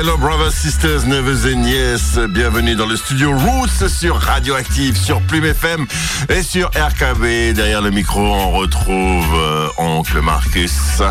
[0.00, 2.18] Hello, brothers, sisters, neveux et nièces.
[2.30, 5.86] Bienvenue dans le studio Roots sur Radioactive, sur Plume FM
[6.30, 7.52] et sur RKB.
[7.54, 11.02] Derrière le micro, on retrouve euh, Oncle Marcus.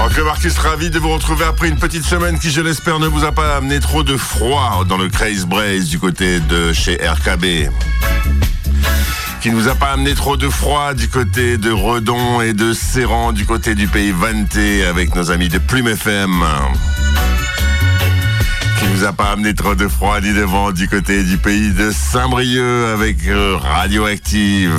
[0.00, 3.24] Oncle Marcus, ravi de vous retrouver après une petite semaine qui, je l'espère, ne vous
[3.24, 7.68] a pas amené trop de froid dans le Craze Braze du côté de chez RKB
[9.42, 13.32] qui nous a pas amené trop de froid du côté de Redon et de Serran
[13.32, 16.44] du côté du pays Vanté avec nos amis de Plume FM.
[18.78, 21.72] Qui nous a pas amené trop de froid ni de vent du côté du pays
[21.72, 24.70] de Saint-Brieuc avec euh, Radioactive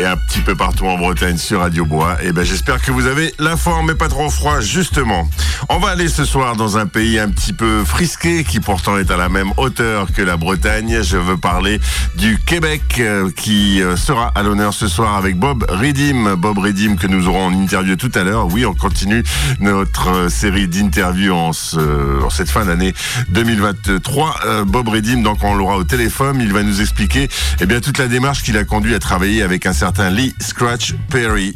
[0.00, 2.16] et un petit peu partout en Bretagne sur Radio Bois.
[2.22, 5.28] Et eh ben j'espère que vous avez la forme mais pas trop froid justement.
[5.68, 9.10] On va aller ce soir dans un pays un petit peu frisqué qui pourtant est
[9.10, 11.02] à la même hauteur que la Bretagne.
[11.02, 11.80] Je veux parler
[12.16, 16.34] du Québec euh, qui euh, sera à l'honneur ce soir avec Bob Redim.
[16.36, 18.46] Bob Redim que nous aurons en interview tout à l'heure.
[18.50, 19.22] Oui, on continue
[19.60, 22.94] notre euh, série d'interviews en, cette fin d'année
[23.28, 24.64] 2023.
[24.66, 26.40] Bob Redim, donc on l'aura au téléphone.
[26.40, 27.28] Il va nous expliquer
[27.60, 30.94] eh bien, toute la démarche qu'il a conduit à travailler avec un certain Lee Scratch
[31.08, 31.52] Perry.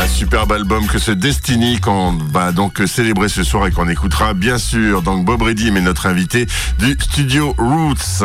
[0.00, 4.32] Un superbe album que ce Destiny qu'on va donc célébrer ce soir et qu'on écoutera
[4.32, 5.02] bien sûr.
[5.02, 6.46] Donc Bob Reddy est notre invité
[6.78, 8.22] du studio Roots.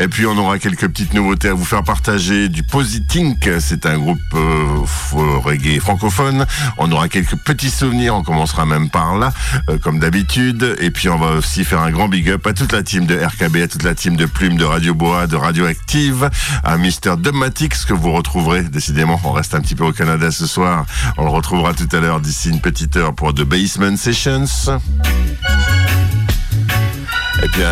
[0.00, 3.48] Et puis on aura quelques petites nouveautés à vous faire partager du Positink.
[3.60, 6.46] C'est un groupe euh, reggae francophone.
[6.78, 8.16] On aura quelques petits souvenirs.
[8.16, 9.32] On commencera même par là,
[9.70, 10.76] euh, comme d'habitude.
[10.80, 13.14] Et puis on va aussi faire un grand big up à toute la team de
[13.14, 16.28] RKB, à toute la team de Plume, de Radio Bois, de Radioactive,
[16.64, 18.62] à Mister Dogmatix que vous retrouverez.
[18.62, 20.86] Décidément, on reste un petit peu au Canada ce soir.
[21.16, 24.46] On le retrouvera tout à l'heure d'ici une petite heure pour The Basement Sessions.
[27.42, 27.62] Et puis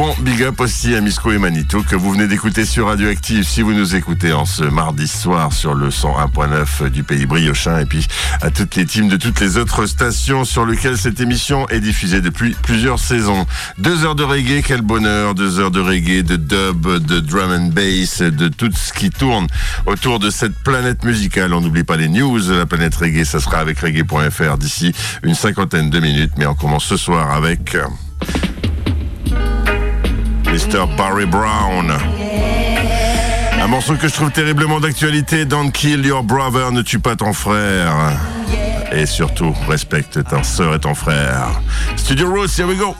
[0.00, 3.60] bon big up aussi à Misco et Manito que vous venez d'écouter sur Radioactive si
[3.60, 8.08] vous nous écoutez en ce mardi soir sur le 101.9 du pays briochin et puis
[8.40, 12.22] à toutes les teams de toutes les autres stations sur lesquelles cette émission est diffusée
[12.22, 13.46] depuis plusieurs saisons.
[13.76, 17.70] Deux heures de reggae, quel bonheur, deux heures de reggae, de dub, de drum and
[17.74, 19.48] bass, de tout ce qui tourne
[19.84, 21.52] autour de cette planète musicale.
[21.52, 24.94] On n'oublie pas les news, la planète reggae, ça sera avec reggae.fr d'ici
[25.24, 27.76] une cinquantaine de minutes, mais on commence ce soir avec...
[30.50, 30.86] Mr.
[30.96, 31.92] Barry Brown.
[33.60, 37.32] Un morceau que je trouve terriblement d'actualité, Don't Kill Your Brother, ne tue pas ton
[37.32, 37.92] frère.
[38.90, 41.60] Et surtout, respecte ta soeur et ton frère.
[41.96, 42.96] Studio Roots, here we go.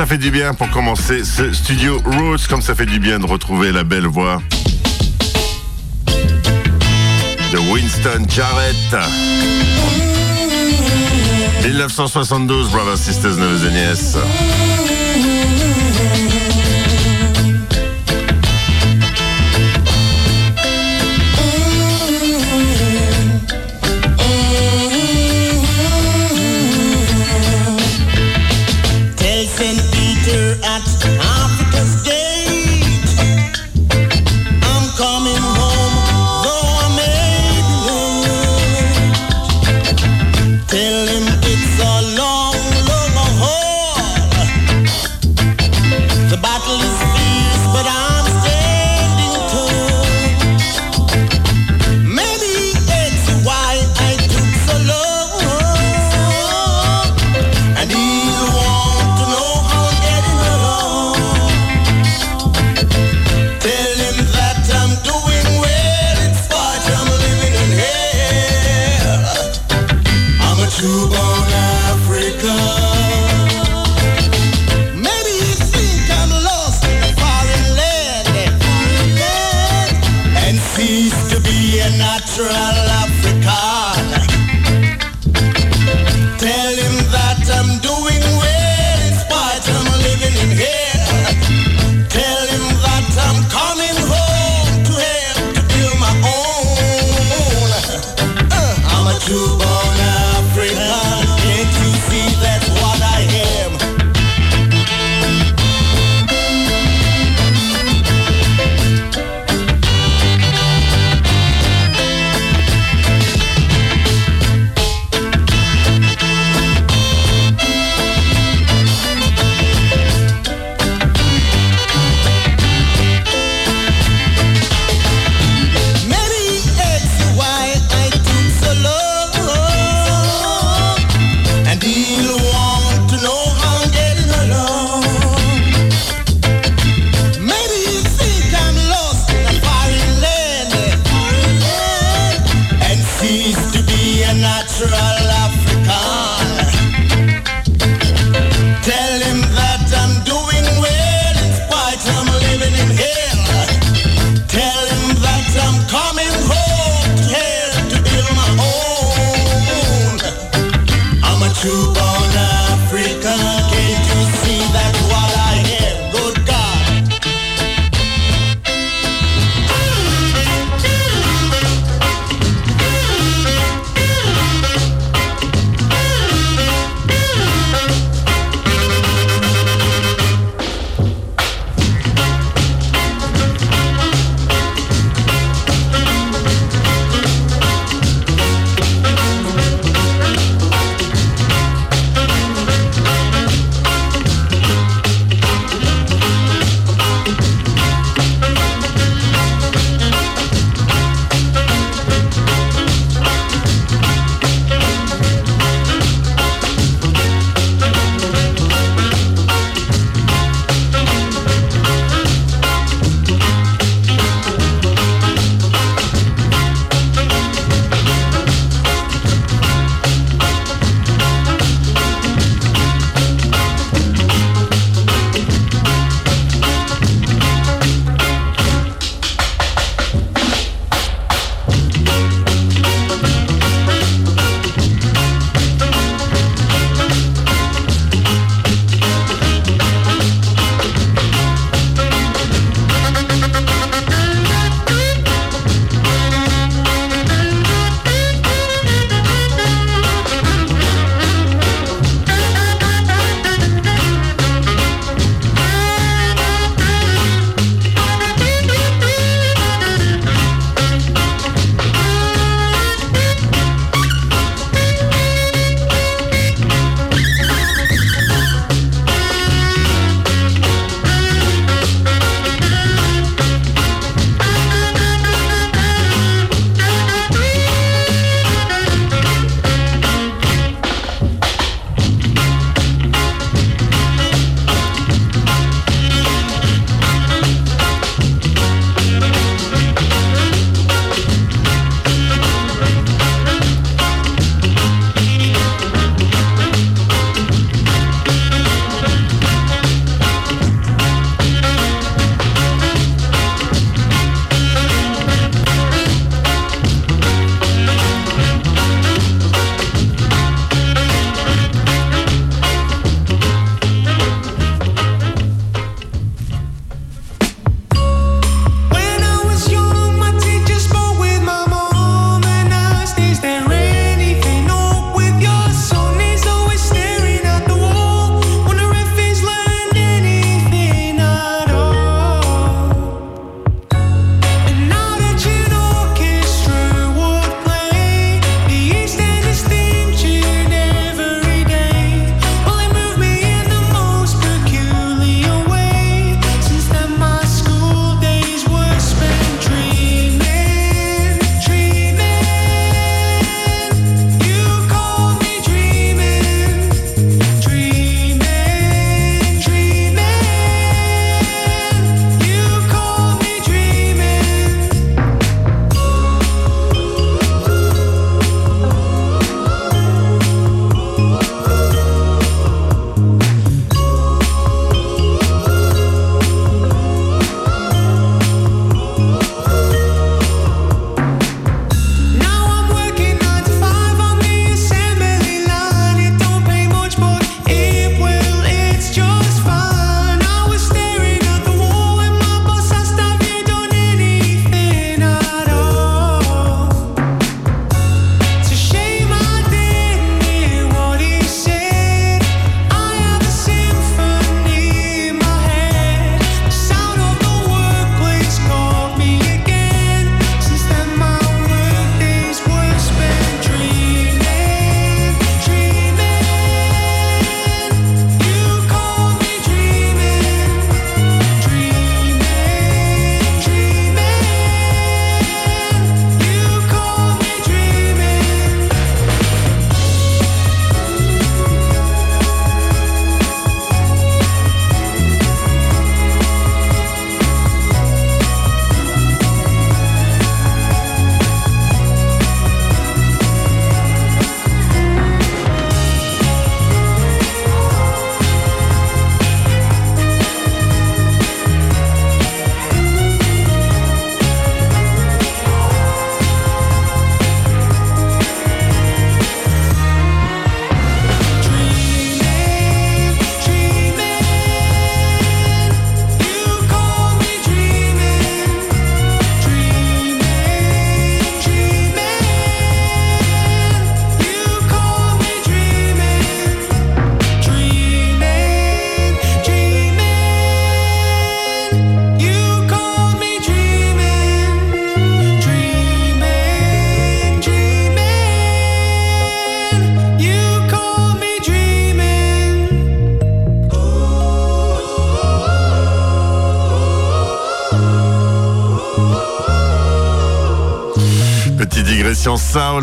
[0.00, 3.26] Ça fait du bien pour commencer ce studio Roots, comme ça fait du bien de
[3.26, 4.40] retrouver la belle voix
[7.52, 8.96] de Winston Jarrett.
[11.62, 14.16] 1972, Brothers, Sisters, Neveux et Nièces.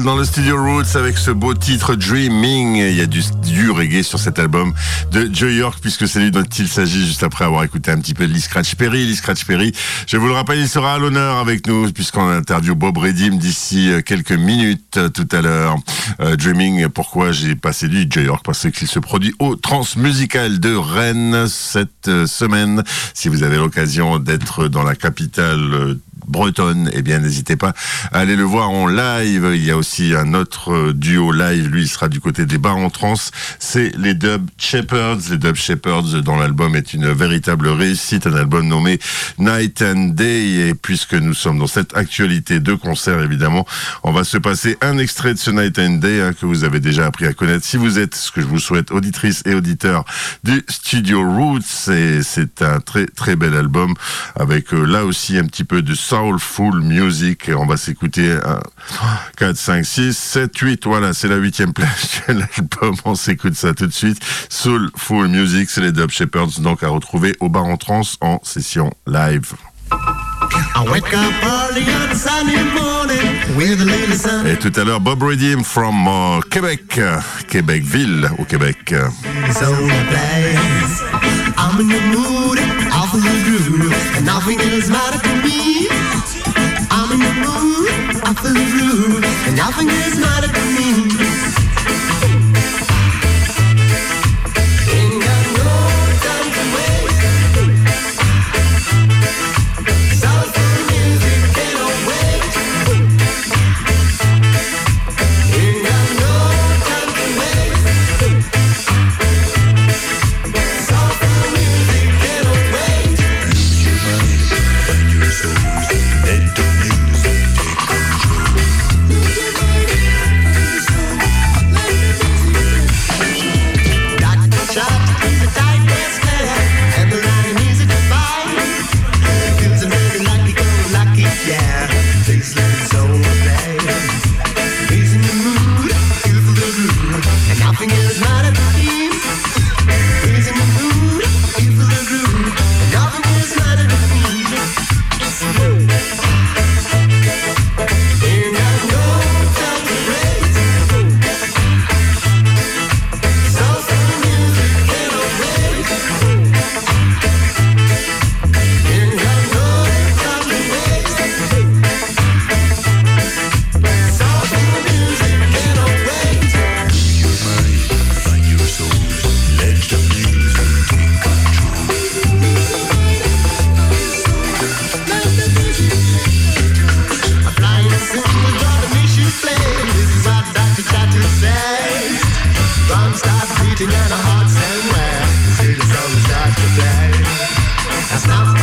[0.03, 2.75] Dans le studio Roots avec ce beau titre Dreaming.
[2.75, 4.73] Il y a du, du reggae sur cet album
[5.11, 8.13] de Joe York puisque c'est lui dont il s'agit juste après avoir écouté un petit
[8.13, 9.05] peu de Lee Scratch Perry.
[9.05, 9.71] Lee Scratch Perry,
[10.05, 13.91] je vous le rappelle, il sera à l'honneur avec nous puisqu'on interview Bob Redim d'ici
[13.91, 15.77] euh, quelques minutes euh, tout à l'heure.
[16.19, 18.45] Euh, Dreaming, pourquoi j'ai passé lui Joe York?
[18.45, 22.83] Parce qu'il se produit au Transmusical de Rennes cette semaine.
[23.13, 25.97] Si vous avez l'occasion d'être dans la capitale
[26.27, 27.73] bretonne, eh bien n'hésitez pas
[28.11, 29.51] à aller le voir en live.
[29.53, 32.57] Il y a aussi un autre euh, duo live, lui il sera du côté des
[32.57, 33.15] bars en trans,
[33.59, 35.29] c'est les Dub Shepherds.
[35.31, 38.99] Les Dub Shepherds dans l'album est une véritable réussite, un album nommé
[39.37, 40.67] Night and Day.
[40.67, 43.65] Et puisque nous sommes dans cette actualité de concert évidemment,
[44.03, 46.79] on va se passer un extrait de ce Night and Day hein, que vous avez
[46.79, 47.65] déjà appris à connaître.
[47.65, 50.05] Si vous êtes, ce que je vous souhaite, auditrice et auditeur
[50.43, 51.57] du Studio Roots
[52.21, 53.93] c'est un très très bel album
[54.35, 57.47] avec euh, là aussi un petit peu de Soulful Music.
[57.49, 58.37] Et on va s'écouter
[59.37, 60.85] 4, 5, 6, 7, 8.
[60.85, 62.95] Voilà, c'est la huitième place de l'album.
[63.05, 64.19] On s'écoute ça tout de suite.
[64.49, 68.91] Soulful Music, c'est les Dub Shepherds, donc à retrouver au bar en trans en session
[69.05, 69.53] live.
[74.45, 76.99] Et tout à l'heure, Bob Redim from uh, Québec,
[77.47, 78.93] Québecville au Québec.
[84.27, 85.87] Nothing else matter to me.
[86.91, 87.89] I'm in the mood,
[88.27, 89.21] off of the groove,
[89.55, 91.16] nothing else matter to me.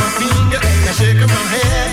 [0.05, 1.84] my finger and I shake my head.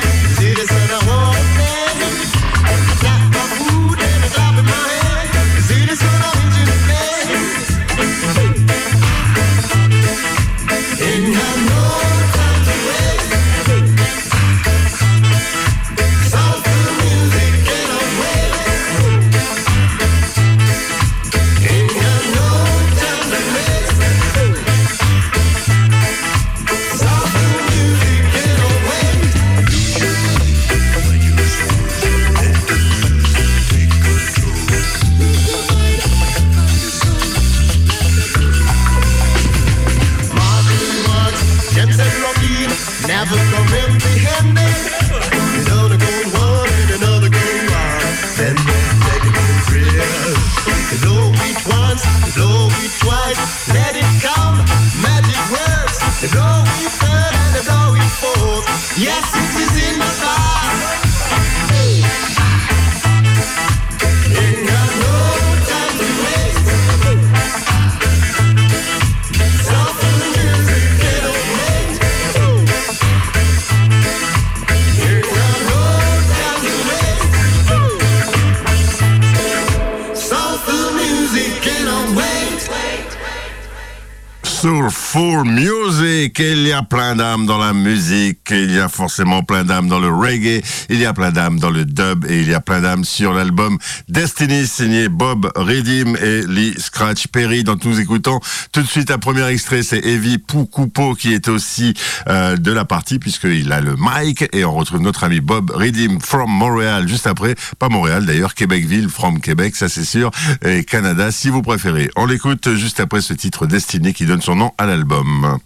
[86.72, 88.48] Y a plein d'âmes dans la musique.
[88.50, 90.62] Il y a forcément plein d'âmes dans le reggae.
[90.88, 92.24] Il y a plein d'âmes dans le dub.
[92.30, 93.76] Et il y a plein d'âmes sur l'album
[94.08, 97.62] Destiny, signé Bob Redim et Lee Scratch Perry.
[97.62, 98.40] Dans nous écoutons
[98.72, 101.92] tout de suite un premier extrait, c'est Evie Poukupo qui est aussi
[102.28, 104.46] euh, de la partie puisqu'il a le mic.
[104.54, 107.54] Et on retrouve notre ami Bob Redim from Montréal juste après.
[107.78, 110.30] Pas Montréal d'ailleurs, Québecville from Québec, ça c'est sûr.
[110.64, 112.08] Et Canada si vous préférez.
[112.16, 115.58] On l'écoute juste après ce titre Destiny qui donne son nom à l'album.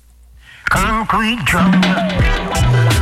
[0.68, 2.95] Concrete drum.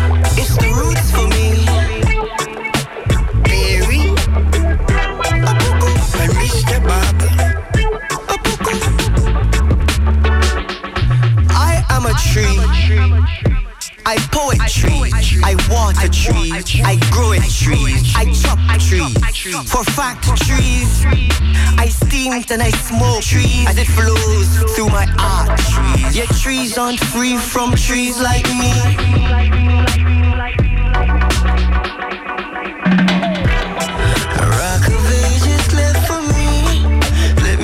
[14.07, 15.11] I poetry,
[15.43, 19.71] I water trees, I grow in trees, I chop trees.
[19.71, 21.05] For fact trees,
[21.79, 26.17] I steamed and I smoke trees as it flows through my arteries.
[26.17, 28.73] Yet trees aren't free from trees like me.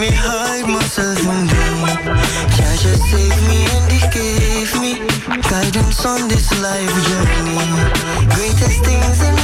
[0.02, 1.48] A hide myself in.
[2.56, 3.69] Can't just save me
[6.06, 7.58] on this life journey.
[8.34, 9.39] Greatest things in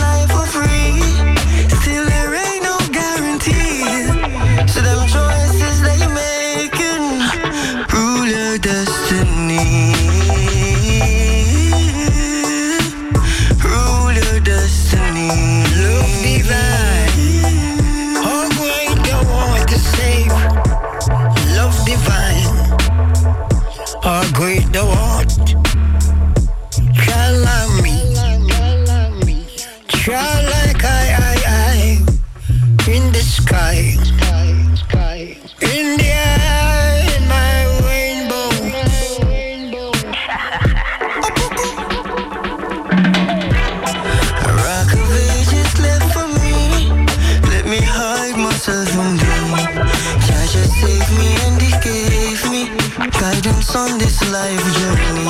[53.75, 55.27] on this life journey.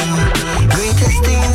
[0.75, 1.45] Greatest things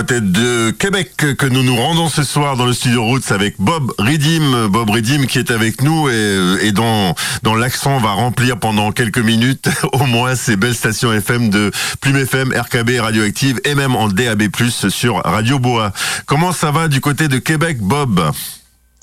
[0.00, 3.92] côté de Québec que nous nous rendons ce soir dans le studio Roots avec Bob
[3.98, 4.68] Redim.
[4.68, 7.14] Bob Redim qui est avec nous et, dont,
[7.54, 12.50] l'accent va remplir pendant quelques minutes au moins ces belles stations FM de Plume FM,
[12.50, 14.44] RKB, Radioactive et même en DAB+,
[14.88, 15.92] sur Radio Bois.
[16.24, 18.22] Comment ça va du côté de Québec, Bob?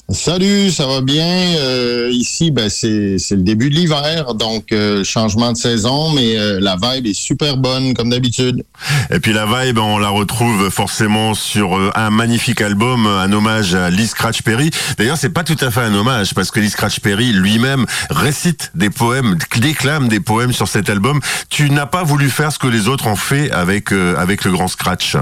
[0.10, 1.58] Salut, ça va bien?
[1.58, 6.62] Euh, ici, ben, c'est le début de l'hiver, donc euh, changement de saison, mais euh,
[6.62, 8.64] la vibe est super bonne, comme d'habitude.
[9.12, 13.90] Et puis la vibe, on la retrouve forcément sur un magnifique album, un hommage à
[13.90, 14.72] Lee Scratch Perry.
[14.98, 18.72] D'ailleurs, c'est pas tout à fait un hommage, parce que Lee Scratch Perry lui-même récite
[18.76, 21.20] des poèmes, déclame des poèmes sur cet album.
[21.50, 24.68] Tu n'as pas voulu faire ce que les autres ont fait avec, avec le grand
[24.68, 25.18] Scratch.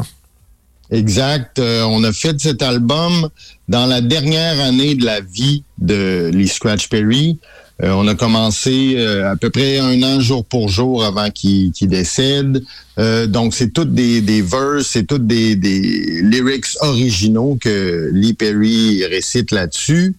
[0.91, 1.59] Exact.
[1.59, 3.29] Euh, on a fait cet album
[3.67, 7.39] dans la dernière année de la vie de Lee Scratch Perry.
[7.83, 11.71] Euh, on a commencé euh, à peu près un an jour pour jour avant qu'il
[11.81, 12.63] décède.
[12.97, 19.05] Donc, c'est toutes des, des verses, c'est toutes des, des, lyrics originaux que Lee Perry
[19.05, 20.15] récite là-dessus.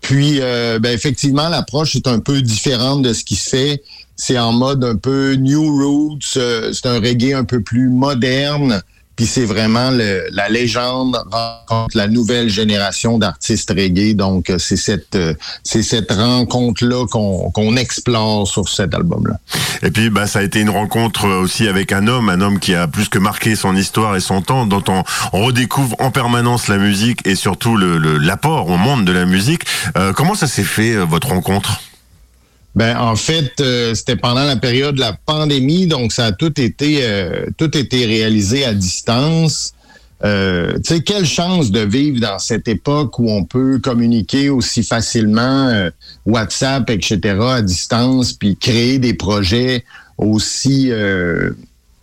[0.00, 3.82] Puis, ben, effectivement, l'approche est un peu différente de ce qui se fait.
[4.16, 6.38] C'est en mode un peu New Roots.
[6.72, 8.82] c'est un reggae un peu plus moderne.
[9.16, 14.14] Puis c'est vraiment la légende rencontre la nouvelle génération d'artistes reggae.
[14.14, 19.38] Donc euh, c'est cette euh, c'est cette rencontre là qu'on explore sur cet album là.
[19.82, 22.74] Et puis bah ça a été une rencontre aussi avec un homme, un homme qui
[22.74, 25.02] a plus que marqué son histoire et son temps, dont on,
[25.32, 29.62] redécouvre en permanence la musique et surtout l'apport au monde de la musique.
[29.96, 31.80] Euh, comment ça s'est fait votre rencontre?
[32.76, 36.60] Ben en fait, euh, c'était pendant la période de la pandémie, donc ça a tout
[36.60, 39.72] été euh, tout été réalisé à distance.
[40.24, 44.82] Euh, tu sais, quelle chance de vivre dans cette époque où on peut communiquer aussi
[44.82, 45.90] facilement,
[46.26, 49.84] WhatsApp, etc., à distance, puis créer des projets
[50.18, 50.90] aussi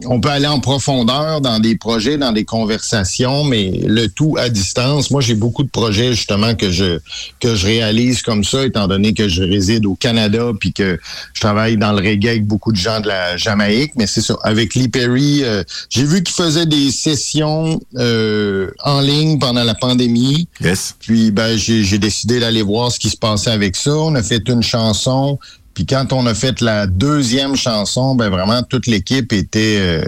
[0.05, 4.49] on peut aller en profondeur dans des projets, dans des conversations, mais le tout à
[4.49, 5.11] distance.
[5.11, 6.99] Moi, j'ai beaucoup de projets justement que je
[7.39, 10.99] que je réalise comme ça, étant donné que je réside au Canada puis que
[11.33, 13.93] je travaille dans le reggae avec beaucoup de gens de la Jamaïque.
[13.95, 14.35] Mais c'est ça.
[14.43, 19.75] Avec Lee Perry, euh, j'ai vu qu'il faisait des sessions euh, en ligne pendant la
[19.75, 20.47] pandémie.
[20.61, 20.95] Yes.
[20.99, 23.95] Puis ben j'ai décidé d'aller voir ce qui se passait avec ça.
[23.95, 25.39] On a fait une chanson.
[25.73, 30.03] Puis quand on a fait la deuxième chanson, ben vraiment toute l'équipe était euh,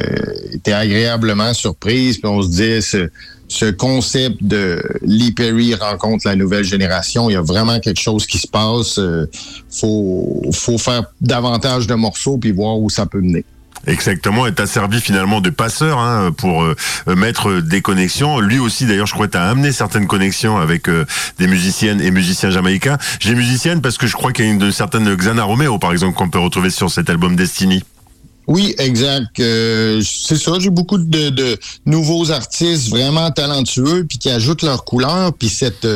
[0.53, 2.17] était agréablement surprise.
[2.17, 3.09] Puis on se ce,
[3.47, 8.27] ce concept de Lee Perry rencontre la nouvelle génération, il y a vraiment quelque chose
[8.27, 8.99] qui se passe.
[8.99, 9.29] Euh,
[9.71, 13.45] faut faut faire davantage de morceaux puis voir où ça peut mener.
[13.87, 16.75] Exactement, t'as servi finalement de passeur hein, pour euh,
[17.15, 18.39] mettre des connexions.
[18.39, 21.05] Lui aussi, d'ailleurs, je crois t'as amené certaines connexions avec euh,
[21.37, 22.97] des musiciennes et musiciens jamaïcains.
[23.19, 26.17] J'ai musicienne parce que je crois qu'il y a une certaine Xana Romeo, par exemple,
[26.17, 27.83] qu'on peut retrouver sur cet album Destiny.
[28.47, 29.39] Oui, exact.
[29.39, 30.53] Euh, c'est ça.
[30.59, 35.33] J'ai beaucoup de, de, nouveaux artistes vraiment talentueux puis qui ajoutent leur couleur.
[35.33, 35.87] Puis cette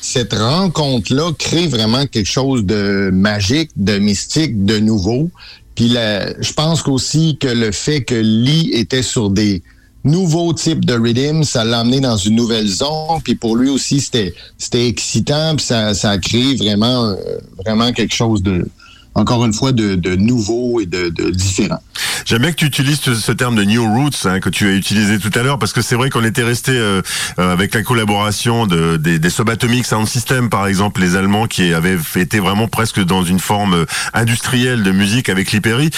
[0.00, 5.30] cette rencontre là crée vraiment quelque chose de magique, de mystique, de nouveau.
[5.76, 9.62] Puis je pense qu'aussi que le fait que Lee était sur des
[10.04, 13.20] nouveaux types de rhythm, ça l'a amené dans une nouvelle zone.
[13.22, 15.54] Puis pour lui aussi, c'était c'était excitant.
[15.54, 17.16] Puis ça, ça a créé vraiment euh,
[17.64, 18.66] vraiment quelque chose de
[19.16, 21.80] encore une fois, de, de nouveau et de, de différent.
[22.26, 25.18] J'aime bien que tu utilises ce, terme de New Roots hein, que tu as utilisé
[25.18, 27.00] tout à l'heure parce que c'est vrai qu'on était resté euh,
[27.38, 31.72] euh, avec la collaboration de, des, des Subatomic Sound System par exemple, les Allemands qui
[31.72, 35.90] avaient été vraiment presque dans une forme euh, industrielle de musique avec l'Hyperi.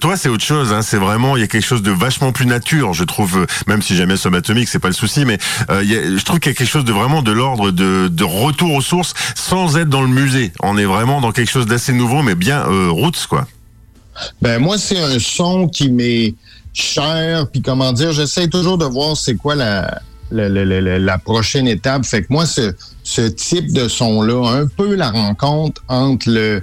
[0.00, 0.72] toi, c'est autre chose.
[0.72, 3.46] Hein, c'est vraiment il y a quelque chose de vachement plus nature, je trouve.
[3.66, 5.38] Même si jamais Subatomic, c'est pas le souci, mais
[5.70, 8.24] y a, je trouve qu'il y a quelque chose de vraiment de l'ordre de, de
[8.24, 10.52] retour aux sources sans être dans le musée.
[10.60, 13.46] On est vraiment dans quelque chose d'assez nouveau, mais bien euh, roots, quoi.
[14.40, 16.34] Ben moi, c'est un son qui m'est
[16.72, 20.00] cher, puis comment dire, j'essaie toujours de voir c'est quoi la,
[20.30, 22.04] la, prochaine étape.
[22.04, 26.62] Fait que moi, ce, ce type de son-là, un peu la rencontre entre le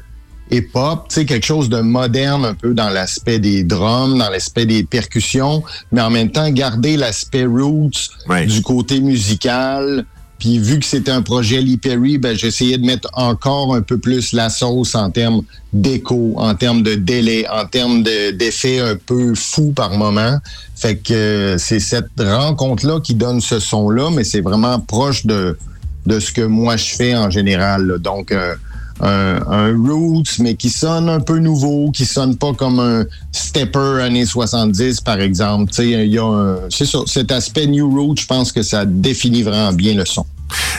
[0.52, 4.66] hip-hop, tu sais, quelque chose de moderne un peu dans l'aspect des drums, dans l'aspect
[4.66, 8.10] des percussions, mais en même temps garder l'aspect roots
[8.48, 10.06] du côté musical,
[10.40, 13.98] puis vu que c'était un projet Lee Perry, ben, j'essayais de mettre encore un peu
[13.98, 15.42] plus la sauce en termes
[15.72, 20.40] d'écho, en termes de délai, en termes d'effets un peu fous par moment.
[20.76, 25.58] Fait que euh, c'est cette rencontre-là qui donne ce son-là, mais c'est vraiment proche de,
[26.06, 28.00] de ce que moi je fais en général.
[28.00, 28.56] Donc, euh,
[29.02, 34.02] un, un, roots, mais qui sonne un peu nouveau, qui sonne pas comme un stepper
[34.02, 35.72] années 70, par exemple.
[35.80, 39.74] Il y a c'est ça, cet aspect new roots, je pense que ça définit vraiment
[39.74, 40.26] bien le son.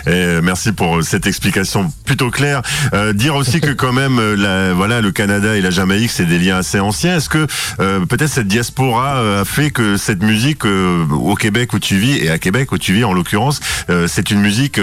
[0.07, 2.63] Et merci pour cette explication plutôt claire.
[2.93, 6.27] Euh, dire aussi que quand même, euh, la, voilà, le Canada et la Jamaïque, c'est
[6.27, 7.17] des liens assez anciens.
[7.17, 7.47] Est-ce que
[7.81, 12.31] euh, peut-être cette diaspora a fait que cette musique au Québec où tu vis et
[12.31, 13.61] à Québec où tu vis en l'occurrence,
[14.07, 14.81] c'est une musique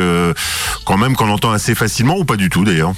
[0.86, 2.94] quand même qu'on entend assez facilement ou pas du tout d'ailleurs?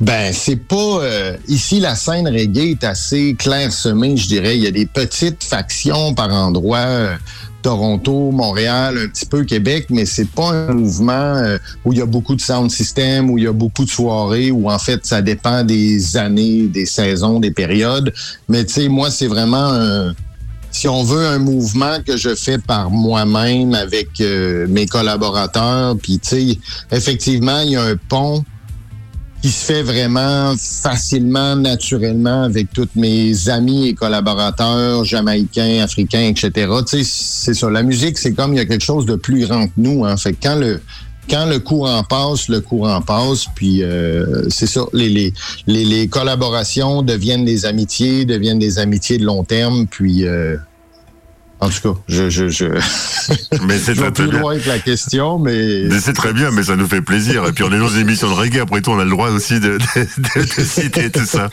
[0.00, 1.00] Ben, c'est pas.
[1.48, 4.56] ici, la scène reggae est assez clairsemée, je dirais.
[4.56, 7.16] Il y a des petites factions par endroits
[7.66, 12.00] Toronto, Montréal, un petit peu Québec, mais c'est pas un mouvement euh, où il y
[12.00, 15.04] a beaucoup de sound system, où il y a beaucoup de soirées, où en fait
[15.04, 18.14] ça dépend des années, des saisons, des périodes.
[18.48, 20.14] Mais tu sais, moi c'est vraiment un
[20.70, 26.20] si on veut un mouvement que je fais par moi-même avec euh, mes collaborateurs, puis
[26.20, 26.58] tu sais,
[26.92, 28.44] effectivement, il y a un pont
[29.42, 36.50] qui se fait vraiment facilement, naturellement avec tous mes amis et collaborateurs jamaïcains, africains, etc.
[36.88, 37.70] Tu sais, c'est ça.
[37.70, 40.04] La musique, c'est comme il y a quelque chose de plus grand que nous.
[40.04, 40.16] Hein.
[40.16, 40.80] Fait que quand le
[41.28, 43.46] quand le courant passe, le courant passe.
[43.54, 45.32] Puis euh, c'est ça, les, les,
[45.66, 49.86] les, les, collaborations deviennent des amitiés, deviennent des amitiés de long terme.
[49.86, 50.56] Puis euh,
[51.58, 52.66] en tout cas, je, je, je...
[53.66, 56.76] mais c'est très, plus loin que la question, mais, mais c'est très bien, mais ça
[56.76, 57.46] nous fait plaisir.
[57.46, 59.30] Et puis on est dans une émission de reggae, après tout, on a le droit
[59.30, 61.48] aussi de, de, de, citer tout ça.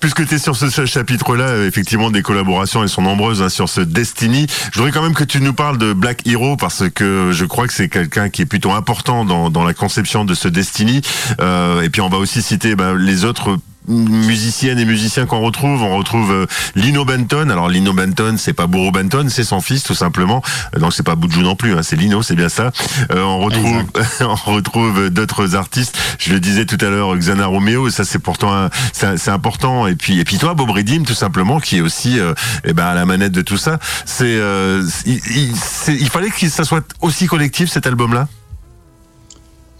[0.00, 3.80] Puisque tu es sur ce, chapitre-là, effectivement, des collaborations, elles sont nombreuses hein, sur ce
[3.80, 4.46] Destiny.
[4.72, 7.68] Je voudrais quand même que tu nous parles de Black Hero parce que je crois
[7.68, 11.02] que c'est quelqu'un qui est plutôt important dans, dans la conception de ce Destiny.
[11.40, 15.82] Euh, et puis on va aussi citer bah, les autres musiciennes et musiciens qu'on retrouve.
[15.82, 17.50] On retrouve euh, Lino Benton.
[17.50, 20.42] Alors Lino Benton, c'est pas Bourreau Benton, c'est son fils tout simplement.
[20.78, 22.70] Donc c'est pas Boudjou non plus, hein, c'est Lino, c'est bien ça.
[23.10, 23.84] Euh, on retrouve,
[24.20, 25.98] on retrouve d'autres artistes.
[26.18, 27.90] Je le disais tout à l'heure, Xana Romeo.
[27.90, 29.86] Ça c'est pourtant c'est important.
[29.86, 32.84] Et puis et puis toi, Bob Redim, tout simplement, qui est aussi euh, eh ben
[32.84, 33.78] à la manette de tout ça.
[34.04, 35.54] C'est euh, il, il,
[36.00, 38.28] il fallait que ça soit aussi collectif cet album-là?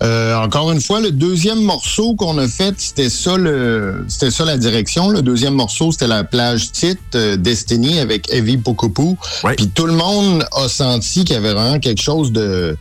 [0.03, 4.47] Euh, encore une fois, le deuxième morceau qu'on a fait, c'était ça le, c'était ça
[4.47, 5.11] la direction.
[5.11, 9.19] Le deuxième morceau, c'était la plage titre euh, Destiny avec Evie Pocopo.
[9.57, 12.79] Puis tout le monde a senti qu'il y avait vraiment quelque chose de,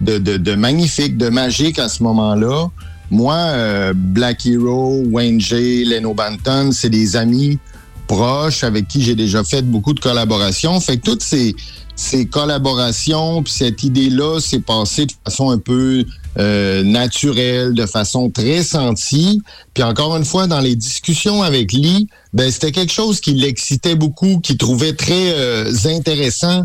[0.00, 2.68] de, de, magnifique, de magique à ce moment-là.
[3.10, 7.58] Moi, euh, Black Hero, Wayne J, Leno Banton, c'est des amis
[8.06, 10.80] proches avec qui j'ai déjà fait beaucoup de collaborations.
[10.80, 11.54] Fait que toutes ces,
[11.96, 16.04] ces collaborations, puis cette idée-là s'est passée de façon un peu
[16.38, 19.40] euh, naturelle, de façon très sentie.
[19.72, 23.94] Puis encore une fois, dans les discussions avec Lee, ben c'était quelque chose qui l'excitait
[23.94, 26.64] beaucoup, qui trouvait très euh, intéressant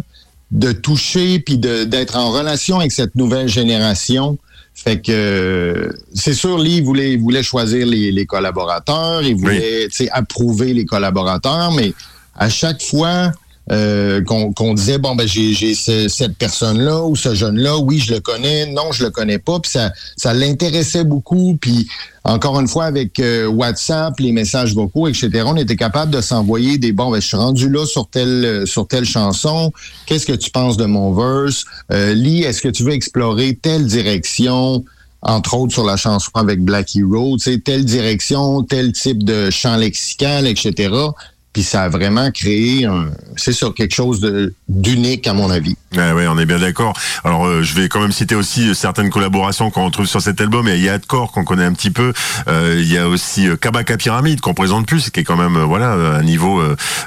[0.51, 4.39] de toucher puis d'être en relation avec cette nouvelle génération.
[4.73, 10.85] Fait que c'est sûr, Lee voulait, voulait choisir les, les collaborateurs, il voulait approuver les
[10.85, 11.93] collaborateurs, mais
[12.35, 13.31] à chaque fois,
[13.71, 18.13] euh, qu'on disait bon ben j'ai cette personne là ou ce jeune là oui je
[18.13, 18.65] le connais.
[18.65, 19.59] Non je le connais pas.
[19.59, 21.57] Puis ça ça l'intéressait beaucoup.
[21.59, 21.87] Puis
[22.23, 26.77] encore une fois avec euh, WhatsApp les messages vocaux etc on était capable de s'envoyer
[26.77, 29.71] des bon ben je suis rendu là sur telle sur telle chanson.
[30.05, 31.65] Qu'est-ce que tu penses de mon verse?
[31.91, 34.83] Euh, Lee est-ce que tu veux explorer telle direction
[35.21, 40.47] entre autres sur la chanson avec Black Hero, telle direction, tel type de chant lexical,
[40.47, 40.89] etc.
[41.59, 42.87] Puis ça a vraiment créé,
[43.35, 44.21] c'est sur quelque chose
[44.69, 45.75] d'unique à mon avis.
[45.97, 46.93] Ah oui, on est bien d'accord.
[47.23, 50.39] Alors euh, je vais quand même citer aussi euh, certaines collaborations qu'on retrouve sur cet
[50.39, 50.67] album.
[50.67, 52.13] Il y a Adcore qu'on connaît un petit peu.
[52.47, 55.93] Euh, il y a aussi Kabaka Pyramide qu'on présente plus, qui est quand même voilà
[55.93, 56.61] un niveau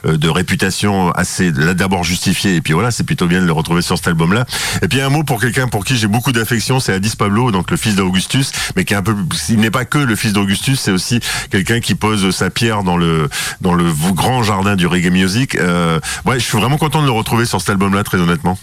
[0.05, 2.57] de réputation assez d'abord justifié.
[2.57, 4.47] Et puis voilà, c'est plutôt bien de le retrouver sur cet album-là.
[4.83, 7.71] Et puis un mot pour quelqu'un pour qui j'ai beaucoup d'affection, c'est Addis Pablo, donc
[7.71, 9.14] le fils d'Augustus, mais qui est un peu,
[9.49, 12.97] il n'est pas que le fils d'Augustus, c'est aussi quelqu'un qui pose sa pierre dans
[12.97, 13.29] le
[13.61, 15.55] dans le grand jardin du reggae music.
[15.55, 18.59] Euh, ouais, je suis vraiment content de le retrouver sur cet album-là, très honnêtement.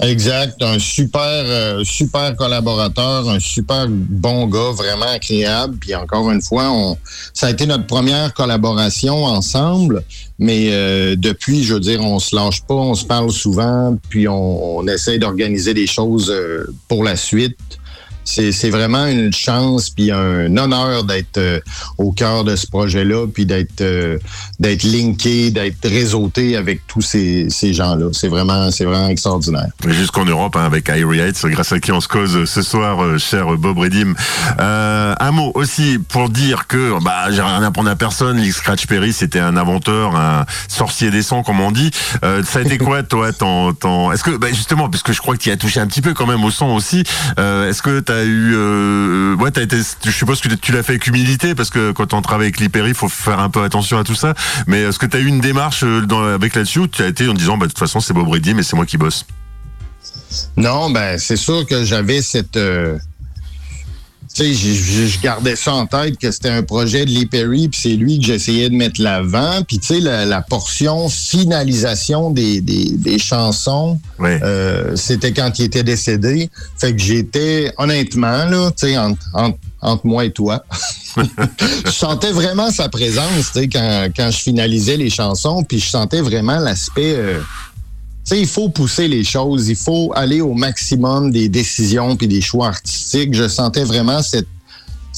[0.00, 5.76] Exact, un super euh, super collaborateur, un super bon gars, vraiment agréable.
[5.80, 6.96] Puis encore une fois, on,
[7.34, 10.04] ça a été notre première collaboration ensemble,
[10.38, 14.28] mais euh, depuis, je veux dire, on se lâche pas, on se parle souvent, puis
[14.28, 16.32] on, on essaie d'organiser des choses
[16.86, 17.58] pour la suite
[18.28, 21.60] c'est vraiment une chance puis un honneur d'être euh,
[21.96, 24.18] au cœur de ce projet-là, puis d'être euh,
[24.60, 28.08] d'être linké, d'être réseauté avec tous ces, ces gens-là.
[28.12, 29.68] C'est vraiment c'est vraiment extraordinaire.
[29.86, 33.46] Jusqu'en Europe hein, avec Heights, grâce à qui on se cause ce soir, euh, cher
[33.56, 34.14] Bob Redim.
[34.58, 38.38] un mot aussi pour dire que bah j'ai rien à apprendre à personne.
[38.38, 41.90] Lee Scratch Perry, c'était un inventeur, un sorcier des sons, comme on dit.
[42.22, 44.12] ça a été quoi, toi, ton, ton...
[44.12, 46.12] Est-ce que bah, justement, parce que je crois que tu as touché un petit peu
[46.12, 47.04] quand même au son aussi.
[47.38, 51.06] Est-ce que tu eu, euh, ouais, t'as été, je suppose que tu l'as fait avec
[51.06, 54.04] humilité parce que quand on travaille avec l'hyperi, il faut faire un peu attention à
[54.04, 54.34] tout ça.
[54.66, 57.28] Mais est-ce que tu as eu une démarche euh, avec là-dessus ou tu as été
[57.28, 59.26] en disant, bah, de toute façon, c'est Bob Reddy, mais c'est moi qui bosse?
[60.56, 62.98] Non, ben, c'est sûr que j'avais cette, euh,
[64.38, 67.96] sais, je, gardais ça en tête que c'était un projet de Lee Perry, puis c'est
[67.96, 69.62] lui que j'essayais de mettre l'avant.
[69.66, 76.50] Puis tu sais, la, portion finalisation des, des, chansons, euh, c'était quand il était décédé.
[76.78, 80.64] Fait que j'étais, honnêtement, là, tu sais, entre, moi et toi,
[81.84, 85.88] je sentais vraiment sa présence, tu sais, quand, quand je finalisais les chansons, puis je
[85.88, 87.14] sentais vraiment l'aspect...
[87.16, 87.40] Euh,
[88.36, 92.68] il faut pousser les choses, il faut aller au maximum des décisions puis des choix
[92.68, 93.34] artistiques.
[93.34, 94.48] Je sentais vraiment cette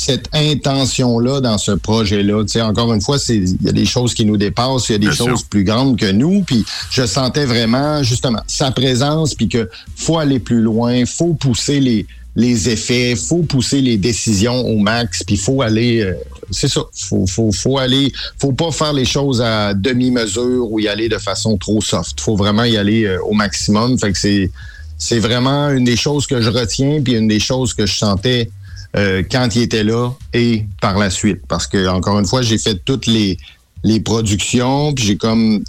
[0.00, 2.44] cette intention-là dans ce projet-là.
[2.44, 4.94] Tu sais, encore une fois, il y a des choses qui nous dépassent, il y
[4.94, 6.42] a des choses plus grandes que nous.
[6.42, 11.80] Puis je sentais vraiment justement sa présence, puis que faut aller plus loin, faut pousser
[11.80, 12.06] les
[12.36, 16.14] les effets, faut pousser les décisions au max, puis faut aller, euh,
[16.50, 20.88] c'est ça, faut, faut, faut aller, faut pas faire les choses à demi-mesure ou y
[20.88, 22.20] aller de façon trop soft.
[22.20, 23.98] Faut vraiment y aller euh, au maximum.
[23.98, 24.50] Fait que c'est,
[24.96, 28.50] c'est vraiment une des choses que je retiens, puis une des choses que je sentais
[28.96, 31.40] euh, quand il était là et par la suite.
[31.48, 33.38] Parce que, encore une fois, j'ai fait toutes les,
[33.82, 35.64] les productions, puis j'ai comme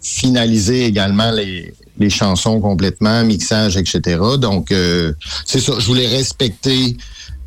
[0.00, 4.18] finalisé également les, les chansons complètement, mixage, etc.
[4.38, 5.12] Donc, euh,
[5.44, 6.96] c'est ça, je voulais respecter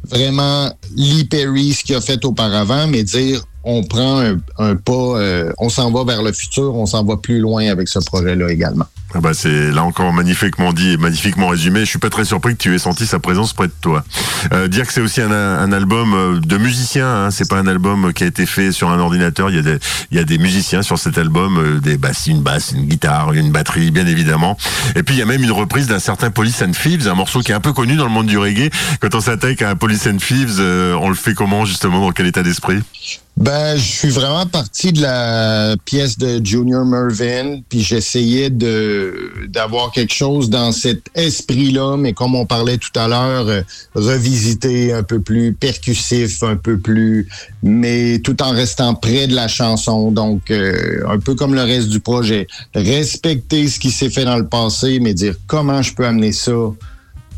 [0.07, 4.21] vraiment Lee Perry, ce qu'il a fait auparavant, mais dire on prend
[4.57, 7.89] un, pas, euh, on s'en va vers le futur, on s'en va plus loin avec
[7.89, 8.85] ce projet-là également.
[9.15, 11.79] Ah bah c'est là encore magnifiquement dit et magnifiquement résumé.
[11.79, 14.03] Je suis pas très surpris que tu aies senti sa présence près de toi.
[14.53, 18.13] Euh, dire que c'est aussi un, album euh, de musiciens, hein, c'est pas un album
[18.13, 19.49] qui a été fait sur un ordinateur.
[19.49, 19.55] Il
[20.11, 23.89] y a des, musiciens sur cet album, des basses, une basse, une guitare, une batterie,
[23.89, 24.57] bien évidemment.
[24.95, 27.41] Et puis il y a même une reprise d'un certain Police and Thieves, un morceau
[27.41, 28.69] qui est un peu connu dans le monde du reggae.
[28.99, 31.99] Quand on s'attaque à un Police and Thieves, on le fait comment justement?
[31.99, 32.79] Dans quel état d'esprit?
[33.39, 39.93] Ben, je suis vraiment parti de la pièce de Junior Mervyn, puis j'essayais de d'avoir
[39.93, 43.61] quelque chose dans cet esprit-là, mais comme on parlait tout à l'heure, euh,
[43.95, 47.29] revisiter un peu plus percussif, un peu plus,
[47.63, 50.11] mais tout en restant près de la chanson.
[50.11, 54.37] Donc, euh, un peu comme le reste du projet, respecter ce qui s'est fait dans
[54.37, 56.51] le passé, mais dire comment je peux amener ça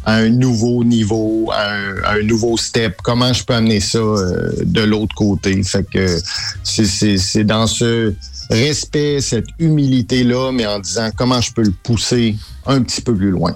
[0.05, 2.97] à un nouveau niveau, à un, nouveau step.
[3.03, 5.61] Comment je peux amener ça euh, de l'autre côté?
[5.63, 6.17] Fait que
[6.63, 8.13] c'est dans ce
[8.49, 12.35] respect, cette humilité-là, mais en disant comment je peux le pousser
[12.65, 13.55] un petit peu plus loin.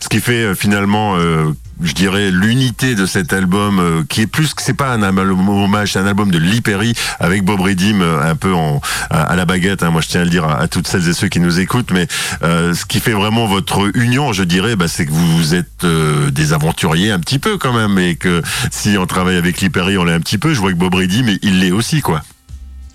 [0.00, 1.50] Ce qui fait euh, finalement euh,
[1.82, 5.92] je dirais l'unité de cet album euh, qui est plus que c'est pas un hommage,
[5.92, 9.44] c'est un album de Lee Perry avec Bob Redim euh, un peu en à, la
[9.44, 9.82] baguette.
[9.82, 11.90] Hein, moi, je tiens à le dire à, toutes celles et ceux qui nous écoutent,
[11.90, 12.06] mais
[12.42, 16.52] euh, ce qui fait vraiment votre union, je dirais, bah, c'est que vous êtes des
[16.52, 20.04] aventuriers un petit peu quand même, et que si on travaille avec Lee Perry, on
[20.04, 20.54] l'est un petit peu.
[20.54, 22.22] Je vois que Bob Redim, il l'est aussi, quoi.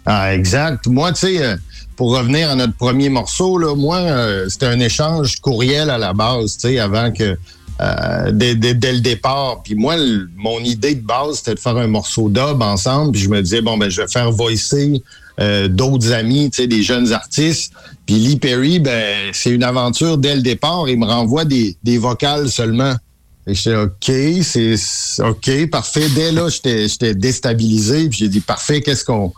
[0.06, 0.88] Ah, exact.
[0.88, 1.58] Moi, tu sais
[1.98, 4.00] pour revenir à notre premier morceau, là, moi,
[4.50, 7.38] c'était un échange courriel à la base, tu sais, avant que
[7.82, 9.62] euh, dès, le départ.
[9.64, 9.96] Puis moi,
[10.36, 13.14] mon idée de base, c'était de faire un morceau d'ob ensemble.
[13.14, 15.02] Puis je me disais, bon, ben, je vais faire voicer
[15.40, 17.74] euh, d'autres amis, tu sais, des jeunes artistes.
[18.06, 20.88] Puis Lee Perry, ben, c'est une aventure dès le départ.
[20.90, 22.96] Il me renvoie des, des vocales seulement.
[23.48, 24.12] Et j'étais OK,
[24.44, 24.76] c'est
[25.24, 26.08] OK, parfait.
[26.14, 28.10] Dès là, j'étais déstabilisé.
[28.10, 29.34] Puis j'ai dit, parfait, qu'est-ce qu'on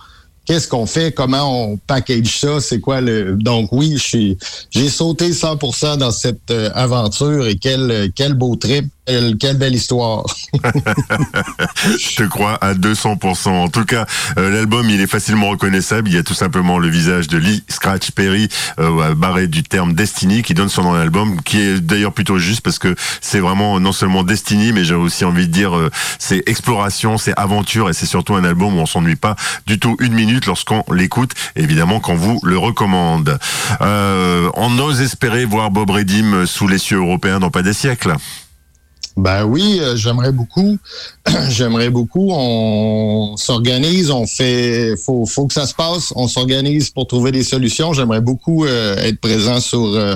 [0.46, 3.36] qu'est-ce qu'on fait, comment on package ça, c'est quoi le.
[3.36, 3.98] Donc oui,
[4.72, 10.26] j'ai sauté 100% dans cette euh, aventure et quel quel beau trip quelle, belle histoire.
[11.84, 13.50] Je crois à 200%.
[13.50, 14.06] En tout cas,
[14.38, 16.10] euh, l'album, il est facilement reconnaissable.
[16.10, 18.48] Il y a tout simplement le visage de Lee Scratch Perry,
[18.80, 22.38] euh, barré du terme Destiny, qui donne son nom à l'album, qui est d'ailleurs plutôt
[22.38, 25.92] juste parce que c'est vraiment non seulement Destiny, mais j'ai aussi envie de dire, euh,
[26.20, 29.36] c'est exploration, c'est aventure et c'est surtout un album où on s'ennuie pas
[29.68, 33.38] du tout une minute lorsqu'on l'écoute, évidemment qu'on vous le recommande.
[34.56, 38.16] On ose espérer voir Bob Redim sous les cieux européens dans pas des siècles.
[39.16, 40.78] Ben oui, euh, j'aimerais beaucoup.
[41.50, 42.30] j'aimerais beaucoup.
[42.32, 44.96] On s'organise, on fait.
[44.98, 46.12] Faut, faut que ça se passe.
[46.16, 47.94] On s'organise pour trouver des solutions.
[47.94, 50.16] J'aimerais beaucoup euh, être présent sur euh,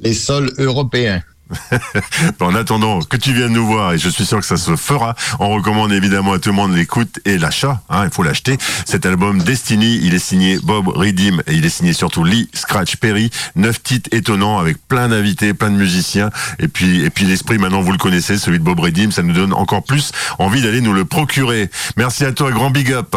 [0.00, 1.22] les sols européens.
[2.40, 5.14] en attendant que tu viennes nous voir, et je suis sûr que ça se fera,
[5.38, 7.80] on recommande évidemment à tout le monde l'écoute et l'achat.
[7.88, 8.56] Hein, il faut l'acheter.
[8.84, 12.96] Cet album Destiny, il est signé Bob Redim et il est signé surtout Lee Scratch
[12.96, 13.30] Perry.
[13.56, 16.30] Neuf titres étonnants avec plein d'invités, plein de musiciens.
[16.58, 19.34] Et puis, et puis l'esprit, maintenant vous le connaissez, celui de Bob Redim, ça nous
[19.34, 21.70] donne encore plus envie d'aller nous le procurer.
[21.96, 23.16] Merci à toi, grand big up.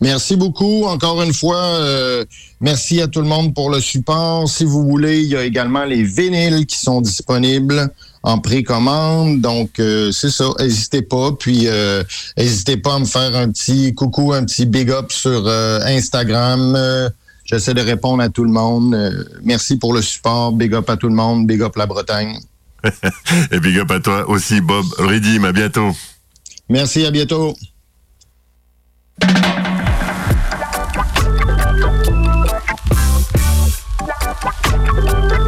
[0.00, 0.84] Merci beaucoup.
[0.84, 2.24] Encore une fois, euh,
[2.60, 4.48] merci à tout le monde pour le support.
[4.48, 7.88] Si vous voulez, il y a également les vinyles qui sont disponibles
[8.22, 9.40] en précommande.
[9.40, 10.46] Donc, euh, c'est ça.
[10.58, 11.32] N'hésitez pas.
[11.32, 12.02] Puis, euh,
[12.36, 17.10] n'hésitez pas à me faire un petit coucou, un petit big up sur Instagram.
[17.44, 18.96] J'essaie de répondre à tout le monde.
[19.42, 20.52] merci pour le support.
[20.52, 21.46] Big up à tout le monde.
[21.46, 22.38] Big up la Bretagne.
[23.50, 25.44] Et big up à toi aussi, Bob Redim.
[25.44, 25.92] À bientôt.
[26.68, 27.54] Merci, à bientôt.
[34.94, 35.43] Bye.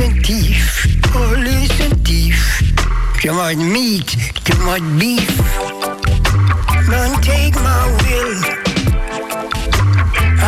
[0.00, 1.98] And thief, police and.
[3.24, 4.16] You want meat,
[4.48, 5.28] you want beef.
[6.88, 8.34] Don't take my will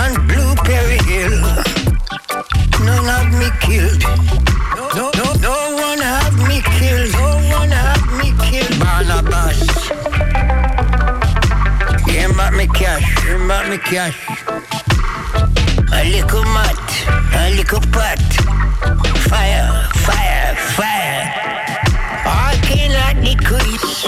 [0.00, 1.36] on Blueberry Hill.
[2.86, 4.00] None have me killed.
[4.94, 7.12] No, no, no one have me killed.
[7.12, 8.78] No one have me killed.
[8.78, 9.58] Barnabas.
[12.06, 13.24] Give back me cash.
[13.24, 14.59] Give back me cash.
[15.92, 16.90] A little mat.
[17.34, 18.18] A little pot.
[19.28, 21.24] Fire, fire, fire.
[22.26, 24.06] I cannot decrease.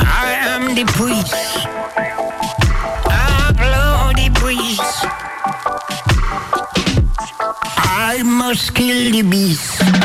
[0.00, 1.34] I am the priest.
[3.06, 4.80] I blow the breeze.
[7.76, 9.99] I must kill the beast.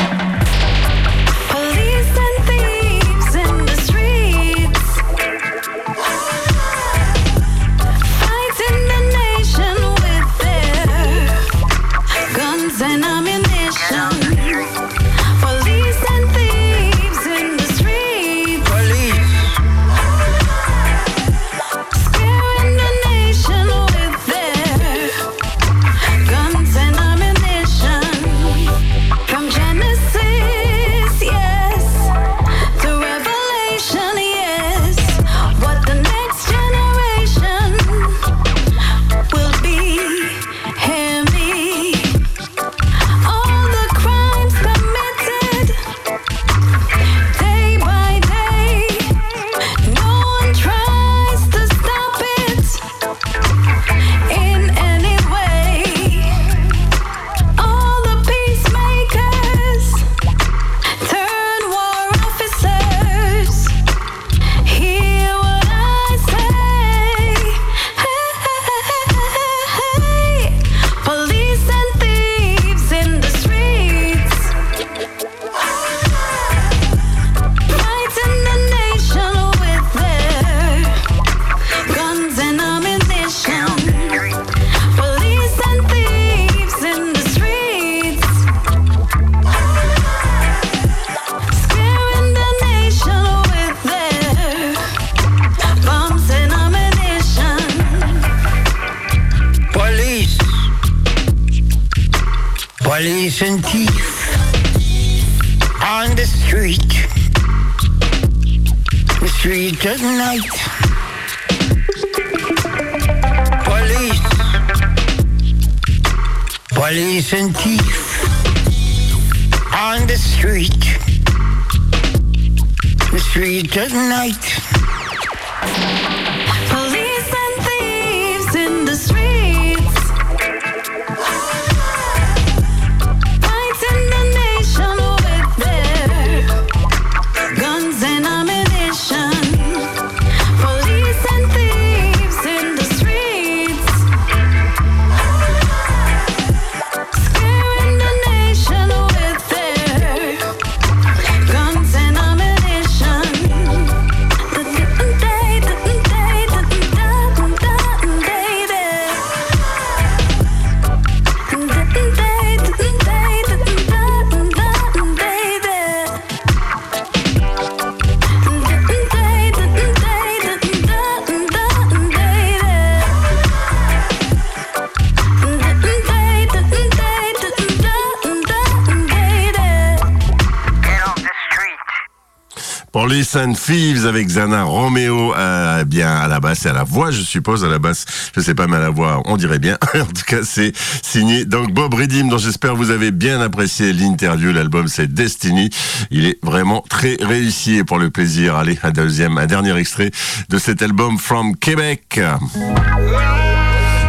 [183.36, 187.22] And Thieves avec Zana Romeo, euh, bien à la basse et à la voix, je
[187.22, 189.78] suppose, à la basse, je sais pas, mais à la voix, on dirait bien.
[189.94, 190.72] en tout cas, c'est
[191.02, 194.52] signé donc Bob Redim, dont j'espère vous avez bien apprécié l'interview.
[194.52, 195.70] L'album, c'est Destiny.
[196.10, 200.10] Il est vraiment très réussi et pour le plaisir, allez, un deuxième, un dernier extrait
[200.48, 202.20] de cet album From Québec.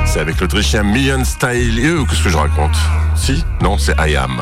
[0.05, 1.79] C'est avec l'Autrichien Million Style.
[1.83, 2.75] Euh, Qu'est-ce que je raconte?
[3.15, 3.43] Si?
[3.61, 4.41] Non, c'est I Am.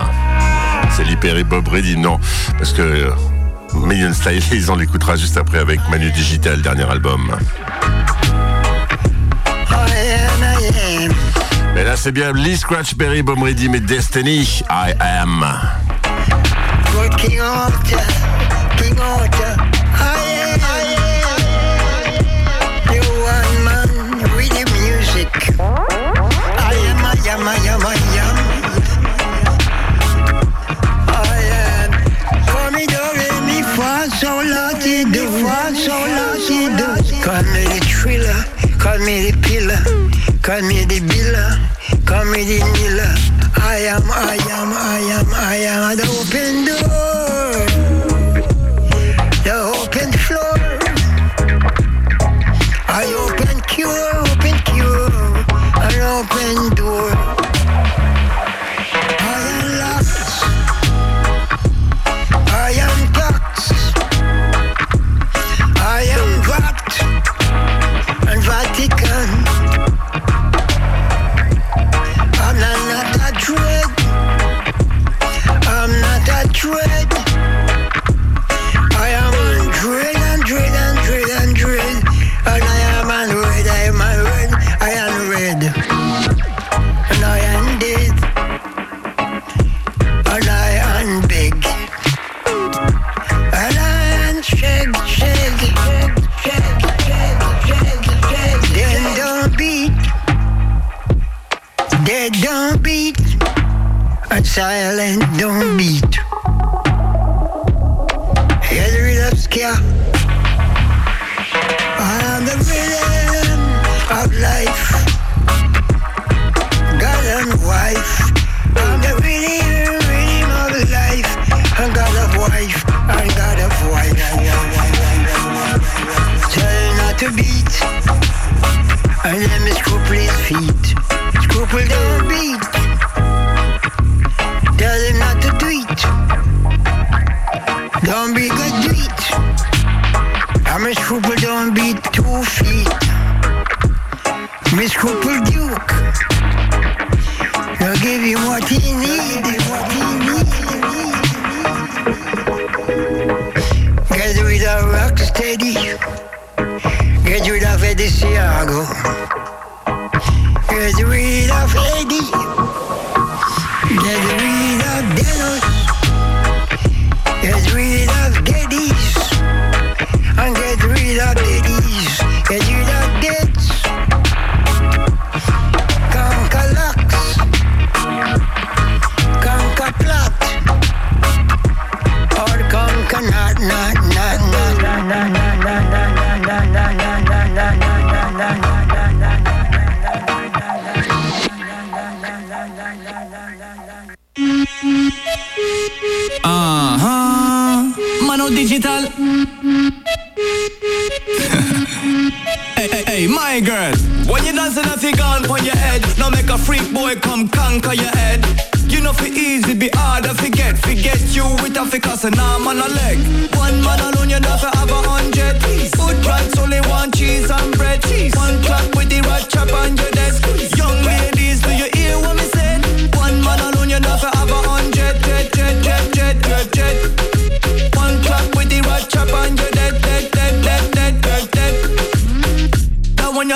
[0.95, 2.19] C'est l'hyper Bob Redim, non,
[2.57, 3.09] parce que euh,
[3.75, 7.35] Million Style, on l'écoutera juste après avec Manu Digital, dernier album.
[11.73, 15.45] Mais là, c'est bien Lee Scratchberry, Bob Redim et Destiny, I Am.
[17.17, 17.39] King
[17.83, 17.99] King.
[19.97, 20.44] I am,
[38.95, 39.81] Call me the pillar,
[40.41, 41.59] call me the biller,
[42.05, 43.13] call me the killer.
[43.57, 46.84] I am, I am, I am, I am the open door.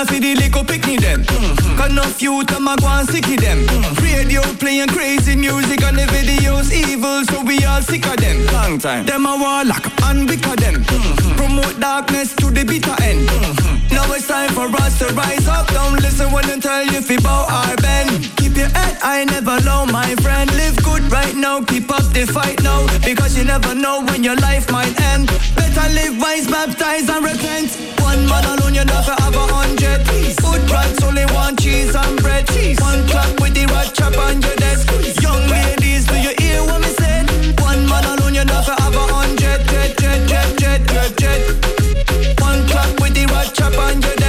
[0.00, 1.24] You see the little picnic them.
[1.24, 1.76] Mm-hmm.
[1.76, 3.58] Cause no few time I go and sicky them.
[3.66, 4.02] Mm-hmm.
[4.02, 8.46] Radio playing crazy music and the videos evil, so we all sick of them.
[8.46, 9.04] Long time.
[9.04, 10.76] Them a warlock and wick of them.
[10.80, 11.36] Mm-hmm.
[11.36, 13.26] Promote darkness to the bitter end.
[13.92, 15.68] Now it's time for us to rise up.
[15.68, 18.39] Don't listen when they tell you if about our bend.
[18.60, 20.52] Your head high, never low, my friend.
[20.52, 22.84] Live good right now, keep up the fight now.
[23.00, 25.28] Because you never know when your life might end.
[25.56, 27.72] Better live wise, baptize and repent.
[28.04, 30.04] One man alone, you never have a hundred.
[30.44, 32.44] Food rights only one cheese and bread.
[32.84, 34.92] One clap with the rat chop on your desk.
[35.24, 37.32] Young ladies, do you hear what me said?
[37.64, 39.64] One man alone, you never have a hundred.
[39.72, 41.40] Jet, jet, jet, jet, jet, jet.
[42.44, 44.19] One clap with the rat chop on your dead,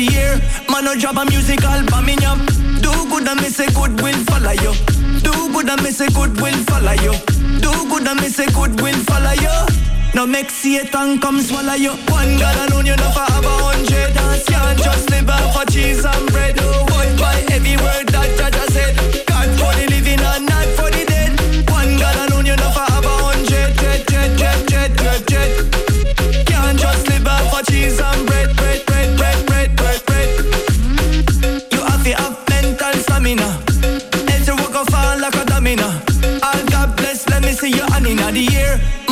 [0.00, 0.40] the year.
[0.68, 2.34] Man, no drop a music album in ya.
[2.80, 4.72] Do good and me say good will follow you.
[5.20, 7.12] Do good and me say good will follow you.
[7.60, 9.54] Do good and me say good will follow you.
[10.14, 11.92] Now make Satan come swallow you.
[12.08, 14.14] One God alone, you never have a hundred.
[14.14, 16.56] Dance can't just live off of cheese and bread.
[16.58, 18.39] Avoid by every word that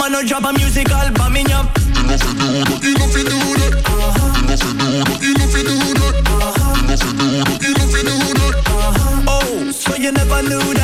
[0.08, 1.62] I no drop a musical album in ya.
[1.74, 2.24] Do that,
[2.82, 3.76] enough to do that.
[5.20, 5.44] Do that.
[7.60, 7.88] Do that.
[9.28, 10.77] Oh, so you never knew that.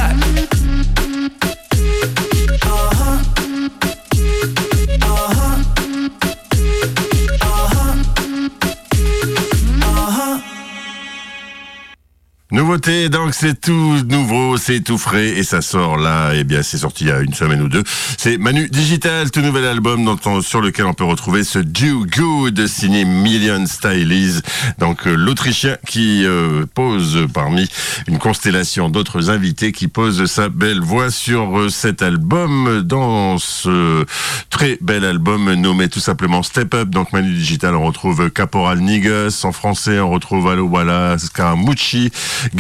[12.79, 17.05] Donc c'est tout nouveau, c'est tout frais et ça sort là, et bien c'est sorti
[17.05, 17.85] il y a une semaine ou deux.
[18.19, 22.05] C'est Manu Digital, tout nouvel album dont on- sur lequel on peut retrouver ce Do
[22.05, 24.41] Good signé Million Stylies,
[24.81, 27.69] donc euh, l'Autrichien qui euh, pose parmi
[28.09, 34.05] une constellation d'autres invités qui pose sa belle voix sur euh, cet album dans ce
[34.51, 36.89] très bel album nommé tout simplement Step Up.
[36.91, 42.11] Donc Manu Digital, on retrouve Caporal Niggas en français, on retrouve Allo Walla, Scaramucci,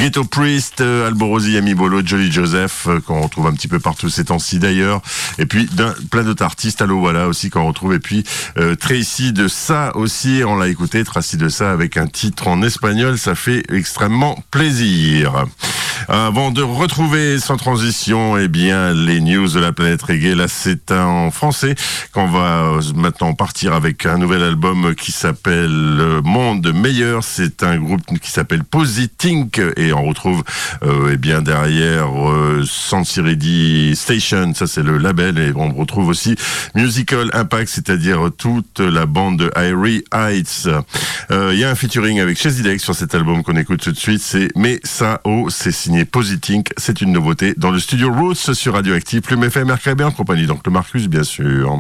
[0.05, 4.27] Ghetto Priest, euh, Alborosi, Yamibolo, Jolly Joseph, euh, qu'on retrouve un petit peu partout ces
[4.27, 5.01] temps-ci d'ailleurs.
[5.39, 5.67] Et puis
[6.11, 7.95] plein d'autres artistes, Allo Walla aussi qu'on retrouve.
[7.95, 8.23] Et puis
[8.59, 12.61] euh, Tracy de ça aussi, on l'a écouté, Tracy de ça avec un titre en
[12.61, 15.47] espagnol, ça fait extrêmement plaisir.
[16.09, 20.93] Avant de retrouver sans transition, eh bien, les news de la planète reggae, là, c'est
[20.93, 21.77] en français
[22.13, 27.25] qu'on va maintenant partir avec un nouvel album qui s'appelle Monde Meilleur.
[27.25, 30.43] C'est un groupe qui s'appelle Positink et on retrouve,
[30.83, 36.37] euh, eh bien, derrière euh, Sansiridi Station, ça c'est le label et on retrouve aussi
[36.75, 40.69] Musical Impact, c'est-à-dire toute la bande de Irie Heights.
[41.31, 43.99] Euh, Il y a un featuring avec Chezidek sur cet album qu'on écoute tout de
[43.99, 48.55] suite, c'est Mais ça oh, c'est signé Positink, c'est une nouveauté dans le studio Roots
[48.55, 51.79] sur Radioactive, Plume FM, RKB en compagnie, donc le Marcus bien sûr.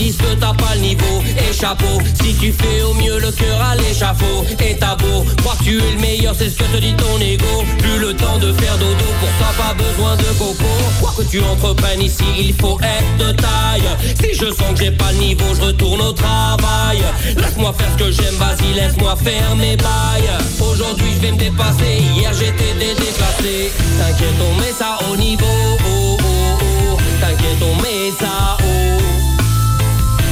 [0.00, 4.46] Que t'as pas le niveau, et Si tu fais au mieux le cœur à l'échafaud.
[4.58, 7.20] Et t'as beau, crois que tu es le meilleur, c'est ce que te dit ton
[7.20, 7.64] ego.
[7.78, 10.64] Plus le temps de faire dodo, pour ça pas besoin de coco.
[11.00, 13.90] Quoi que tu entreprennes ici, il faut être de taille.
[14.18, 17.02] Si je sens que j'ai pas le niveau, je retourne au travail.
[17.36, 20.32] Laisse-moi faire ce que j'aime, vas-y, laisse-moi faire mes bails.
[20.60, 25.44] Aujourd'hui je vais me dépasser, hier j'étais déclassé T'inquiète, on met ça au niveau.
[25.44, 26.96] Oh, oh, oh.
[27.20, 28.59] T'inquiète, on met ça.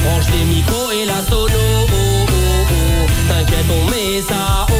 [0.09, 1.53] Branche les micros et la sono.
[1.53, 3.07] oh, oh, oh.
[3.29, 4.73] T'inquiète, on met ça haut.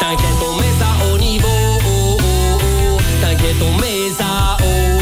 [0.00, 1.46] T'inquiète, on met ça au niveau.
[1.86, 2.98] oh, oh, oh.
[3.20, 5.00] T'inquiète, on met ça haut.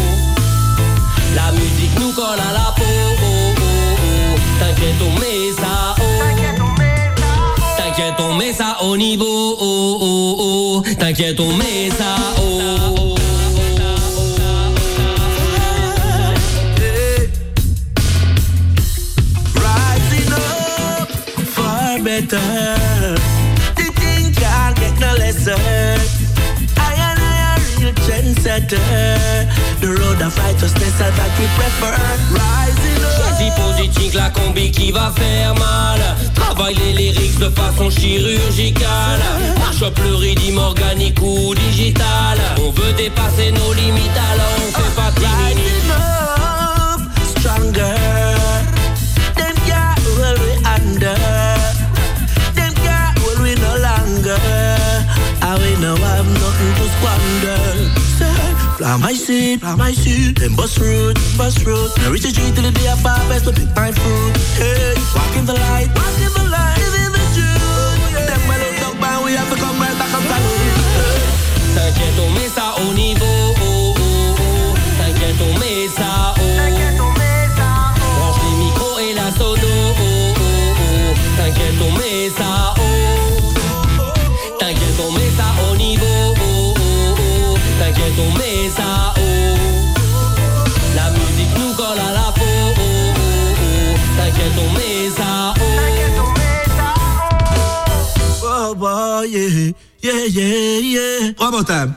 [1.36, 2.82] La musique nous colle à la peau.
[2.82, 4.38] oh, oh, oh.
[4.58, 6.22] T'inquiète, on met ça haut.
[7.78, 9.56] T'inquiète, on met ça au niveau.
[9.60, 10.94] oh, oh, oh.
[10.98, 11.77] T'inquiète, on met
[22.28, 23.14] better.
[23.76, 25.56] The thing can't get no lesser.
[26.76, 29.48] I and I a real trendsetter.
[29.80, 31.96] The road of righteousness is that we prefer.
[32.32, 33.16] Rising up.
[33.18, 36.00] Choisis positique, la combi qui va faire mal.
[36.34, 39.20] Travaille les lyrics de façon chirurgicale.
[39.58, 42.38] Marche le rythme organique ou digital.
[42.58, 45.12] On veut dépasser nos limites, alors on fait pas.
[45.18, 47.00] Rising up,
[47.38, 47.96] stronger.
[49.34, 49.54] Them
[50.40, 51.37] we under.
[56.58, 57.60] Nothing to squander.
[58.78, 60.36] Fly my seed, fly my seed.
[60.36, 61.90] Them bust road, bust road.
[61.98, 64.36] Now reach the street till the day of harvest, no pick my fruit.
[64.58, 68.26] Hey, walk in the light, walk in the light, in the truth.
[68.28, 70.26] Them well out dog band, we have to come right back and.
[70.26, 71.18] Hey.
[71.74, 73.24] T'inquiète, on met ça au niveau.
[73.24, 74.74] oh, oh, oh.
[74.98, 76.37] T'inquiète, on met ça
[88.76, 89.58] Haut.
[90.94, 92.42] La musique nous colle à la peau.
[92.44, 93.14] oh, oh,
[93.60, 93.96] oh.
[94.16, 95.78] T'inquiète, on met ça haut.
[98.70, 101.90] Oh boy, yeah, yeah, yeah, euh,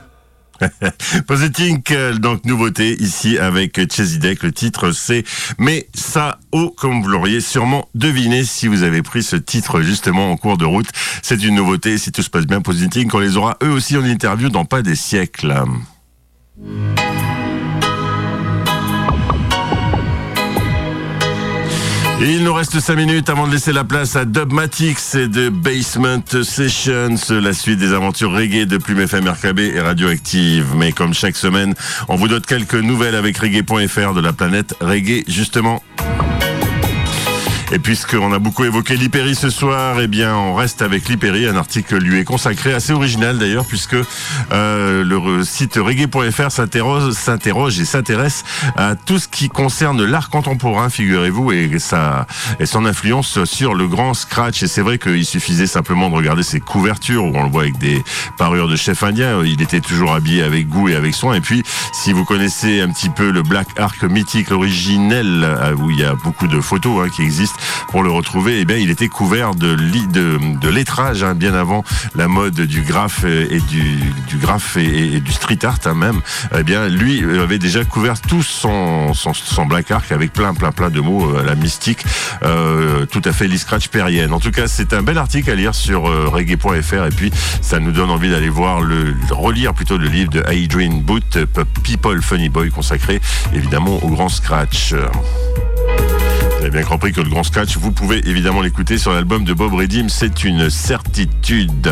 [2.19, 4.43] donc nouveauté ici avec Chezidek.
[4.43, 5.23] Le titre c'est
[5.57, 10.31] Mais ça oh, comme vous l'auriez sûrement deviné si vous avez pris ce titre justement
[10.31, 10.87] en cours de route.
[11.21, 11.97] C'est une nouveauté.
[11.97, 14.81] Si tout se passe bien, Positink, on les aura eux aussi en interview dans pas
[14.81, 15.53] des siècles.
[22.23, 26.21] Il nous reste 5 minutes avant de laisser la place à Dubmatix et de Basement
[26.43, 30.75] Sessions, la suite des aventures reggae de Plume FM RKB et Radioactive.
[30.75, 31.73] Mais comme chaque semaine,
[32.09, 35.81] on vous donne quelques nouvelles avec reggae.fr de la planète reggae justement.
[37.73, 41.47] Et puisqu'on a beaucoup évoqué l'Hyperi ce soir, eh bien, on reste avec l'Hyperi.
[41.47, 43.95] Un article lui est consacré, assez original d'ailleurs, puisque
[44.51, 48.43] euh, le site reggae.fr s'interroge, et s'intéresse
[48.75, 52.27] à tout ce qui concerne l'art contemporain, figurez-vous, et sa
[52.59, 54.63] et son influence sur le grand scratch.
[54.63, 57.77] Et c'est vrai qu'il suffisait simplement de regarder ses couvertures, où on le voit avec
[57.77, 58.03] des
[58.37, 59.41] parures de chef indien.
[59.45, 61.35] Il était toujours habillé avec goût et avec soin.
[61.35, 61.63] Et puis,
[61.93, 66.03] si vous connaissez un petit peu le Black Ark mythique, originel, euh, où il y
[66.03, 69.55] a beaucoup de photos hein, qui existent, pour le retrouver, eh bien, il était couvert
[69.55, 71.83] de, li- de, de lettrage hein, bien avant
[72.15, 74.13] la mode du graphe et du,
[74.77, 76.21] et, du street art hein, même.
[76.57, 79.13] Eh bien, lui euh, avait déjà couvert tout son,
[79.67, 82.03] black arc avec plein, plein, plein de mots euh, à la mystique,
[82.43, 84.33] euh, tout à fait Lee Scratch Perrienne.
[84.33, 87.31] En tout cas, c'est un bel article à lire sur euh, reggae.fr et puis
[87.61, 91.45] ça nous donne envie d'aller voir le relire plutôt le livre de Adrian Booth, euh,
[91.83, 93.21] People Funny Boy, consacré
[93.53, 94.93] évidemment au grand scratch.
[96.61, 99.51] Vous avez bien compris que le grand scratch, vous pouvez évidemment l'écouter sur l'album de
[99.51, 101.91] Bob Redim, c'est une certitude.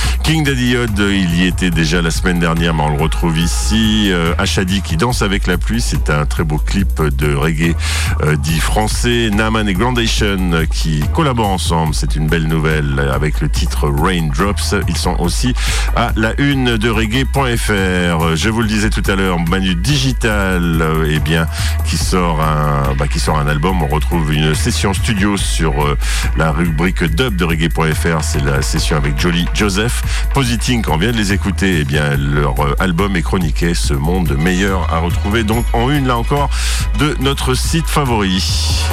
[0.00, 3.38] Euh, King Daddy Odd, il y était déjà la semaine dernière, mais on le retrouve
[3.38, 4.10] ici.
[4.10, 7.74] Euh, Ashadi qui danse avec la pluie, c'est un très beau clip de reggae
[8.22, 9.30] euh, dit français.
[9.32, 14.74] Naman et Grandation euh, qui collaborent ensemble, c'est une belle nouvelle avec le titre Raindrops.
[14.88, 15.54] Ils sont aussi
[15.96, 18.36] à la une de reggae.fr.
[18.36, 21.46] Je vous le disais tout à l'heure, Manu Digital, euh, eh bien,
[21.84, 23.82] qui sort un, bah, qui sort un album.
[23.82, 25.96] On retrouve une session studio sur euh,
[26.36, 28.22] la rubrique dub de reggae.fr.
[28.22, 29.89] C'est la session avec Jolly Joseph.
[30.34, 33.94] Positing, quand on vient de les écouter, eh bien, leur euh, album est chroniqué, ce
[33.94, 35.44] monde meilleur à retrouver.
[35.44, 36.50] Donc, en une, là encore,
[36.98, 38.84] de notre site favori.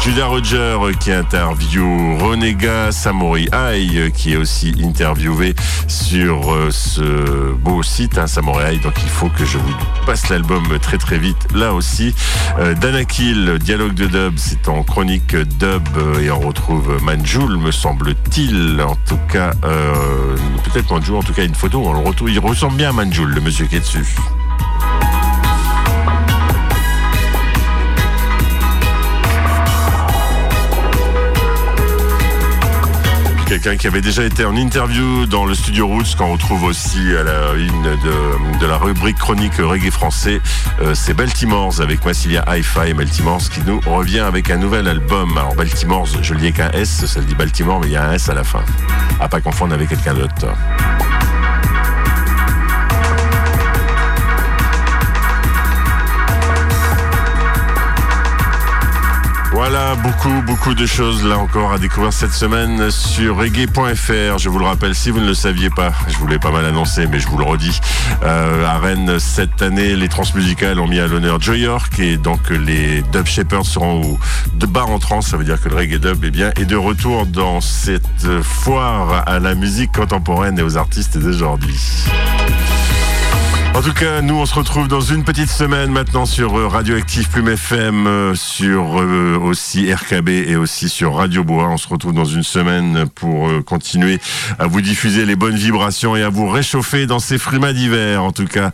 [0.00, 5.54] Julia Roger euh, qui interview Renega Samori Eye euh, qui est aussi interviewé
[5.88, 9.74] sur euh, ce beau site hein, Samurai Eye donc il faut que je vous
[10.06, 12.14] passe l'album très très vite là aussi.
[12.80, 15.88] Danakil Dialogue de dub c'est en chronique dub
[16.20, 18.80] et on retrouve Manjoul me semble-t-il.
[18.80, 19.52] En tout cas
[20.64, 22.30] peut-être Manjoul en tout cas une photo on le retrouve.
[22.30, 24.16] Il ressemble bien à Manjoul le monsieur qui est dessus
[33.48, 37.22] quelqu'un qui avait déjà été en interview dans le studio Roots, qu'on retrouve aussi à
[37.22, 37.82] la une
[38.60, 40.42] de, la rubrique chronique reggae français.
[40.82, 42.92] Euh, c'est Baltimores avec Massilia Hi-Fi.
[42.92, 45.30] Baltimores qui nous revient avec un nouvel album.
[45.38, 47.96] Alors Baltimores, je le dis avec un S, ça le dit Baltimore, mais il y
[47.96, 48.62] a un S à la fin.
[49.18, 50.46] À pas confondre avec quelqu'un d'autre.
[59.60, 64.38] Voilà, beaucoup, beaucoup de choses là encore à découvrir cette semaine sur reggae.fr.
[64.38, 66.64] Je vous le rappelle, si vous ne le saviez pas, je vous l'ai pas mal
[66.64, 67.80] annoncé, mais je vous le redis.
[68.22, 72.50] Euh, à Rennes, cette année, les transmusicales ont mis à l'honneur Joy York et donc
[72.50, 74.18] les Dub Shepherds seront au,
[74.54, 75.22] de bar en trans.
[75.22, 79.24] Ça veut dire que le reggae dub est bien, est de retour dans cette foire
[79.26, 81.80] à la musique contemporaine et aux artistes d'aujourd'hui.
[83.74, 87.28] En tout cas, nous, on se retrouve dans une petite semaine maintenant sur euh, Radioactive
[87.28, 91.68] Plume FM, euh, sur euh, aussi RKB et aussi sur Radio Bois.
[91.68, 94.18] On se retrouve dans une semaine pour continuer
[94.58, 98.24] à vous diffuser les bonnes vibrations et à vous réchauffer dans ces frimas d'hiver.
[98.24, 98.72] En tout cas,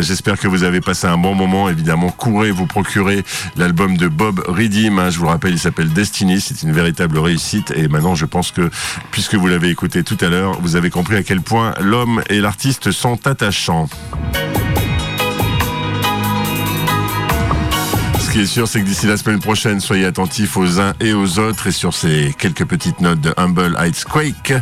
[0.00, 1.68] j'espère que vous avez passé un bon moment.
[1.68, 3.24] Évidemment, courez vous procurer
[3.56, 4.98] l'album de Bob Redim.
[4.98, 5.10] hein.
[5.10, 6.40] je vous le rappelle, il s'appelle Destiny.
[6.40, 7.74] C'est une véritable réussite.
[7.76, 8.70] Et maintenant, je pense que,
[9.10, 12.40] puisque vous l'avez écouté tout à l'heure, vous avez compris à quel point l'homme et
[12.40, 13.88] l'artiste sont attachants.
[18.36, 21.38] Qui est sûr, c'est que d'ici la semaine prochaine, soyez attentifs aux uns et aux
[21.38, 21.68] autres.
[21.68, 24.52] Et sur ces quelques petites notes de Humble Heights Quake,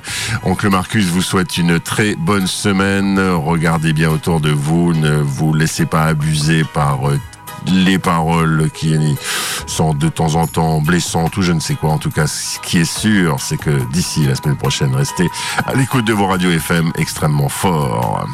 [0.45, 3.19] Oncle Marcus vous souhaite une très bonne semaine.
[3.19, 4.93] Regardez bien autour de vous.
[4.93, 7.19] Ne vous laissez pas abuser par euh,
[7.67, 8.97] les paroles qui
[9.67, 11.91] sont de temps en temps blessantes ou je ne sais quoi.
[11.91, 15.29] En tout cas, ce qui est sûr, c'est que d'ici la semaine prochaine, restez
[15.67, 18.25] à l'écoute de vos radios FM extrêmement forts.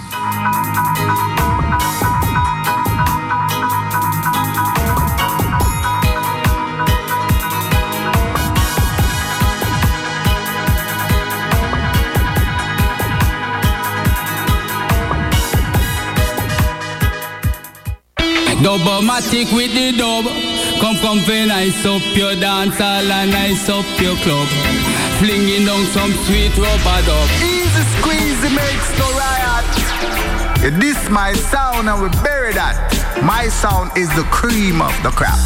[18.60, 20.26] Dubmatix with the dub.
[20.80, 24.48] Come come fi nice up your dance hall and nice up your club.
[25.16, 27.28] Flinging down some sweet rubber dub.
[27.40, 29.64] Easy squeezy makes no riot.
[30.60, 32.76] Yeah, this my sound and we bury that.
[33.24, 35.40] My sound is the cream of the crop.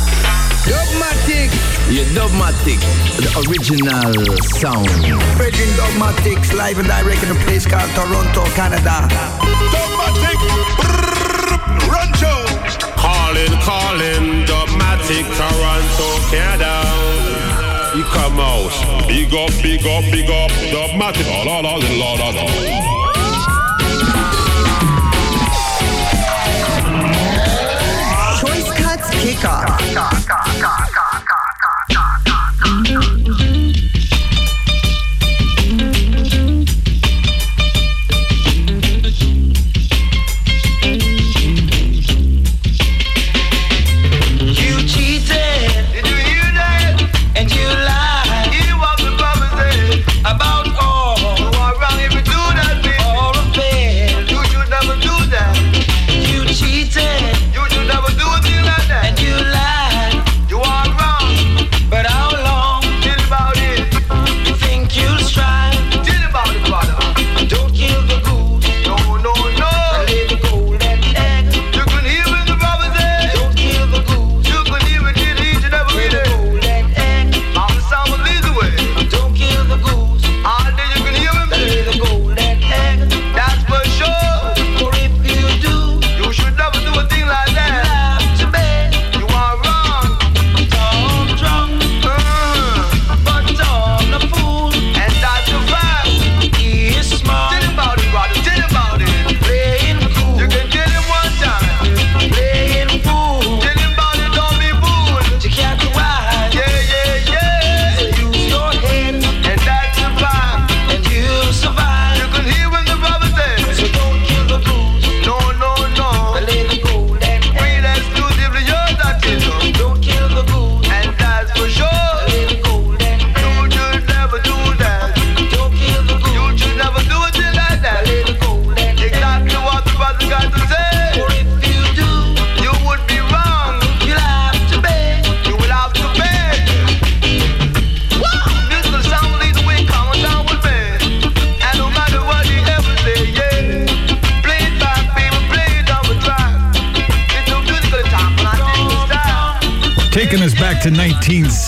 [0.66, 1.54] Dubmatix,
[1.94, 2.82] yeah, Dubmatix,
[3.22, 4.10] the original
[4.58, 4.90] sound.
[5.34, 9.06] Spreading dogmatics live and direct in a place called Toronto, Canada.
[9.70, 10.38] Dogmatic,
[11.86, 12.43] run show.
[13.24, 16.74] Calling, calling, Dubmatix, Toronto, Canada.
[17.96, 18.70] You come out,
[19.08, 22.44] big up, big up, big up, Dubmatix, la la la la la.
[28.40, 29.44] Choice cuts kick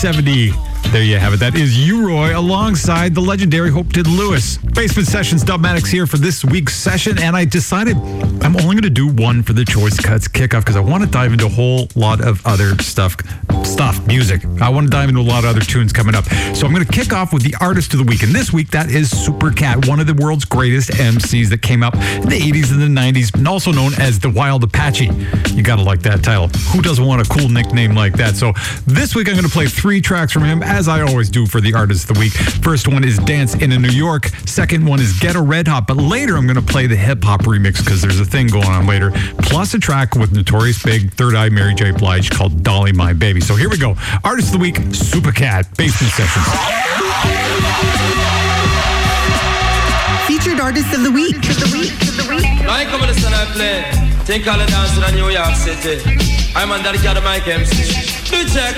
[0.03, 0.91] 1970.
[0.91, 1.39] There you have it.
[1.39, 4.57] That is U-Roy alongside the legendary Hopeton Lewis.
[4.57, 7.97] Basement Sessions Dubmatix here for this week's session, and I decided
[8.43, 11.09] I'm only going to do one for the Choice Cuts kickoff because I want to
[11.09, 13.15] dive into a whole lot of other stuff,
[13.65, 14.43] stuff, music.
[14.61, 16.25] I want to dive into a lot of other tunes coming up.
[16.55, 18.71] So I'm going to kick off with the artist of the week, and this week
[18.71, 22.39] that is Super Cat, one of the world's greatest MCs that came up in the
[22.39, 25.09] 80s and the 90s, and also known as the Wild Apache.
[25.53, 26.47] You got to like that title.
[26.71, 28.35] Who doesn't want a cool nickname like that?
[28.35, 28.53] So
[28.85, 31.61] this week I'm going to play three tracks from him, as I always do for
[31.61, 32.33] the artist of the week.
[32.33, 34.27] First one is Dance in a New York.
[34.45, 35.87] Second one is Ghetto Red Hot.
[35.87, 38.67] But later I'm going to play the hip hop remix because there's a thing going
[38.67, 39.11] on later.
[39.39, 41.91] Plus a track with Notorious Big, Third Eye Mary J.
[41.91, 43.41] Blige called Dolly My Baby.
[43.41, 43.95] So here we go.
[44.23, 46.45] Artist of the week, Super Cat, Basement Sessions.
[50.27, 51.35] Featured artist of the week.
[52.69, 53.83] I come to listen and play.
[54.25, 56.01] Think all the dance in New York City.
[56.55, 57.75] I'm on Daddy Cat Mike MC.
[58.29, 58.75] Do check.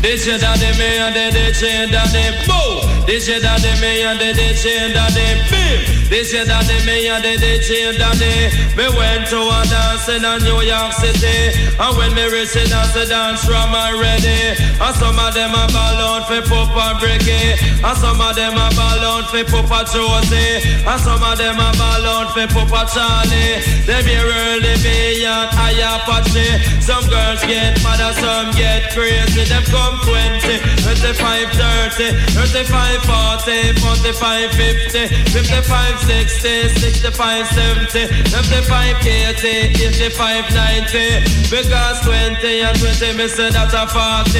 [0.00, 2.97] This your daddy me and the this your daddy boo.
[3.08, 5.80] This your daddy me and the this your daddy bim.
[6.12, 8.52] This your daddy me and the this your daddy.
[8.76, 12.68] Me went to a dance in a New York City, and when me reach the
[12.68, 14.60] dance, the dance from already.
[14.60, 18.68] And some of them a ball out for Papa Bricky, and some of them a
[18.76, 23.64] ball out for Papa Josie, and some of them a ball out for Papa Charlie.
[23.88, 26.78] Them here early me and I Apache.
[26.84, 29.48] Some girls get mad and some get crazy.
[29.48, 40.08] Them come 20, 25, 30, 35, 40, 45, 50, 55, 60, 65, 70, 75, 80,
[40.08, 41.48] 85, 90.
[41.50, 44.38] Because 20 and 20, me say that's a 40.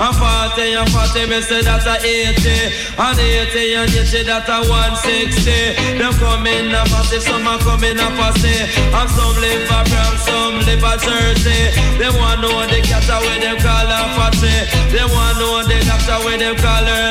[0.00, 2.98] And 40 and 40, me say that's a 80.
[2.98, 5.98] And 80 and 80, that's a 160.
[5.98, 8.54] Them come in a posse, some a come in a posse.
[8.92, 11.72] And some live a Bronx, some live a Jersey.
[11.98, 14.54] They want know the cat where them call a fatty.
[14.92, 17.10] They want know the doctor where them call her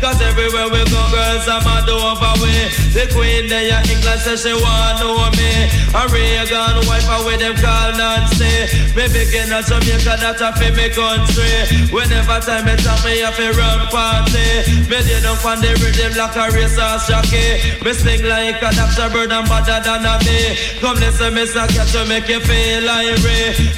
[0.00, 2.52] Cause everywhere we go, girls are mad over we.
[2.92, 5.52] The queen there, your England says she want know me.
[5.96, 8.68] A Reagan wife where them call Nancy.
[8.92, 11.88] Me begin at Jamaica, that a fi me country.
[11.88, 14.68] Whenever time it tell me a run party.
[14.84, 17.80] Me dey down on the rhythm like a racehorse jockey.
[17.80, 19.08] Me sing like a Dr.
[19.08, 20.60] Bird and better than a me.
[20.84, 23.16] Come listen, me say catch to make you feel like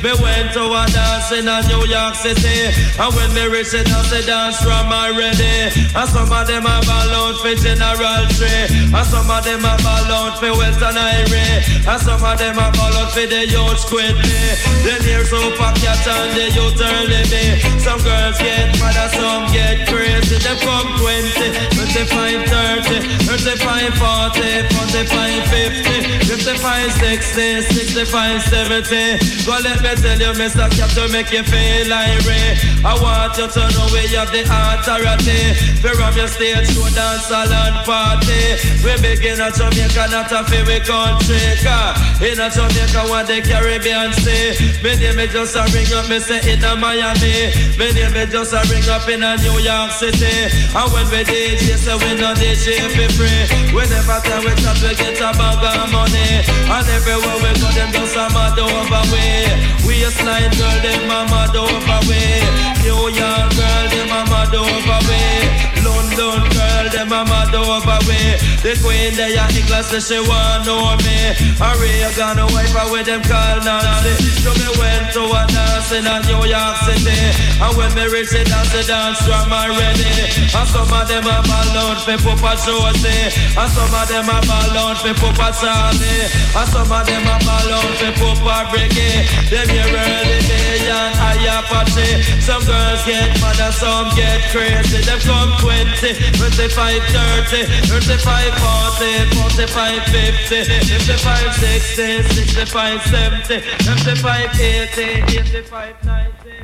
[0.02, 2.74] Me went to a dance in a New York City.
[2.98, 5.70] And when me reach it, I say dance from already.
[6.09, 8.64] And some of them a ball for General Tree.
[8.96, 11.84] And some of them a ball for Welton Irie.
[11.84, 14.40] And some of them a ball for the youth me.
[14.88, 17.61] Then here's Super Cat and the youth early me.
[17.76, 20.40] Some girls get mad and some get crazy.
[20.40, 29.44] They come 20, 25, 30, 35, 40, 45, 50, 55, 60, 65, 70.
[29.44, 30.72] Go let me tell you, Mr.
[30.72, 32.56] Cap, to make you feel irate.
[32.80, 35.52] I want you to know we have the authority.
[35.99, 38.55] From your stage show, dance, and party.
[38.86, 41.42] We begin at Jamaica, not a favorite country.
[41.59, 44.78] Car in a Jamaica, want the Caribbean Sea.
[44.78, 47.51] Me name is just a ring up, me say in a Miami.
[47.74, 50.46] Me name is just a ring up in a New York City.
[50.70, 53.74] And when we DJ, say we no DJ for free.
[53.74, 56.46] Whenever time we chat, we get a bag of money.
[56.46, 59.51] And everywhere we go, them just a mad over way.
[59.82, 62.38] We a slide girl, them a mad over way.
[62.86, 65.88] New York girl, them a mad over way.
[65.89, 68.36] London girl, them a mad over way.
[68.61, 71.32] The queen they a England say she want know me.
[71.57, 74.28] A Reagan wife a with them call Nancy.
[74.43, 77.18] So me went to a dance in a New York City.
[77.62, 80.11] And when me reach the dance, the dance drum already.
[80.53, 83.32] And some of them a ball out for Papa Josie.
[83.57, 86.26] And some of them a ball out for Papa Charlie.
[86.53, 89.24] And some of them a ball out for Papa Bricky.
[89.49, 92.43] Them here early day and I Apache.
[92.43, 95.01] Some girls get mad and some get crazy.
[95.07, 105.22] Them come 20, 25, 30, 35, 40, 45, 50, 55, 60, 65, 70, 75, 80,
[105.29, 106.57] 85, 90.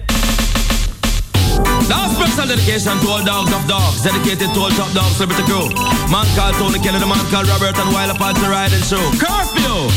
[1.88, 5.68] Now special dedication to all dogs of dogs, dedicated to all top dogs, celebrity crew.
[6.08, 9.02] Man called Tony Kelly, the man called Robert, and while apart the riding show.
[9.20, 9.92] Curfew!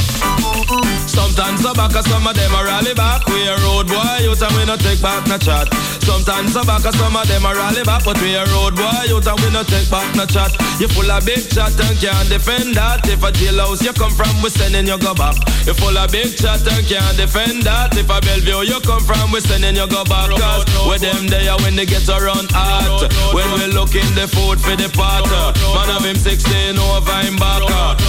[1.08, 3.26] Sometimes I back, some of them are rally back.
[3.28, 5.72] We a road boy, youth and we no take back no chat.
[6.04, 9.26] Sometimes I back, some of them are rally back, but we a road boy, youth
[9.26, 10.52] and we no take back no chat.
[10.80, 13.08] You full of big chat and can't defend that.
[13.08, 15.36] If a jailhouse you come from, we sending you go back.
[15.66, 17.98] You full of big chat and can't defend that.
[17.98, 20.30] If a Bellevue you come from, we sending you go back.
[20.30, 23.06] Cause with them there when they get around hot.
[23.38, 25.30] When we looking the food for the pot.
[25.30, 27.62] Man have him 16 over him back.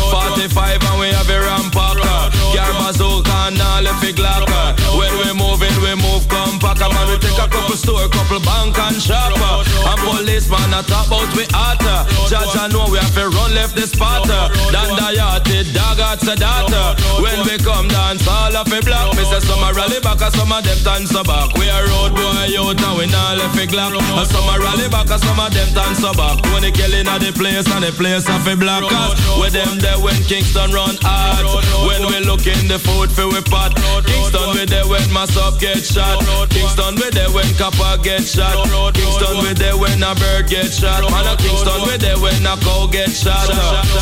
[0.09, 2.33] 45 and we have a rampacker.
[2.57, 4.49] Car bazooka and all if it glock.
[4.97, 6.81] When we moving, we move compact.
[6.81, 9.37] Man, we take a couple store, couple bank and shop.
[9.37, 12.09] And policeman a talk about we hotter.
[12.25, 14.25] Judge I know we have to run left the spot.
[14.73, 14.97] Dan
[15.45, 16.97] the dog at the data.
[17.21, 19.13] When we come dance, all of it block.
[19.45, 21.53] Some a rally back, some of them dance back.
[21.61, 23.95] We a road boy out and we not left it glock.
[23.95, 26.39] And some a rally back, and some of them dance back.
[26.55, 28.87] When they killing at the place and the place of it block.
[28.87, 31.43] Cause with them there when Kingston run hard.
[31.87, 33.75] When we look in the food for we pot.
[34.07, 36.23] Kingston we there when mass up get shot.
[36.51, 38.55] Kingston we there when copper get shot.
[38.95, 41.03] Kingston we there when a bird get shot.
[41.11, 43.51] Man a Kingston we there when a cow get shot.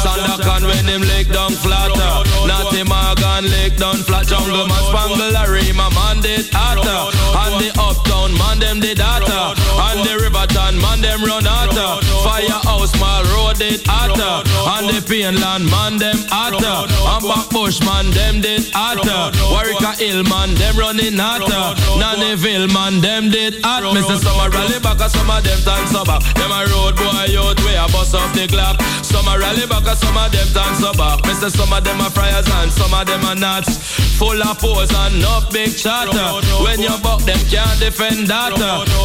[0.04, 1.90] Sandakan when him leg down flat.
[2.46, 4.26] Natty Morgan leg down flat.
[4.26, 7.10] Jungle man spangle a rima man did hotter.
[7.42, 9.65] And the uptown man them did hotter.
[10.56, 12.00] And man them run hotter.
[12.24, 14.42] Firehouse mall road did hotter.
[14.76, 16.88] And the Painland man them hotter.
[16.88, 19.36] And Backbush man them did hotter.
[19.52, 21.76] Warwick Hill man them running hotter.
[22.00, 23.82] Nannyville man them did hot.
[23.94, 24.16] Mr.
[24.18, 26.22] Summer rally back and some of them dance back.
[26.34, 28.80] Them a road boy out way a bust off the clock.
[29.04, 31.22] Some a rally back and some of them dance back.
[31.24, 31.50] Mr.
[31.50, 33.78] Some of them are friars and some of them are nuts.
[34.18, 36.40] Full of pose and no big chatter.
[36.64, 38.56] When you buck them can't defend that.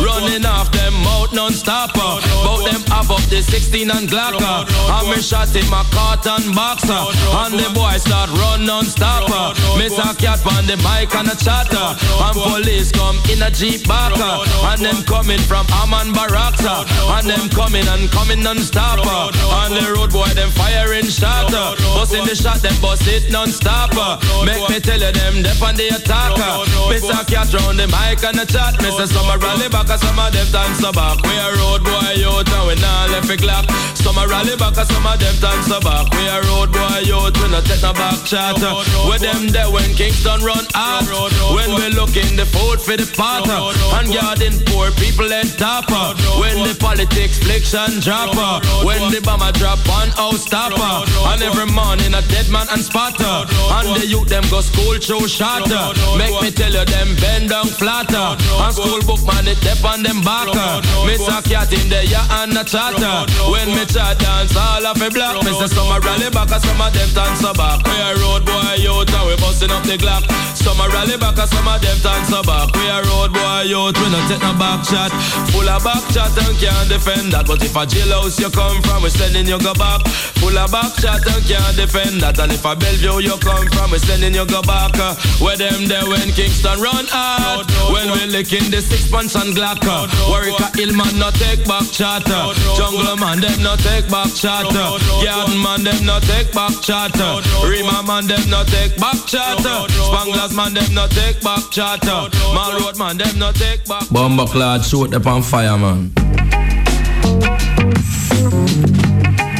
[0.01, 2.21] Running off them mouth non-stopper.
[2.45, 4.69] Bout them have up the 16 and Glocker.
[4.93, 7.01] And me shot him a carton boxer.
[7.41, 9.57] And the boy start run non-stopper.
[9.81, 11.97] Miss a cat on the mic and a chatter.
[11.97, 14.45] And police come in a jeep backer.
[14.69, 16.85] And them coming from Amman Baraksa.
[17.17, 19.33] And them coming and coming non-stopper.
[19.65, 21.73] On the road boy them firing shatter.
[21.97, 24.21] Busting the shot them bust it non-stopper.
[24.45, 26.69] Make me tell you them dep on the attacker.
[26.85, 28.77] Miss a cat round the mic and a chat.
[28.85, 31.30] Miss a summer rally back and some of them dance back.
[31.31, 33.63] We a road boy out and we not left it clock.
[33.95, 36.11] Some a rally back and some of them dance back.
[36.11, 38.59] We a road boy out, we not take no back chat.
[39.07, 41.07] With them there when Kingston run out.
[41.55, 43.55] When we look in the food for the potter.
[43.95, 46.19] And garden poor people head topper.
[46.35, 48.59] When the politics fliction dropper.
[48.83, 51.07] When the bomber drop on house stopper.
[51.31, 53.47] And every morning a dead man and spotter.
[53.79, 55.95] And the youth them go school show shatter.
[56.19, 58.35] Make me tell you them bend down flatter.
[58.35, 60.83] And school book man it dep on them backer.
[61.11, 63.27] Miss a cat in there yeah and a chatter.
[63.51, 65.43] When me chat dance all of me block.
[65.43, 67.83] Miss a rally back and some of them dance back.
[67.83, 70.23] We a road boy out and we busting up the Glock.
[70.55, 72.71] Some a rally back and some of them dance back.
[72.71, 75.11] We a road boy out, we not take no back chat.
[75.51, 77.43] Full of back chat and can't defend that.
[77.43, 80.07] But if a jailhouse you come from, we sending you go back.
[80.39, 82.39] Full of back chat and can't defend that.
[82.39, 84.95] And if a Bellevue you come from, we sending you go back.
[85.43, 87.67] Where them there when Kingston run out.
[87.91, 89.83] When we licking the six punch and Glock.
[89.83, 92.41] uh, Warwick Hill man no take back chatter.
[92.77, 94.87] Jungle man them no take back chatter.
[95.23, 97.41] Garden man them no take back chatter.
[97.67, 99.77] Rima man them no take back chatter.
[100.09, 102.29] Spanglers man them no take back chatter.
[102.53, 104.07] Mall road man them no take back.
[104.09, 106.09] Bomber clad, shoot up on fire, man.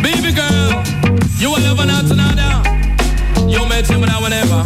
[0.05, 0.71] Baby girl,
[1.41, 2.53] you will never not another.
[3.47, 4.61] You met him now whenever.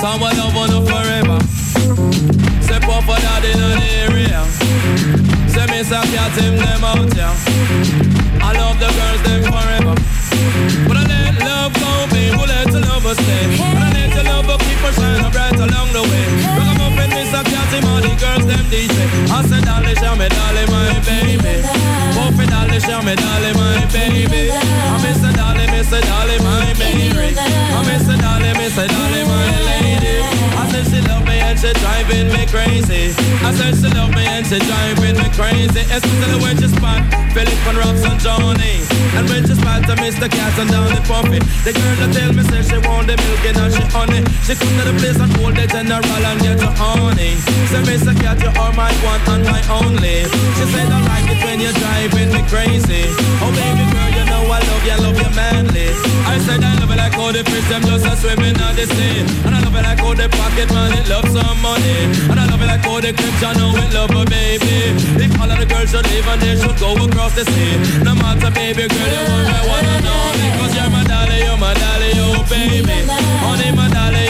[0.00, 1.38] Someone love one up forever.
[2.62, 3.97] Step up for that in the
[5.78, 7.30] me say cat him them out yeah.
[8.42, 9.94] I love the girls them forever.
[10.90, 12.34] But I let love go, babe.
[12.34, 13.46] We'll let the love stay.
[13.54, 16.26] But I let the love keep on shining bright along the way.
[16.58, 18.98] Rock up and miss a cat him all the girls them DJ.
[19.30, 21.62] I said, darling, show me, darling, my baby.
[21.62, 24.50] It, darling, show me, darling, my baby.
[24.50, 27.38] I miss a darling, miss a darling, my Mary.
[27.38, 30.37] I miss a darling, miss a darling, my lady.
[31.58, 33.14] And she driving me crazy.
[33.42, 35.82] I said she love me and she driving me crazy.
[35.90, 37.02] Especially when she spot
[37.34, 38.82] Philip and Robson Johnny.
[39.18, 40.30] And when she spot to Mr.
[40.30, 41.38] Cat and down the puppy.
[41.66, 44.22] The girl that tell me say she want the milk and she honey.
[44.46, 47.34] She come to the place and hold the general and get her honey.
[47.70, 48.14] Say Mr.
[48.14, 50.30] Cat you are my one and my only.
[50.58, 53.10] She said I like it when you're driving me crazy.
[53.42, 55.90] Oh baby girl you know I love you, I love you manly.
[56.22, 58.86] I said I love it like how the fish them just a swimming on the
[58.86, 59.26] sea.
[59.42, 61.98] And I love it like how the pocket man it love some money.
[62.28, 64.92] And I love it like how the clips I know it love a baby.
[65.24, 67.72] If all of the girls should leave and they should go across the sea.
[68.04, 71.72] No matter baby girl you want me wanna know because you're my dolly, you're my
[71.72, 72.96] dolly, oh baby.
[73.44, 74.27] Honey my dolly,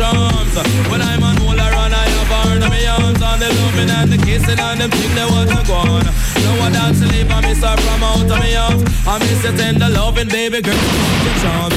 [0.00, 0.54] charms.
[0.88, 4.18] When I'm on all around, I have heard of arms on the loving and the
[4.24, 6.04] kissing and them things they want to go on.
[6.44, 8.82] No I dance to leave, I miss her from out of my arms.
[9.06, 10.80] I miss your tender loving, baby girl,
[11.24, 11.76] your charms.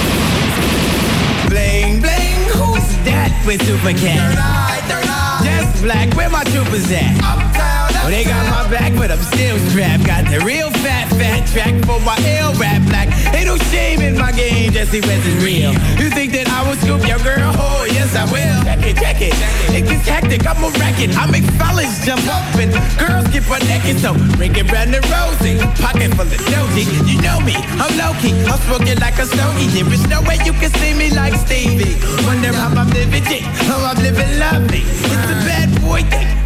[1.52, 4.16] Bling, bling, who's that with super cat?
[4.18, 5.42] They're right, they're right.
[5.44, 7.20] Just black, where my troopers at?
[7.20, 7.73] Uptown.
[8.04, 10.04] Well, they got my back, but I'm still strapped.
[10.04, 13.08] Got the real fat, fat track for my ill rap black.
[13.32, 15.72] Ain't no shame in my game, Jesse West is real.
[15.96, 17.56] You think that I will scoop your girl?
[17.56, 18.60] Oh, yes, I will.
[18.68, 19.32] Check it, check it.
[19.72, 21.16] It gets hectic, I'm a racket.
[21.16, 23.96] I make fellas jump up and girls get butt naked.
[24.04, 26.84] So, Ricky Brandon Rosie, pocket full of doji.
[27.08, 28.36] You know me, I'm low key.
[28.52, 29.72] I'm smoking like a stogie.
[29.72, 31.96] There is no way you can see me like Stevie.
[32.28, 34.84] Wonder how I'm living it, how I'm living lovely.
[34.84, 36.02] It's a bad boy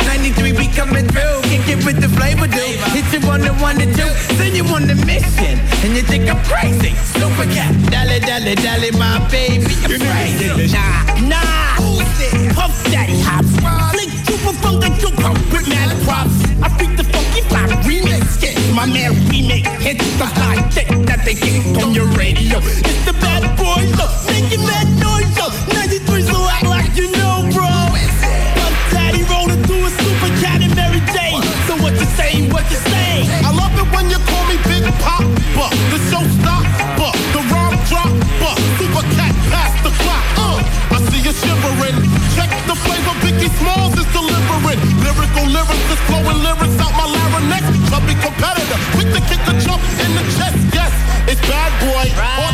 [0.05, 1.41] 93, we coming through.
[1.45, 2.79] Kick it with the flavor, dude.
[2.95, 4.09] Hit you on the one and two.
[4.35, 5.59] Send you on the mission.
[5.85, 6.95] And you think I'm crazy.
[7.13, 7.71] Super cat.
[7.91, 9.69] Dally, dally, dally, my baby.
[9.87, 10.73] You're crazy.
[10.73, 11.77] Nah, nah.
[11.77, 12.53] Who's this?
[12.55, 13.53] Puff Daddy Hops.
[13.93, 14.09] Flick
[14.63, 16.37] funk and you pump with mad props.
[16.63, 18.41] I freak the funky fly remix.
[18.41, 19.67] Get my man remake.
[19.85, 22.57] Hit the high tech that they get on your radio.
[22.59, 24.11] It's the bad boy, look.
[24.27, 25.53] Making that noise, look.
[25.75, 27.76] 93, so act like you know, bro.
[32.57, 33.21] What you say?
[33.45, 34.81] I love it when you call me Big
[35.53, 36.65] but the show stop,
[37.33, 38.09] the rhyme drop,
[38.41, 40.25] but Super Cat past the clock.
[40.41, 41.97] Uh, I see you shivering.
[42.33, 44.81] Check the flavor Biggie Smalls is delivering.
[45.05, 47.65] Lyrical lyrics is flowing lyrics out my larynx.
[47.89, 50.57] Chubby competitor, quick to kick a jump in the chest.
[50.73, 50.93] Yes,
[51.29, 52.05] it's bad boy,
[52.41, 52.46] on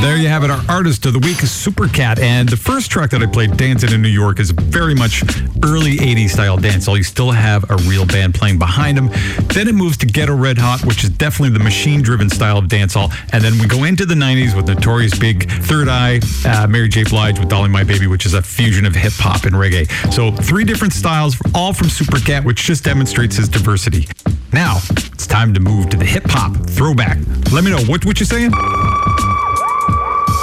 [0.00, 0.50] There you have it.
[0.50, 2.20] Our artist of the week is Supercat.
[2.20, 5.24] And the first track that I played, Dancing in New York, is very much
[5.64, 6.96] early 80s style dancehall.
[6.96, 9.08] You still have a real band playing behind him.
[9.48, 12.66] Then it moves to Ghetto Red Hot, which is definitely the machine driven style of
[12.66, 13.12] dancehall.
[13.32, 17.02] And then we go into the 90s with Notorious Big, Third Eye, uh, Mary J.
[17.02, 19.90] Blige with Dolly My Baby, which is a fusion of hip hop and reggae.
[20.14, 24.06] So three different styles, all from Supercat, which just demonstrates his diversity.
[24.52, 27.18] Now, it's time to move to the hip hop throwback.
[27.52, 28.52] Let me know, what, what you saying?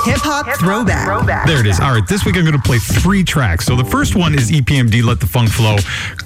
[0.05, 1.47] Hip hop throwback.
[1.47, 1.79] There it is.
[1.79, 3.65] All right, this week I'm going to play three tracks.
[3.65, 5.77] So the first one is E EPMD, Let the Funk Flow.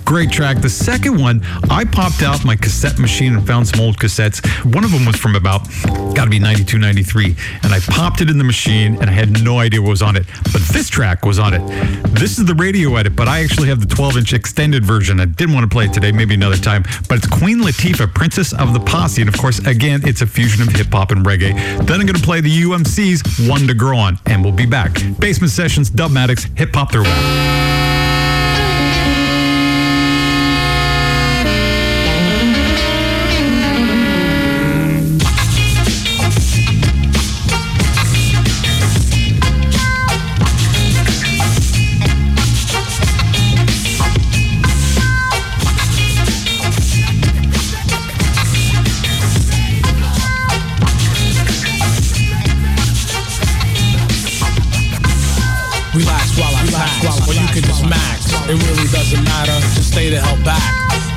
[0.04, 0.60] Great track.
[0.60, 4.44] The second one, I popped out my cassette machine and found some old cassettes.
[4.74, 5.66] One of them was from about,
[6.14, 7.36] got to be 92, 93.
[7.64, 10.18] And I popped it in the machine and I had no idea what was on
[10.18, 10.26] it.
[10.52, 11.62] But this track was on it.
[12.10, 15.22] This is the radio edit, but I actually have the 12 inch extended version.
[15.22, 16.84] I didn't want to play it today, maybe another time.
[17.08, 19.22] But it's Queen Latifah, Princess of the Posse.
[19.22, 21.54] And of course, again, it's a fusion of hip hop and reggae.
[21.86, 24.20] Then I'm going to play the UMC's One to Grow On.
[24.26, 25.02] And we'll be back.
[25.20, 27.79] Basement Sessions, Dubmatix, Hip Hop Throwback.
[57.30, 58.34] Or you can just max.
[58.50, 60.66] It really doesn't matter, just stay the hell back.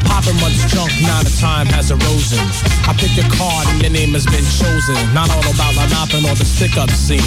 [0.05, 2.45] Popping much junk, now the time has arisen.
[2.85, 5.01] I pick your card and your name has been chosen.
[5.17, 7.25] Not all about mopping or the stick up scene.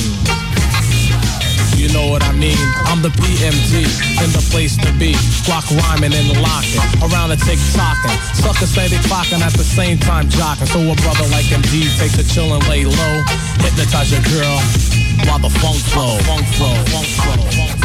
[1.74, 2.58] You know what I mean?
[2.86, 3.90] I'm the PMG
[4.22, 5.18] in the place to be.
[5.50, 8.16] Rock rhyming and locking around the tick tocking.
[8.38, 10.70] Sucker they clocking at the same time jocking.
[10.70, 13.16] So a brother like MD takes a chill and lay low.
[13.66, 14.58] Hypnotize your girl
[15.26, 16.18] while the funk flow.
[16.30, 16.76] Funk flow.
[16.94, 17.85] Funk flow.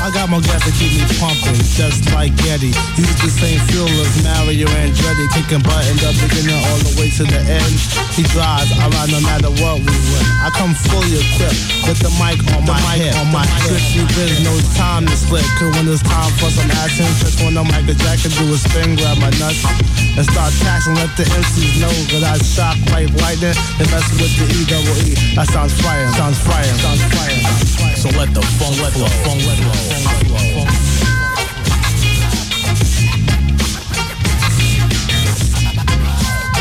[0.00, 2.72] I got my gas to keep me pumping, just like Getty.
[2.96, 7.12] Use the same fuel as Mario Andretti, kicking butt in the beginning all the way
[7.20, 7.74] to the end.
[8.16, 10.24] He drives, I ride no matter what we win.
[10.40, 13.12] I come fully equipped with the mic on my hip.
[13.20, 15.44] On my Strictly biz, no time to split.
[15.60, 18.96] Cause when it's time for some action, just when the Michael Jackson do a spin,
[18.96, 19.60] grab my nuts
[20.16, 20.96] and start taxing.
[20.96, 24.96] Let the MCs know that I shock like lightning and mess with the E double
[25.04, 25.12] E.
[25.36, 27.36] That sounds fire, sounds fire, sounds fire.
[28.00, 29.89] So let the funk let the funk flow.
[29.90, 30.89] 像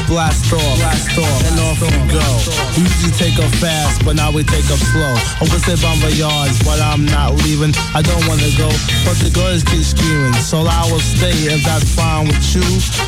[0.09, 2.25] blast off, blast off, and off we go.
[2.73, 5.13] We usually take off fast, but now we take off slow.
[5.37, 7.71] I would say bon Yards, but I'm not leaving.
[7.93, 8.67] I don't wanna go,
[9.05, 10.33] but the girls keep screaming.
[10.41, 12.65] So I will stay if that's fine with you.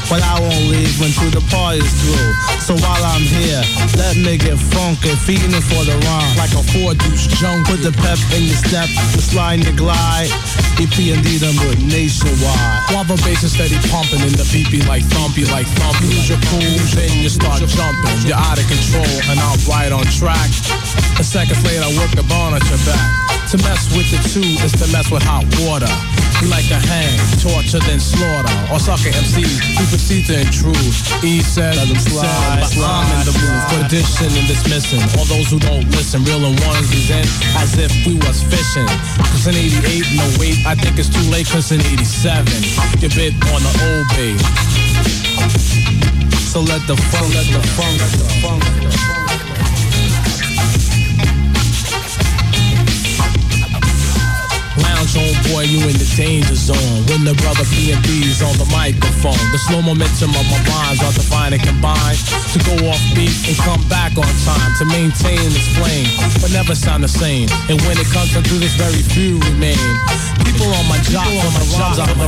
[0.08, 2.32] But I won't leave until the party's through.
[2.62, 3.66] So while I'm here,
[3.98, 6.32] let me get funky, feeding for the rhyme.
[6.38, 8.88] Like a four deuce junk, put the pep in your step,
[9.18, 10.30] the slide and your glide.
[10.78, 12.82] EP and D with nationwide.
[13.12, 16.08] The bass is steady pumping and the beat be like thumpy, like thumpy.
[16.08, 16.64] Lose your cool,
[16.96, 18.18] then you start jumping.
[18.28, 19.08] You're out of control.
[19.30, 20.50] and I'm right on track.
[21.20, 23.32] A second later, I work the bone at your back.
[23.52, 25.92] To mess with the two is to mess with hot water.
[26.42, 28.50] We like to hang, torture, then slaughter.
[28.72, 30.96] Or sucker MCs who proceed to intrude.
[31.22, 35.04] E says, let them slide, but I'm in the mood for addition and dismissing.
[35.20, 37.28] All those who don't listen, real and ones is in
[37.60, 38.88] as if we was fishing.
[39.36, 42.48] Cause in 88, no wait, I think it's too late cause in 87,
[43.04, 45.91] you bit on the old bay.
[46.52, 48.92] So let the funk, let the funk, let the funk, let the
[55.72, 57.06] you in the danger zone.
[57.08, 61.54] When the brother B&B's on the microphone, the slow momentum of my rhymes are defined
[61.54, 62.20] and combined
[62.52, 66.08] to go off beat and come back on time to maintain and explain,
[66.42, 67.48] but never sound the same.
[67.70, 70.51] And when it comes to this, very few remain.
[70.52, 72.28] People on my job, on my jobs, I'm a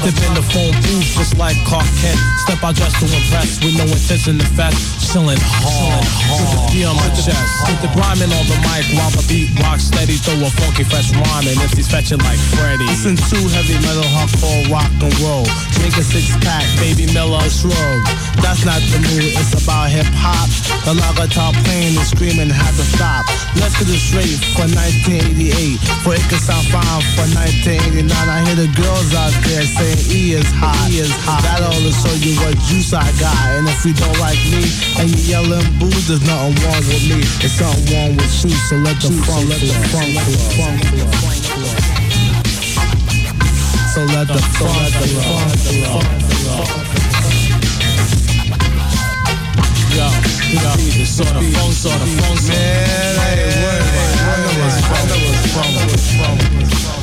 [0.00, 2.16] Dip in the phone booth just like Clark Kent.
[2.48, 4.72] Step out dressed to impress with no intention to fess.
[5.04, 6.00] Chillin' hard,
[6.32, 7.36] with the P on my chest.
[7.68, 10.16] With the rhyming on the mic while the beat rock steady.
[10.16, 12.88] Throw a funky fresh rhyme and if he's fetching like Freddy.
[12.88, 15.44] Listen to heavy metal, hardcore, rock and roll.
[15.76, 18.00] Drink a six pack, baby Miller, shrug.
[18.40, 20.48] That's not the mood, it's about hip hop.
[20.88, 23.26] The top playing and screaming had to stop.
[23.58, 25.82] Let's get it straight for 1988.
[26.06, 27.26] For it can sound fine for
[27.64, 28.06] 1989.
[28.28, 30.78] I hear the girls out there saying E is hot.
[30.90, 31.42] E is hot.
[31.42, 33.34] That all to show you what juice I got.
[33.58, 34.62] And if you don't like me
[35.02, 37.18] and you yelling booze, there's nothing wrong with me.
[37.42, 38.54] It's something wrong with you.
[38.70, 41.10] So let the funk, let the funk, let the funk, flow.
[43.90, 45.58] So let the funk, let the funk,
[49.98, 50.06] Yo,
[50.54, 54.22] yo, the sort of funk, sort of funk, man, I ain't worried about it.
[54.22, 56.97] I know it's funk, I know it's funk, I know it's funk.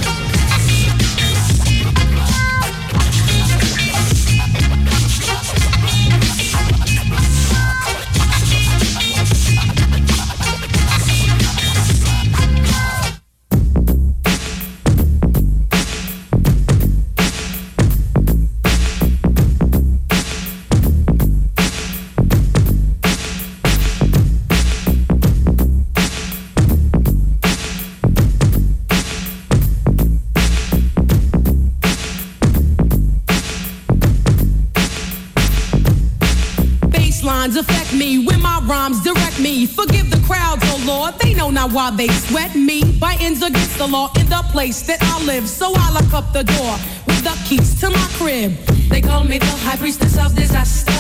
[39.68, 42.84] Forgive the crowds, oh Lord, they know not why they sweat me.
[43.00, 46.34] By ends against the law in the place that I live, so I lock up
[46.34, 46.76] the door
[47.08, 48.54] with the keys to my crib.
[48.90, 50.92] They call me the high priestess of disaster.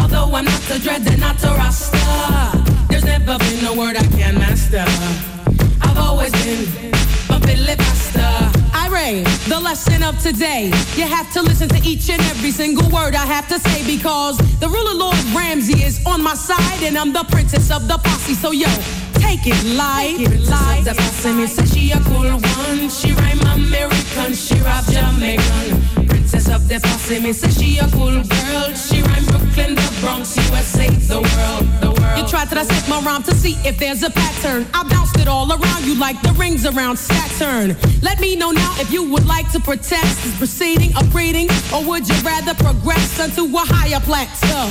[0.00, 1.98] Although I'm not the dread and not the rasta.
[2.88, 4.84] There's never been a word I can't master.
[5.82, 6.92] I've always been
[7.30, 7.76] a Billy
[8.98, 10.64] Reign the lesson of today.
[10.96, 14.36] You have to listen to each and every single word I have to say because
[14.58, 18.34] the ruler Lord Ramsey is on my side and I'm the princess of the posse.
[18.34, 18.66] So yo,
[19.14, 20.18] take it light.
[20.50, 20.82] Light.
[20.84, 22.88] The posse me say she a cool one.
[22.88, 26.08] She rhyme American, she rap Jamaican.
[26.08, 28.74] Princess of the posse me say she a cool girl.
[28.74, 31.97] She rhyme Brooklyn, the Bronx, USA, the world, the world.
[32.18, 34.66] You try to dissect my rhyme to see if there's a pattern.
[34.74, 37.76] I bounced it all around you like the rings around Saturn.
[38.02, 42.08] Let me know now if you would like to protest this proceeding, upgrading, or would
[42.08, 44.66] you rather progress onto a higher plateau?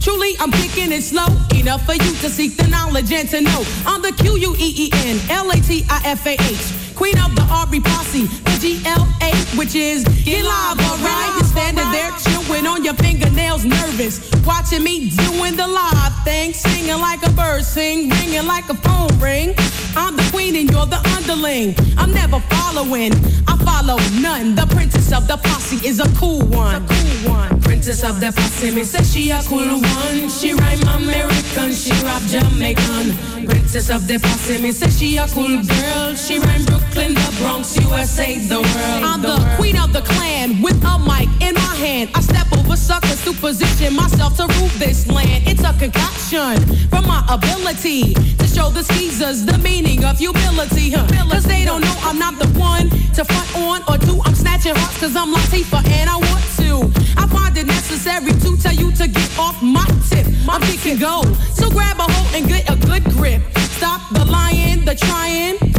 [0.00, 3.62] Truly, I'm kicking it slow enough for you to seek the knowledge and to know.
[3.86, 7.18] I'm the Q U E E N L A T I F A H, Queen
[7.18, 11.34] of the B Posse, the G L A, which is get live, alright?
[11.34, 17.00] You're standing there chewing on your fingernails, nervous, watching me doing the live thing, singing
[17.00, 19.52] like a bird sing, ringing like a phone ring.
[19.96, 21.74] I'm the queen and you're the underling.
[21.98, 23.12] I'm never following,
[23.48, 24.54] I follow none.
[24.54, 26.86] The princess of the posse is a cool one.
[26.86, 27.60] cool one.
[27.62, 30.30] Princess of the posse, me say she a cool one.
[30.30, 33.18] She rhyme American, she rap Jamaican.
[33.44, 36.14] Princess of the posse, me say she a cool girl.
[36.14, 39.02] She rhyme Brooklyn, the Bronx, USA, the world.
[39.02, 42.10] I'm the, queen of the clan with a mic in my hand.
[42.14, 45.44] I step over suckers to position myself to rule this land.
[45.46, 46.58] It's a concoction
[46.88, 50.90] from my ability to show the skeezers the meaning of humility.
[50.90, 51.06] Huh?
[51.30, 54.20] Cause they don't know I'm not the one to front on or two.
[54.24, 56.92] I'm snatching hearts cause I'm Latifah and I want to.
[57.16, 60.26] I find it necessary to tell you to get off my tip.
[60.48, 61.34] I'm kicking gold.
[61.54, 63.42] So grab a hold and get a good grip.
[63.78, 65.71] Stop the lying, the trying,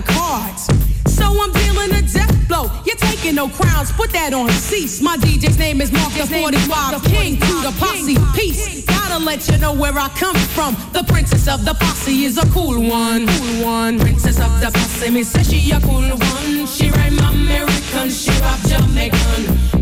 [0.00, 0.66] the cards.
[1.08, 2.64] So I'm dealing a death blow.
[2.84, 5.00] You're taking no crowns, put that on cease.
[5.00, 8.16] My DJ's name is Marcus 45, king to the posse.
[8.34, 8.84] Peace.
[8.84, 10.76] Gotta let you know where I come from.
[10.92, 13.26] The princess of the posse is a cool one.
[13.26, 13.98] Cool one.
[13.98, 16.66] Princess of the posse, me say she a cool one.
[16.66, 19.75] She rhyme American, she rap Jamaican.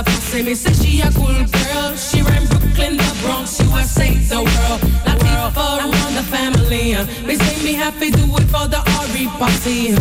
[0.00, 1.96] Say me say she a cool girl.
[1.96, 4.80] She ran Brooklyn, the Bronx, USA, the world.
[5.04, 6.94] Latifah around the family.
[6.94, 7.04] uh.
[7.26, 9.94] They say me happy do it for the Ari posse.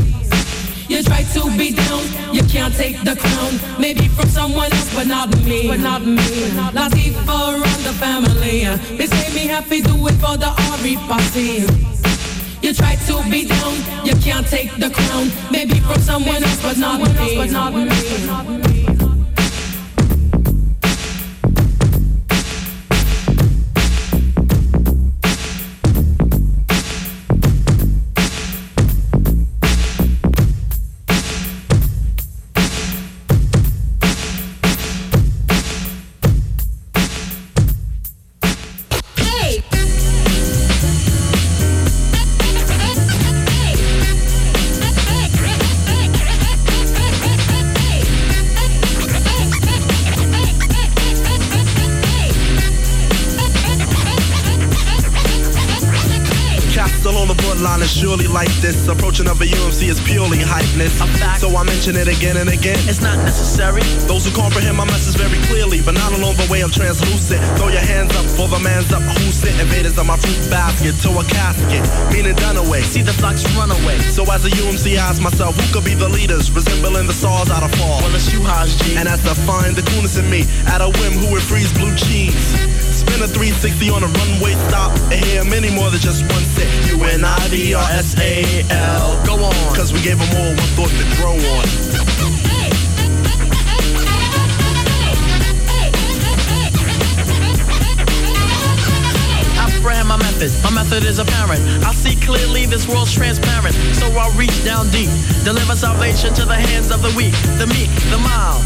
[0.88, 2.04] You try to be down,
[2.34, 3.80] you can't take the crown.
[3.80, 5.68] Maybe from someone else, but not me.
[5.68, 6.18] But not me.
[6.72, 8.66] Latifah around the family.
[8.66, 8.78] uh.
[8.98, 11.68] They say me happy do it for the Ari posse.
[12.62, 15.32] You try to be down, you can't take the crown.
[15.52, 17.36] Maybe from someone else, but not me.
[17.36, 18.81] But not me.
[62.32, 62.80] Again and again.
[62.88, 63.84] It's not necessary.
[64.08, 67.44] Those who comprehend my message very clearly, but not along the way I'm translucent.
[67.60, 69.04] Throw your hands up for the man's up.
[69.20, 69.52] Who's it?
[69.60, 71.84] Invaders on my fruit basket to a casket.
[72.08, 72.84] Meaning done away.
[72.88, 74.00] See the flocks run away.
[74.16, 76.48] So as a UMC, I ask myself, who could be the leaders?
[76.56, 78.00] Resembling the stars out of fall.
[78.00, 78.96] Well, it's you, Hass G.
[78.96, 80.48] And that's to find the coolness in me.
[80.72, 82.56] At a whim, who would freeze blue cheese?
[82.96, 84.96] Spin a 360 on a runway stop.
[85.12, 86.72] And hear many more than just one set.
[86.96, 89.20] U N I D R S A L.
[89.28, 89.76] Go on.
[89.76, 92.21] Cause we gave them all one thought to grow on.
[100.42, 100.64] Method.
[100.64, 101.62] My method is apparent.
[101.86, 103.76] I see clearly this world's transparent.
[103.96, 105.10] So I reach down deep,
[105.44, 108.64] deliver salvation to the hands of the weak, the meek, the mild.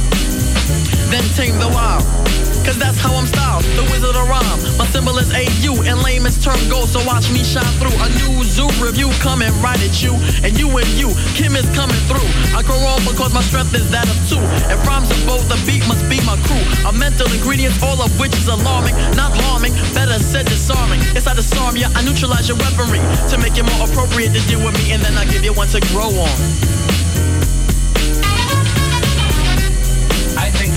[1.12, 2.45] Then tame the wild.
[2.66, 4.58] Cause that's how I'm styled, the wizard of rhyme.
[4.82, 7.94] My symbol is AU, and layman's term goes, so watch me shine through.
[8.02, 12.02] A new zoo review coming right at you, and you and you, Kim is coming
[12.10, 12.26] through.
[12.58, 14.42] I grow on because my strength is that of two.
[14.66, 16.66] If rhymes are both, the beat must be my crew.
[16.90, 21.00] A mental ingredients, all of which is alarming, not harming, better said disarming.
[21.14, 22.98] Yes, I disarm ya, I neutralize your weaponry
[23.30, 25.70] to make it more appropriate to deal with me, and then I give you one
[25.70, 27.45] to grow on.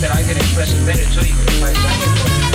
[0.01, 2.49] That I can express better to you if I sang it for you.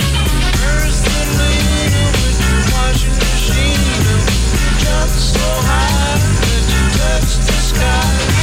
[5.14, 8.34] So high that you touch the sky.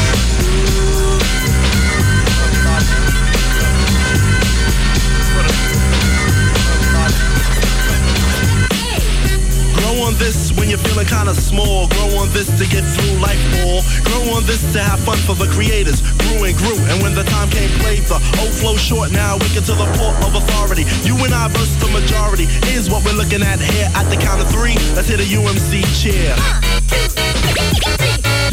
[10.01, 11.85] Grow on this when you're feeling kinda small.
[11.87, 13.83] Grow on this to get through life more.
[14.01, 16.01] Grow on this to have fun for the creators.
[16.01, 19.11] Grew and grew, and when the time came, played the old flow short.
[19.11, 20.85] Now we get to the port of authority.
[21.05, 22.45] You and I versus the majority.
[22.65, 24.73] Here's what we're looking at here at the count of three.
[24.95, 26.33] Let's hit a UMC cheer.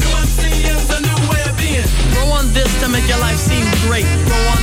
[0.04, 1.88] UMC is a new way of being.
[2.12, 4.04] Grow on this to make your life seem great.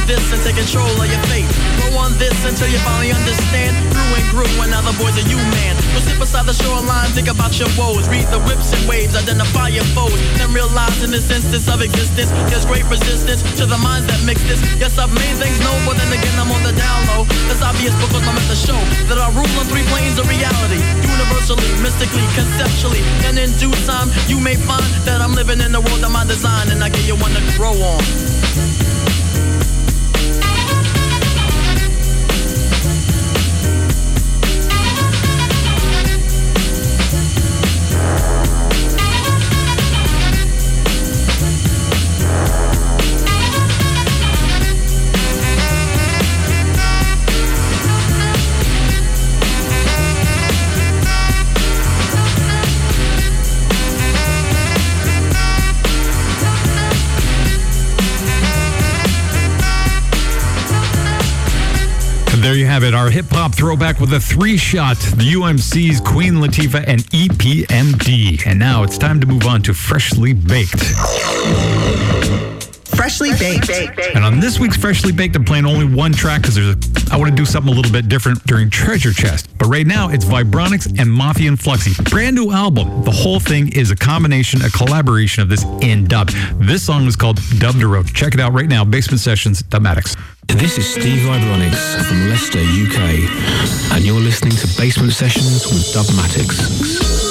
[0.05, 1.49] This and take control of your fate.
[1.81, 3.73] Grow on this until you finally understand.
[3.89, 5.73] Grew and grew, and now the boys are you, man.
[5.97, 8.05] Go sit beside the shoreline, think about your woes.
[8.05, 10.13] Read the whips and waves, identify your foes.
[10.37, 14.45] Then realize in this instance of existence, there's great resistance to the minds that mix
[14.45, 14.61] this.
[14.77, 17.25] Yes, I've made things known, but then again, I'm on the down low.
[17.49, 18.77] That's obvious because my method show
[19.09, 20.85] that I rule on three planes of reality.
[21.01, 23.01] Universally, mystically, conceptually.
[23.25, 26.29] And in due time, you may find that I'm living in the world of my
[26.29, 28.05] design, and I give you one to grow on.
[62.75, 67.05] Have it, our hip hop throwback with a three shot, the UMC's Queen Latifah and
[67.11, 68.45] EPMD.
[68.45, 70.83] And now it's time to move on to Freshly Baked.
[73.05, 73.69] Freshly baked.
[74.15, 77.17] And on this week's Freshly Baked, I'm playing only one track because there's a, I
[77.17, 79.55] want to do something a little bit different during Treasure Chest.
[79.59, 81.93] But right now, it's Vibronics and Mafia and Fluxy.
[82.09, 83.03] Brand new album.
[83.03, 86.29] The whole thing is a combination, a collaboration of this in dub.
[86.55, 88.07] This song is called Dub the Road.
[88.07, 88.83] Check it out right now.
[88.83, 90.17] Basement Sessions, Dubmatix.
[90.47, 97.24] This is Steve Vibronics from Leicester, UK, and you're listening to Basement Sessions with Dubmatix.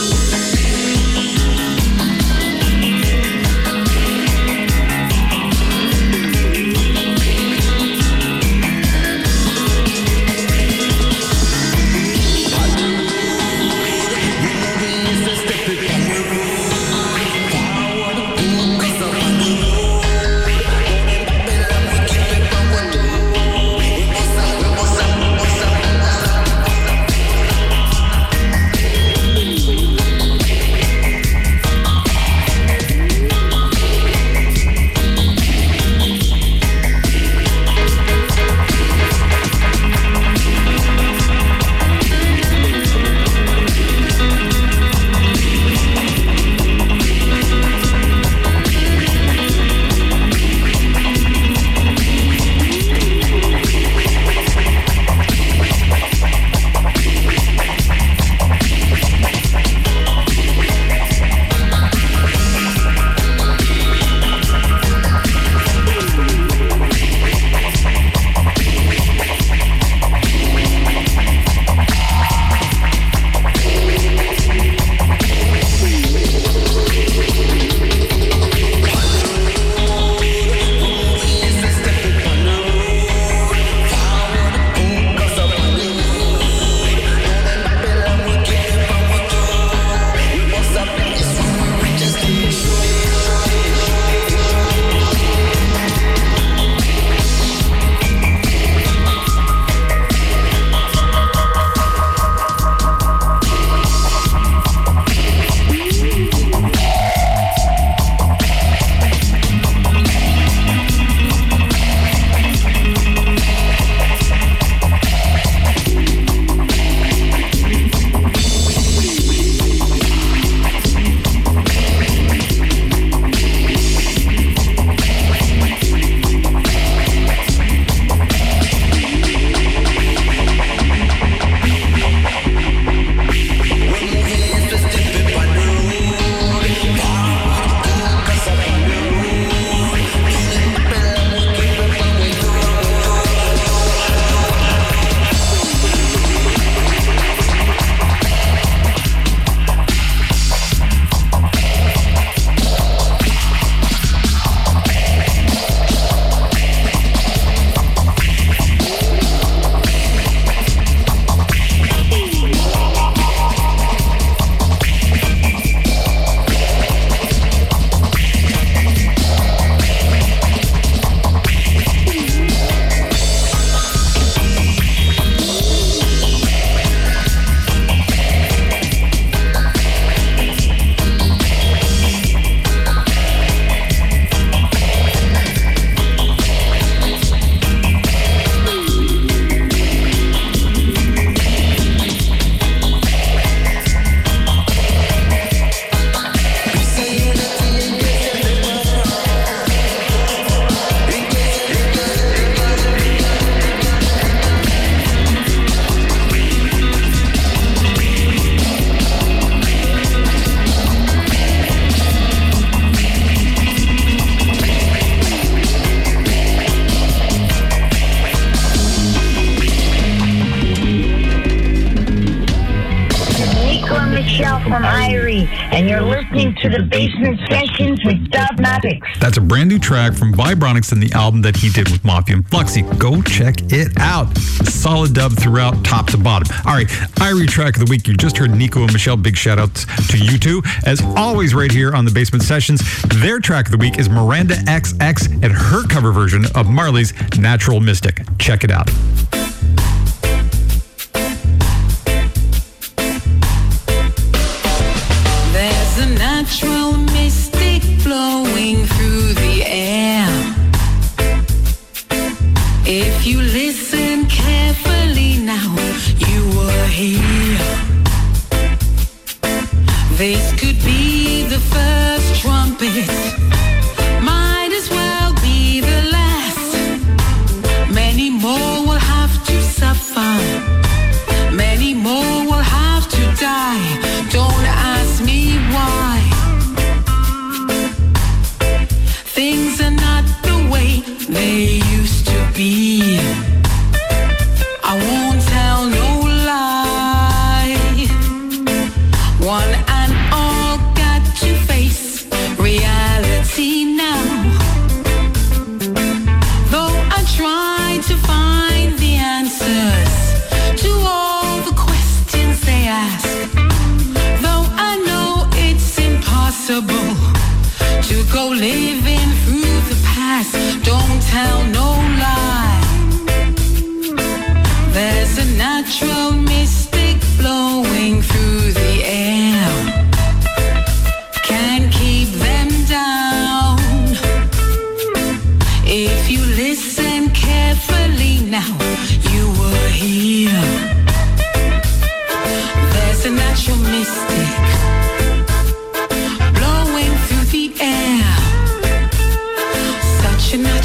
[230.05, 232.83] Track from Vibronics and the album that he did with Mafia and Fluxy.
[232.99, 234.37] Go check it out.
[234.67, 236.55] Solid dub throughout, top to bottom.
[236.67, 236.89] All right,
[237.21, 238.07] Irie track of the week.
[238.07, 239.17] You just heard Nico and Michelle.
[239.17, 240.63] Big shout outs to you two.
[240.85, 242.83] As always, right here on the Basement Sessions,
[243.21, 247.81] their track of the week is Miranda XX and her cover version of Marley's Natural
[247.81, 248.21] Mystic.
[248.39, 248.91] Check it out.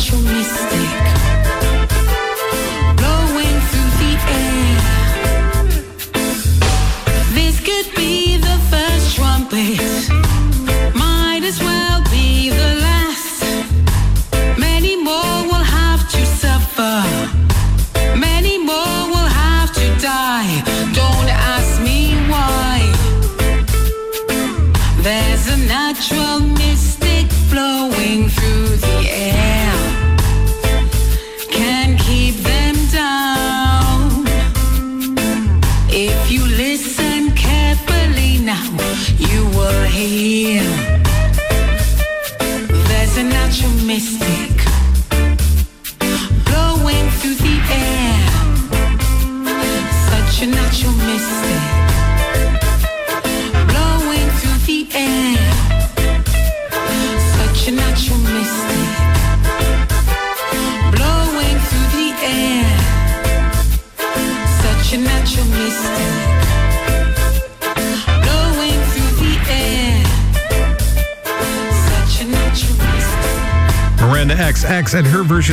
[0.09, 1.48] Such a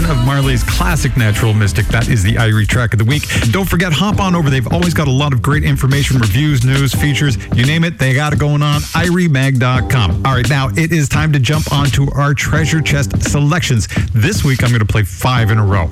[0.04, 1.86] of Marley's classic Natural Mystic.
[1.86, 3.22] That is the Irie track of the week.
[3.50, 4.50] Don't forget, hop on over.
[4.50, 8.12] They've always got a lot of great information, reviews, news, features, you name it, they
[8.12, 8.80] got it going on.
[8.80, 10.26] IrieMag.com.
[10.26, 13.88] All right, now it is time to jump onto our treasure chest selections.
[14.12, 15.86] This week, I'm going to play five in a row.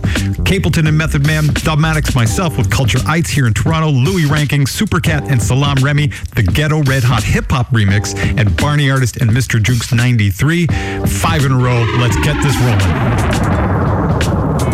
[0.44, 5.30] Capleton and Method Man, Dubmatix, myself with Culture Ites here in Toronto, Louie Rankin, Supercat
[5.30, 9.62] and Salaam Remi, the Ghetto Red Hot Hip Hop Remix, and Barney Artist and Mr.
[9.62, 10.66] Jukes 93.
[11.06, 11.84] Five in a row.
[11.98, 13.63] Let's get this rolling.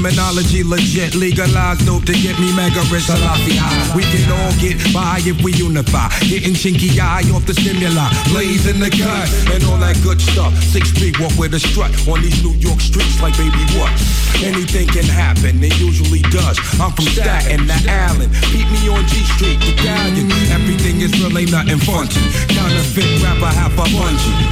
[0.00, 1.14] criminology legit.
[1.14, 3.04] Legalized dope to get me mega rich.
[3.04, 3.96] Salafi high.
[3.96, 6.08] We can all get by if we unify.
[6.24, 8.08] Getting chinky eye off the stimuli.
[8.32, 10.56] Blaze in the cut and all that good stuff.
[10.72, 13.92] Six feet walk with a strut on these New York streets like baby what?
[14.40, 16.56] Anything can happen, it usually does.
[16.80, 18.30] I'm from Staten to Allen.
[18.52, 20.32] Beat me on G Street, Italian.
[20.48, 22.24] Everything is really nothing funky.
[22.48, 24.50] Counterfeit rapper, half a bungee.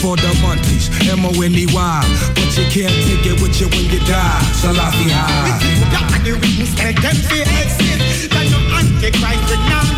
[0.00, 0.88] For the monkeys.
[1.08, 2.00] M-O-N-E-Y.
[2.34, 4.40] But you can't take it with you when you die.
[4.52, 5.58] Salafi high.
[5.80, 5.88] The
[7.00, 8.30] them for exit.
[8.30, 8.46] That
[8.78, 9.93] antichrist with number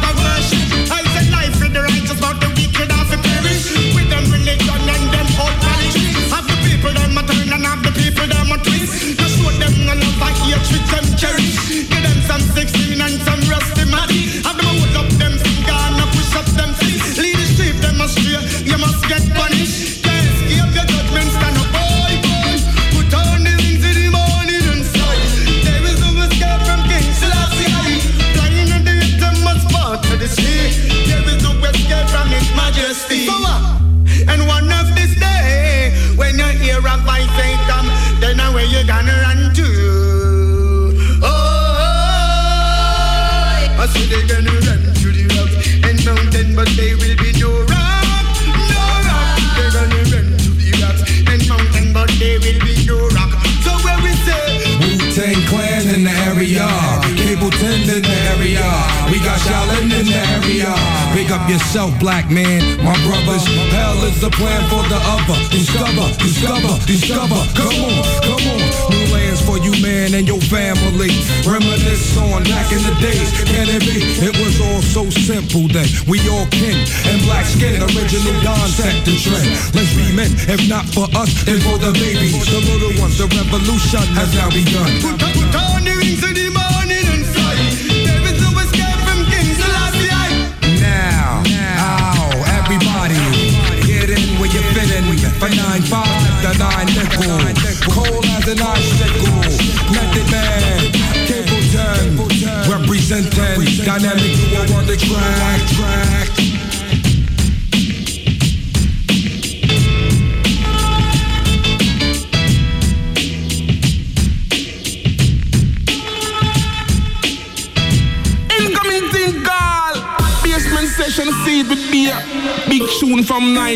[84.27, 84.76] has now begun.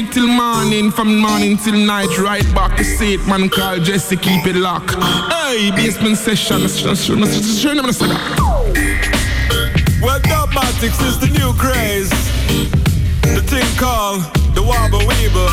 [0.01, 2.17] Night till morning, from morning till night.
[2.17, 3.51] Right back to it, man.
[3.51, 4.95] Call Jesse, keep it locked.
[4.95, 6.63] Hey, basement session.
[10.01, 12.09] Well, Dubmatix is the new craze.
[13.37, 14.23] The thing called
[14.55, 15.51] the Wobble Weeble.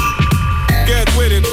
[0.87, 1.45] Get with it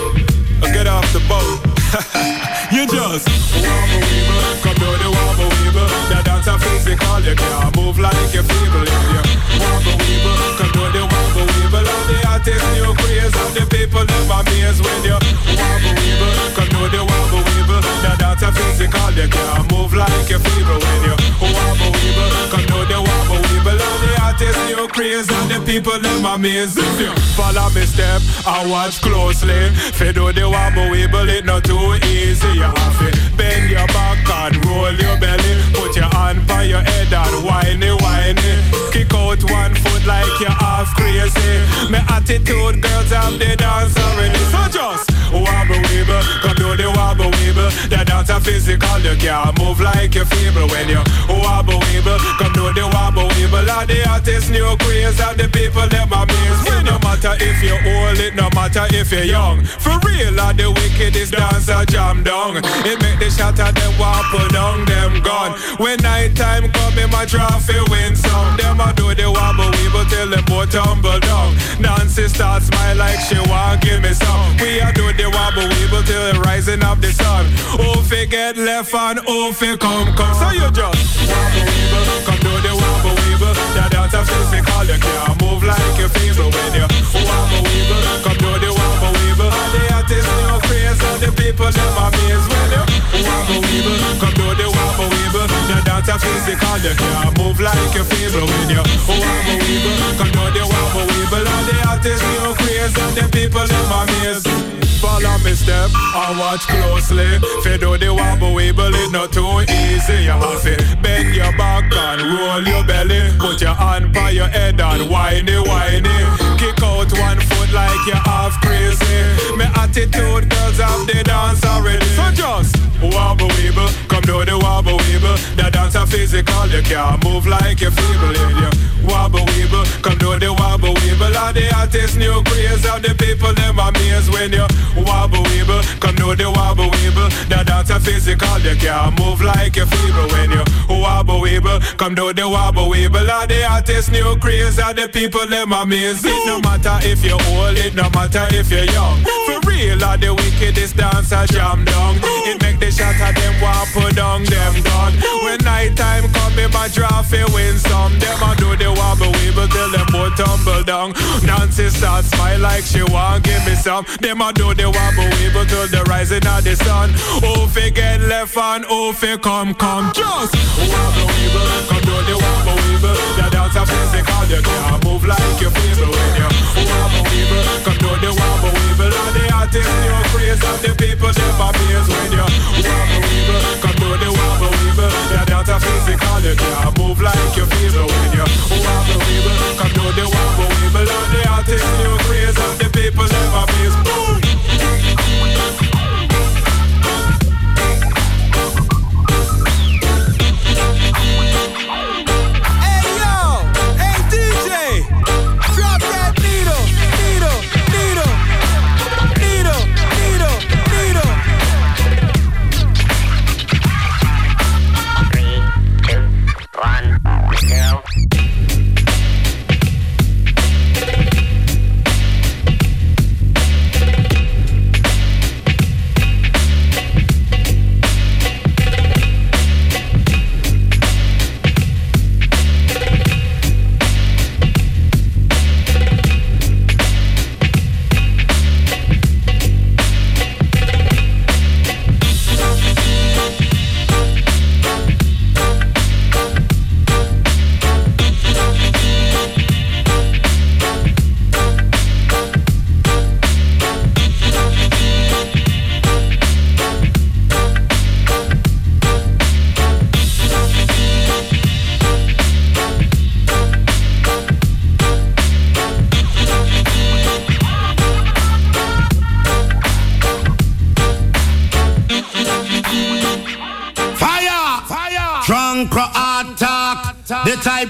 [0.63, 1.59] or get off the boat.
[2.71, 3.27] you just
[3.59, 5.91] Wobble Weeble, come do the Wobble Weeble.
[6.11, 8.87] That dance a physical, you can't move like a feeble.
[8.87, 11.87] You Wobble Weeble, come do the Wobble Weeble.
[11.87, 15.17] All the artists new craze and the people never amaze when you
[15.55, 17.81] Wobble Weeble, come do the Wobble Weeble.
[18.03, 20.79] That dance a physical, you can't move like a feeble.
[20.83, 23.79] When you Wobble Weeble, come do the Wobble Weeble.
[23.79, 26.77] All the artists new craze and the people never amaze.
[26.77, 31.65] If you follow me step and watch closely, fi do the Wobble Weeble, it not
[31.65, 31.79] too
[32.11, 32.59] easy.
[32.59, 35.55] You have to bend your back and roll your belly.
[35.73, 38.53] Put your hand by your head and whiny, whiny.
[38.93, 41.91] Kick out one foot like you're half crazy.
[41.91, 44.39] My attitude, girls have the dance already.
[44.51, 47.71] So just wobble weeble, come do the wobble weeble.
[47.89, 50.69] The dance a physical, you can't move like you're feeble.
[50.69, 53.69] When you wobble weeble, come do the wobble weeble.
[53.69, 56.61] All the artists new queens, and the people them amaze.
[56.69, 59.65] When no matter if you're old, it no matter if you're young.
[59.65, 62.59] For real, all the wickedest dancer jam down.
[62.87, 65.53] It make the and them wobble down them gun.
[65.79, 68.57] When night time come, in my trophy win some.
[68.57, 71.57] Them a do the wobble weeble till the boat tumble down.
[71.81, 74.57] Nancy start smile like she want give me some.
[74.59, 77.47] We a do the wobble weeble till the rising of the sun.
[77.79, 80.35] Who fi get left and who fi come come.
[80.35, 83.55] So you just wobble weeble, come do the wobble weeble.
[83.75, 86.87] That dance a physical, you can't move like a feeble when you
[87.25, 88.03] wobble weeble.
[88.25, 89.15] Come do the wobble.
[89.45, 92.85] All the artists new craze and the people them amaze when you
[93.27, 93.99] wobble weeble.
[94.21, 95.49] Come do the wobble weeble.
[95.69, 99.95] That dance a physical, you can't move like a feeble when you wobble weeble.
[100.17, 101.45] Come do the wobble weeble.
[101.45, 104.84] All the artists new craze and the people them amaze.
[105.05, 107.39] Follow me step and watch closely.
[107.63, 110.25] Fi do the wobble weeble, it not too easy.
[110.25, 113.21] You have to bend your back and roll your belly.
[113.39, 116.19] Put your hand by your head and whiny, whiny.
[116.57, 119.21] Kick out one foot like you're half crazy.
[119.59, 122.07] Me attitude, girls have the dance already.
[122.17, 125.37] So just wobble weeble, come do the wobble weeble.
[125.57, 128.33] The dance a physical, you can't move like you're feeble.
[128.33, 128.71] Yeah.
[129.05, 131.35] Wobble weeble, come do the wobble weeble.
[131.35, 134.67] All the artists new craze of the people them amaze when you
[134.97, 137.29] wobble weeble, come do the wobble weeble.
[137.49, 142.15] The dance a physical, you can't move like you're feeble when you wobble weeble, come
[142.15, 143.29] do the wobble weeble.
[143.29, 146.25] All the artists new craze of the people them amaze.
[146.25, 149.21] It no matter if you're old, it no matter if you're young.
[149.47, 152.17] For real, all the wickedest dancer jam down.
[152.49, 155.13] It make the shot of them want down them dog.
[155.45, 158.19] When night time come, in my fi win some.
[158.19, 161.13] Them a do the wobble weeble till them both tumble down.
[161.45, 164.05] Nancy start smile like she want give me some.
[164.21, 167.11] Them a do the wobble weeble till the rising of the sun.
[167.43, 171.89] Who fi get left and who fi come come just wobble weeble.
[171.89, 173.17] Come do the wobble weeble.
[173.37, 176.49] The dance a physical, you can't move like you feel when you
[176.89, 177.65] wobble weeble.
[177.85, 179.13] Come do the wobble weeble.
[179.13, 182.47] And the artists new craze and the people them amaze when you
[182.85, 183.63] wobble weeble.
[183.83, 185.11] Come do the wobble weeble.
[185.31, 188.45] The dance a physical, you can't move like you feel when you
[188.85, 189.79] wobble weeble.
[189.79, 191.09] Come do the wobble weeble.
[191.09, 193.97] And the artists new craze the people them amaze.
[194.05, 194.44] Boom.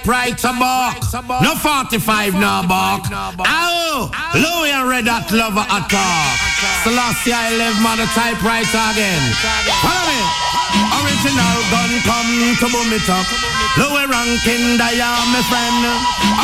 [0.05, 1.43] The typewriter bark.
[1.43, 3.05] No 45 no bark.
[3.11, 4.11] Ow!
[4.35, 6.37] Louis and Red Hot Lover attack.
[6.85, 9.33] Selassie I live man the typewriter again.
[9.81, 10.54] Follow me.
[11.01, 13.27] Original gun come to boom it up.
[13.79, 15.83] Lower ranking dial my friend.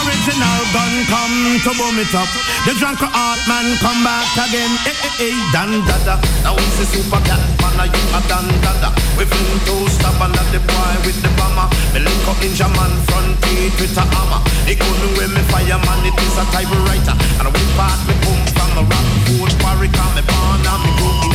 [0.02, 2.30] Original gun come to boom it up.
[2.66, 4.72] The drunk art man come back again.
[4.86, 5.36] Eh eh eh.
[5.52, 6.16] Dan dada.
[6.42, 7.76] Now it's the super cat man.
[7.80, 8.90] Are you a dan dada?
[9.16, 11.68] We fling to stop and the boy with the bomber.
[11.92, 14.40] Me link up Ninjaman front teeth with a hammer.
[14.66, 16.06] They couldn't wear me fireman.
[16.08, 17.16] It is a typewriter.
[17.38, 19.88] And we part me boom from the rock food quarry.
[19.92, 21.29] Come me born and me grow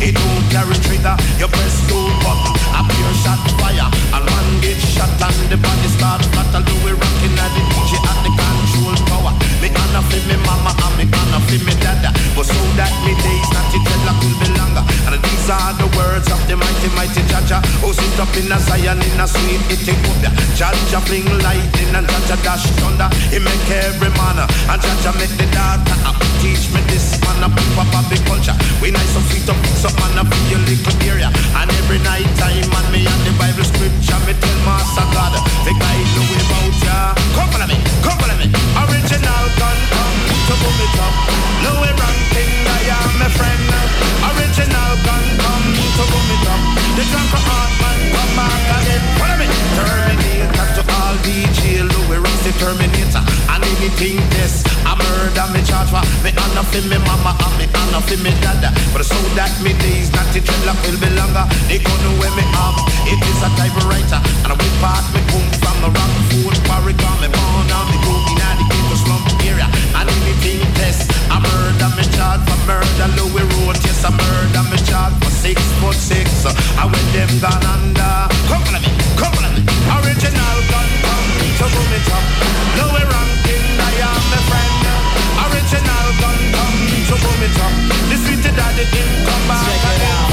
[0.00, 1.16] It don't carry trigger.
[1.40, 2.52] You press two button.
[2.76, 3.88] A pure shot fire.
[4.12, 6.62] And one get shot and the body start flutter.
[6.64, 9.32] Do we rocking at the DJ at the control tower.
[9.60, 12.10] Me honor for me mama and me honor for me dada.
[12.36, 13.65] But so that me days not
[15.46, 17.62] these are the words of the mighty, mighty Jaja.
[17.78, 20.34] Who sit up in a Zion in a sweet Ethiopia.
[20.58, 23.06] Jaja fling lightning and Jaja dash thunder.
[23.30, 25.94] He make every man and Jaja make the data.
[26.02, 26.18] up.
[26.18, 27.48] Uh, teach me this man a
[27.78, 28.58] up a big culture.
[28.82, 31.30] We nice so sweet up, so man up your little area.
[31.54, 35.30] And every night time man me and the Bible scripture me tell Master God.
[35.62, 36.98] The guy know about ya.
[37.38, 38.50] Come follow me, come follow me.
[38.82, 41.14] Original gun come to boom it up.
[41.86, 42.55] Ranking, I am
[48.36, 48.52] back
[48.84, 49.02] again.
[49.18, 49.46] Follow me.
[49.76, 53.22] Terminator to all DJ Louis Ross the Terminator.
[53.50, 56.04] And anything this, I murder me charge for.
[56.22, 58.70] Me honor for me mama and me honor for me dada.
[58.92, 61.44] But so that me days not to dreadlock will be longer.
[61.66, 62.76] They gonna wear me off.
[63.08, 64.20] It is a typewriter.
[64.44, 66.94] And we part me boom from the rock food quarry.
[67.00, 69.68] Come me born and me go in the ghetto slump area.
[69.96, 73.08] And anything test, I murder me charge for murder.
[73.16, 75.14] Louis Road, yes, I murder me charge
[75.46, 76.26] six foot six.
[76.74, 78.14] I went them down under.
[78.50, 79.62] Come follow me, come follow me.
[79.94, 81.28] Original gun come
[81.58, 82.24] to boom it up.
[82.74, 84.74] Louis ranking, I am my friend.
[85.46, 87.74] Original gun come to boom it up.
[88.10, 89.70] The sweet daddy in come back.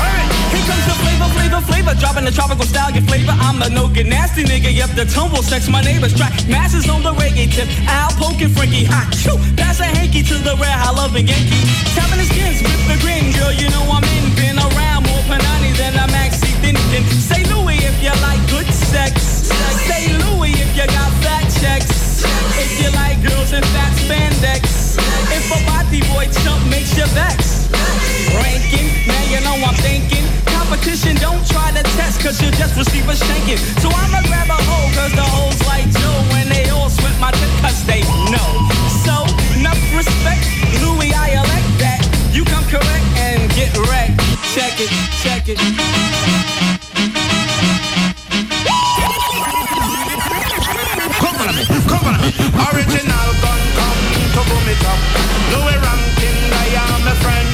[0.02, 0.26] Hurry.
[0.50, 1.94] Here comes the flavor, flavor, flavor.
[2.02, 3.38] Dropping the tropical style, your flavor.
[3.38, 4.74] I'm I'm no get nasty nigga.
[4.74, 5.70] Yep, the tumble sex.
[5.70, 7.70] My neighbors track masses on the reggae tip.
[7.86, 9.14] Al poking Frankie hot.
[9.14, 10.74] Choo, that's a hanky to the rare.
[10.74, 11.62] I love Yankee.
[11.94, 13.54] Tapping his skins with the grin, girl.
[13.54, 14.26] You know I'm in.
[14.34, 14.83] Been around
[15.28, 17.06] panani than a maxi thinking.
[17.20, 19.50] Say Louis if you like good sex.
[19.88, 22.24] Say Louis if you got fat checks.
[22.60, 24.98] If you like girls in fat spandex.
[25.32, 27.70] If a body boy chump makes you vex.
[28.36, 30.26] Ranking, now you know I'm thinking.
[30.46, 33.60] Competition, don't try to test, cause you just receive a shanking.
[33.82, 37.32] So I'ma grab a hoe, cause the hoes like Joe, when they all sweat my
[37.32, 38.02] dick, cause they
[38.32, 38.50] know.
[39.06, 39.28] So,
[39.60, 40.46] enough respect,
[40.82, 42.23] Louis, I elect that.
[42.34, 44.20] You come correct and get wrecked.
[44.56, 44.90] Check it,
[45.22, 45.58] check it.
[51.22, 51.54] Come on,
[51.86, 52.18] come on.
[52.74, 54.02] Original gun come
[54.34, 55.00] to boom it up.
[55.54, 57.54] Louie Rankin, I am a friend.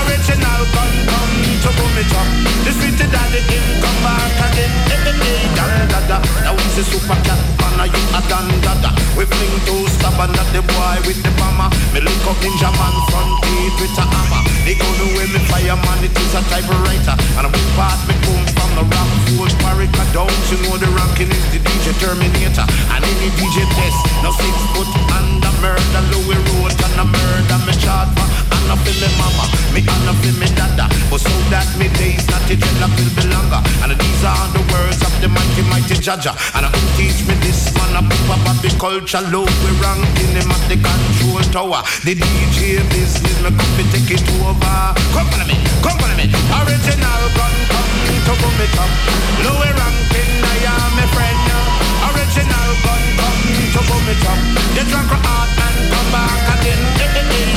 [0.00, 2.55] Original gun come to boom it up.
[2.76, 4.68] The sweet daddy him come back again.
[4.92, 6.20] Every day, dan dada.
[6.44, 8.90] Now he's a super cat, and you a dan dada.
[9.16, 11.72] We fling two stab and the boy with the bomber.
[11.96, 14.42] Me look up Ninjaman front teeth with a hammer.
[14.68, 17.16] They go to where me fireman, it is a typewriter.
[17.40, 20.04] And we part me boom from the rock fool Parika.
[20.12, 22.66] Don't you know the ranking is the DJ Terminator?
[22.92, 26.02] And any DJ test, no six foot under murder.
[26.12, 28.26] Louis Road and a murder me chart for.
[28.66, 30.90] And a feel me mama, me and a feel me dada.
[31.10, 33.60] But so that me days not to tell will be longer.
[33.82, 36.34] And these are the words of the mighty, mighty Jaja.
[36.58, 39.22] And I who teach me this man, a poop about the culture.
[39.30, 41.82] Low we ranking him at the control tower.
[42.02, 44.78] The DJ business, me come to take it over.
[45.14, 46.26] Come on me, come on me.
[46.58, 47.90] Original gun, come
[48.26, 48.90] to boom it up.
[49.46, 50.75] Louis ranking, I am
[54.06, 54.38] to boom it up.
[54.74, 56.78] The drunk out and come back again.
[57.00, 57.55] Eh, eh, eh.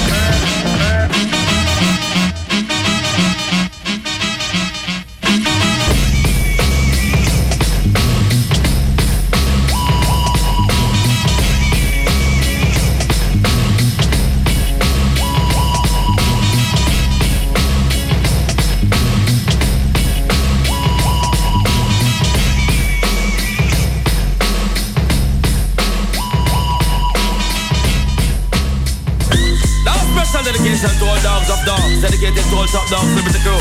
[32.70, 33.58] Dedicated to all top dogs, liberty crew.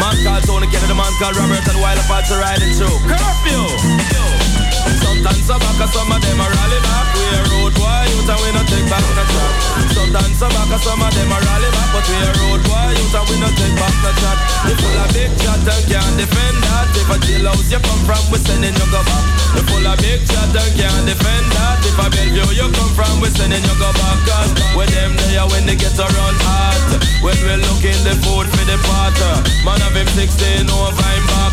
[0.00, 2.98] Man called Tony Kennedy, man called Robert, and while apart to riding through.
[3.08, 3.64] Curfew!
[5.00, 7.06] Sometimes some back, and some of them are rally back.
[7.14, 9.52] We a road boy, youth and we no take back no chat.
[9.92, 12.60] Sometimes some back, and some of them are rally back, but we a road
[13.14, 14.38] and we no take back no chat.
[14.66, 16.86] You full of big chat and can't defend that.
[16.94, 19.24] If a jailhouse you come from, we sending you go back.
[19.56, 21.82] You full of big chat and can't defend that.
[21.82, 24.18] If a Bellevue you come from, we sending you go back.
[24.26, 27.10] Cause when them there, when they get around hot.
[27.20, 29.12] When we look in the food for the pot.
[29.64, 31.52] Man have him 16 over him back.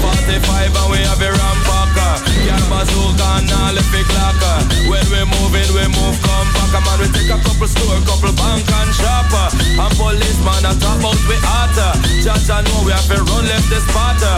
[0.00, 2.14] 45 and we have a rampacker.
[2.48, 4.58] Can't bazooka and all the big locker.
[4.88, 6.72] When we moving, we move come back.
[6.72, 9.46] Man, we take a couple store, couple bank and shopper.
[9.76, 11.92] And policeman a top out we hotter.
[12.20, 14.36] Judge I know we have to run left the spotter.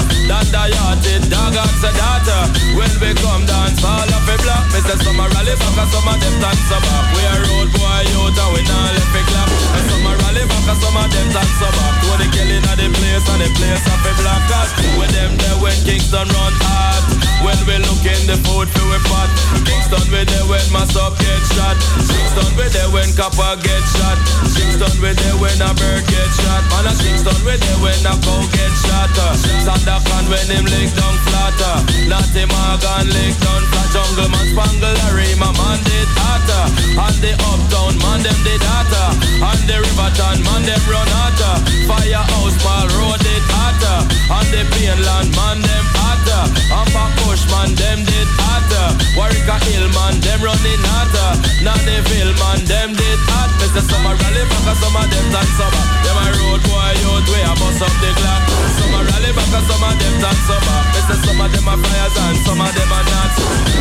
[0.70, 2.32] Yachted, dog data.
[2.32, 2.48] Uh.
[2.78, 4.64] When we come dance, all of the block.
[4.74, 7.04] Some a rally back and some of them dance a back.
[7.12, 9.48] We a road boy out and we not left it clap.
[9.50, 11.94] And some a rally back and some of them dance a back.
[12.00, 14.70] To the killing of the place and the place of the blockers.
[14.96, 17.02] When them there when Kingston run hard.
[17.44, 19.28] When we look in the food for we pot.
[19.68, 21.76] Kingston we there when my sub get shot.
[22.08, 24.16] Kingston we there when copper get shot.
[24.56, 26.43] Kingston we there when a bird get shot.
[26.44, 29.14] Man a Kingston we there when a cow get shot.
[29.16, 29.34] Uh.
[29.64, 31.76] Sandakan when him lick down flatter.
[31.80, 32.10] Uh.
[32.10, 33.88] Natty Morgan lick down flat.
[33.94, 36.64] Jungle man spangle Larry my man did hotter.
[36.98, 37.04] Uh.
[37.08, 39.08] And the uptown man them did hotter.
[39.40, 41.54] And the Riverton man them run hotter.
[41.88, 43.98] Firehouse mall road did hotter.
[44.28, 46.42] And the Plainland man them hotter.
[46.68, 47.14] And back
[47.50, 48.86] man them did hotter.
[49.16, 51.30] Warwick Hill man them running hotter.
[51.64, 53.50] Nannyville man them did hot.
[53.60, 53.80] Mr.
[53.80, 57.94] Summer rally back some of them dance a road boy out way I bust up
[58.00, 58.42] the clock.
[58.76, 60.80] Some a rally back and some of them dance over.
[60.94, 61.16] Mr.
[61.24, 63.32] Some of them are fires and some of them are not.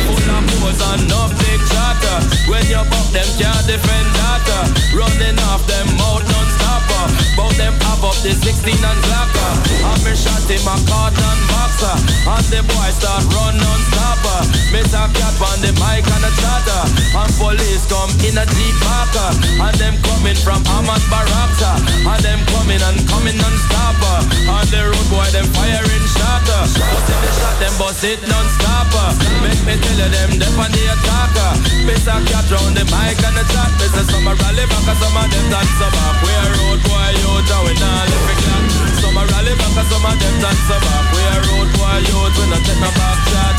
[0.08, 2.18] Full of pose and no big chatter.
[2.48, 4.54] When you buck them can't defend data.
[4.54, 4.70] Uh.
[4.94, 7.04] Running off them mouth non-stopper.
[7.36, 9.52] Bout them have up the 16 and blacker.
[9.82, 11.96] And me shot him a cordon boxer.
[12.28, 14.40] And the boy start run non-stopper.
[14.70, 16.82] Miss a cat on the mic and a chatter.
[17.18, 19.30] And police come in a deep marker.
[19.58, 21.72] And them coming from Ahmad Barakta.
[22.06, 24.18] And them coming and coming non-stopper.
[24.50, 26.62] And the road boy them firing shatter.
[26.74, 29.08] But if they shot them bust it non-stopper.
[29.44, 31.52] Make me tell you them them on the attacker.
[31.86, 33.70] Miss a cat round the mic and the chat.
[33.78, 36.16] Miss a summer rally back and some of them dance back.
[36.24, 38.08] We a road boy out and we not
[38.42, 38.73] clock.
[39.14, 41.06] Some a rally back and some a death and some back.
[41.14, 43.54] We a road boy youth, when I take a back shot.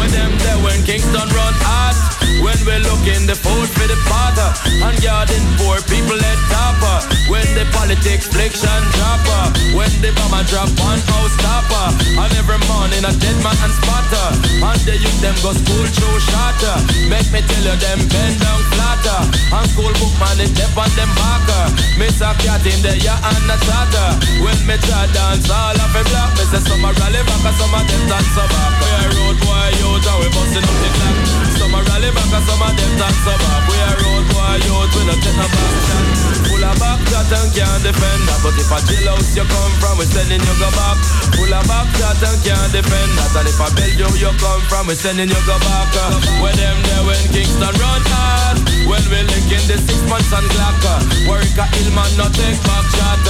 [0.00, 1.96] When them there when Kingston run hot
[2.44, 4.50] When we looking the food for the potter
[4.84, 6.98] And guarding poor people at topper.
[7.32, 11.86] When the politics fliction dropper When the bomber drop one house topper
[12.20, 14.28] And every morning a dead man and spotter.
[14.60, 16.76] And the youth them go school show shatter.
[17.08, 19.20] Make me tell you them bend down flatter.
[19.56, 21.64] And school book man is deaf on them marker.
[21.96, 24.08] Miss a cat in the yard and a tatter.
[24.44, 26.30] When me try dance all of a block.
[26.38, 28.72] Me say some a rally back and some of them dance a back.
[28.80, 31.18] We a road boy youth and we busting up the clock.
[31.58, 33.62] Some a rally back and some of them dance a back.
[33.68, 37.82] We a road boy youth we no take no back of back shot and can't
[37.84, 38.40] defend that.
[38.42, 40.96] But if a jail house you come from, we sending you go back.
[41.36, 43.32] Full of back shot and can't defend that.
[43.36, 45.92] And if a Belgium you come from, we sending you go back.
[46.40, 48.56] Where them there when Kingston run hard.
[48.88, 50.84] When we link in the six months and Glock.
[50.84, 53.20] uh, Work a hill man no take back shot.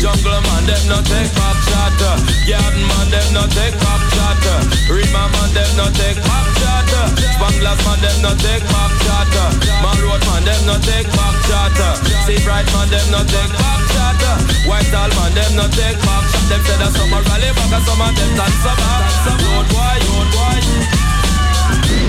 [0.00, 1.92] Jungle man them no take back shot.
[2.48, 4.40] Garden man them no take back shot.
[4.88, 6.88] Rima man them no take back shot.
[7.36, 9.28] Spanglers man them no take back shot.
[9.36, 11.76] uh, Man them no take back shot.
[12.24, 14.22] See bright man them no take back shot.
[14.22, 16.44] uh, White tall man them no take back shot.
[16.50, 19.02] Them some a rally back and some of them dance a back.
[19.42, 22.01] Road boy, road boy.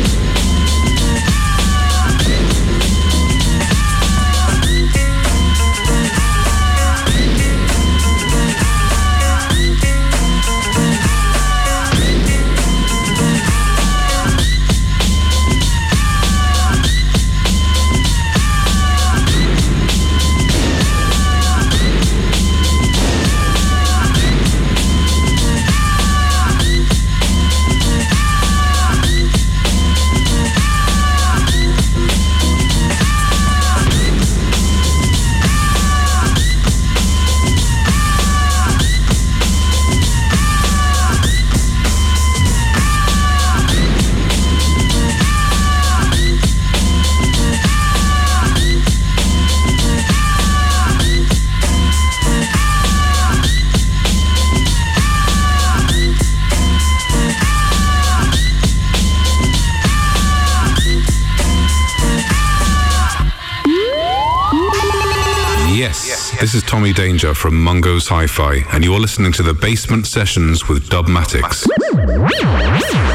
[66.84, 71.66] Tommy Danger from Mungo's Hi-Fi, and you're listening to the Basement Sessions with Dubmatix.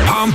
[0.08, 0.32] Pom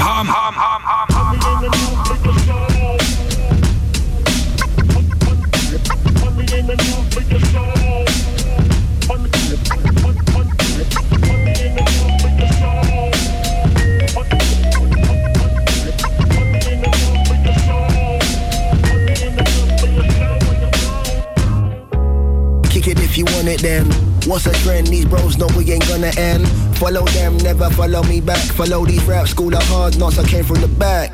[24.34, 24.88] What's a trend?
[24.88, 26.47] These bros know we ain't gonna end.
[26.80, 28.39] Follow them, never follow me back.
[28.39, 31.11] Follow these rap school of hard knocks, I came from the back.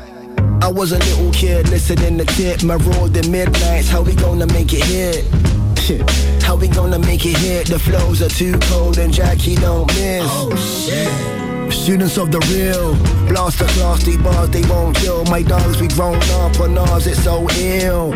[0.62, 3.90] I was a little kid listening to tip, my roll the midnights.
[3.90, 5.26] How we gonna make it hit?
[6.42, 7.66] How we gonna make it hit?
[7.66, 10.22] The flows are too cold and Jackie don't miss.
[10.24, 11.74] Oh shit.
[11.74, 12.94] Students of the real,
[13.28, 15.26] blast the class, these bars they won't kill.
[15.26, 18.12] My dogs, we grown up on ours, it's so ill.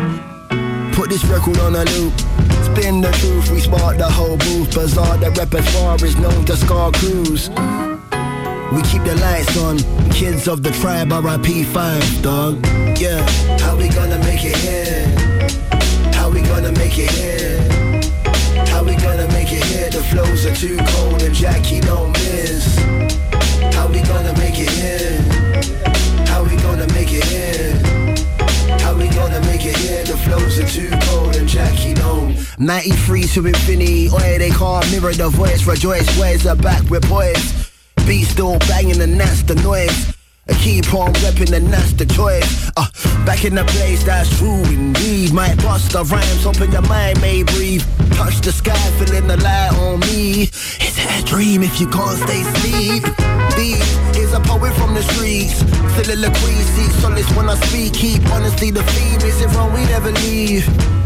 [0.93, 2.34] Put this record on a loop.
[2.75, 4.75] Spin the truth, we spark the whole booth.
[4.75, 7.47] Bizarre, the repertoire is known to scar crews.
[7.47, 9.77] We keep the lights on.
[10.11, 12.65] Kids of the tribe, RIP 5, dog.
[12.99, 13.23] Yeah.
[13.59, 15.07] How we gonna make it here?
[16.15, 17.63] How we gonna make it here?
[18.67, 19.89] How we gonna make it here?
[19.89, 22.75] The flows are too cold and Jackie don't miss.
[23.73, 25.21] How we gonna make it here?
[26.27, 27.84] How we gonna make it here?
[29.67, 30.03] It here?
[30.03, 32.37] The flows are too cold and Jackie don't.
[32.59, 35.65] 93 to infinity, oi, they can't mirror the voice.
[35.65, 36.83] Rejoice, where's the back?
[36.89, 37.71] We're boys.
[38.05, 40.13] Beat still banging and that's the noise.
[40.47, 42.69] I keep on repping and that's the choice.
[42.77, 42.85] Uh,
[43.25, 45.33] back in the place that's true indeed.
[45.33, 47.83] Might bust the rhymes, open your mind, may breathe.
[48.13, 50.43] Touch the sky, feeling the light on me.
[50.43, 53.03] Is it a dream if you can't stay asleep?
[53.57, 53.81] Beat
[54.15, 55.57] is a poet from the streets.
[55.95, 57.93] Soliloquy, seek solace when I speak.
[57.93, 59.21] Keep honesty the theme.
[59.27, 59.73] Is it wrong?
[59.73, 60.65] We never leave.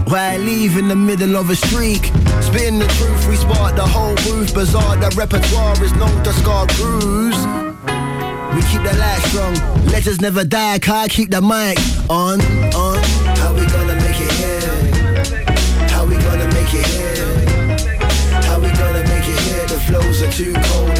[0.09, 2.05] Why leave in the middle of a streak?
[2.41, 4.53] Spin the truth, we spark the whole booth.
[4.53, 7.68] Bizarre, the repertoire is known to scar crews.
[8.55, 9.53] We keep the light strong.
[9.91, 11.77] Legends never die, car keep the mic
[12.09, 12.41] on,
[12.73, 12.97] on.
[13.37, 15.89] How we gonna make it here?
[15.89, 17.29] How we gonna make it here?
[18.43, 19.67] How we gonna make it here?
[19.67, 20.98] The flows are too cold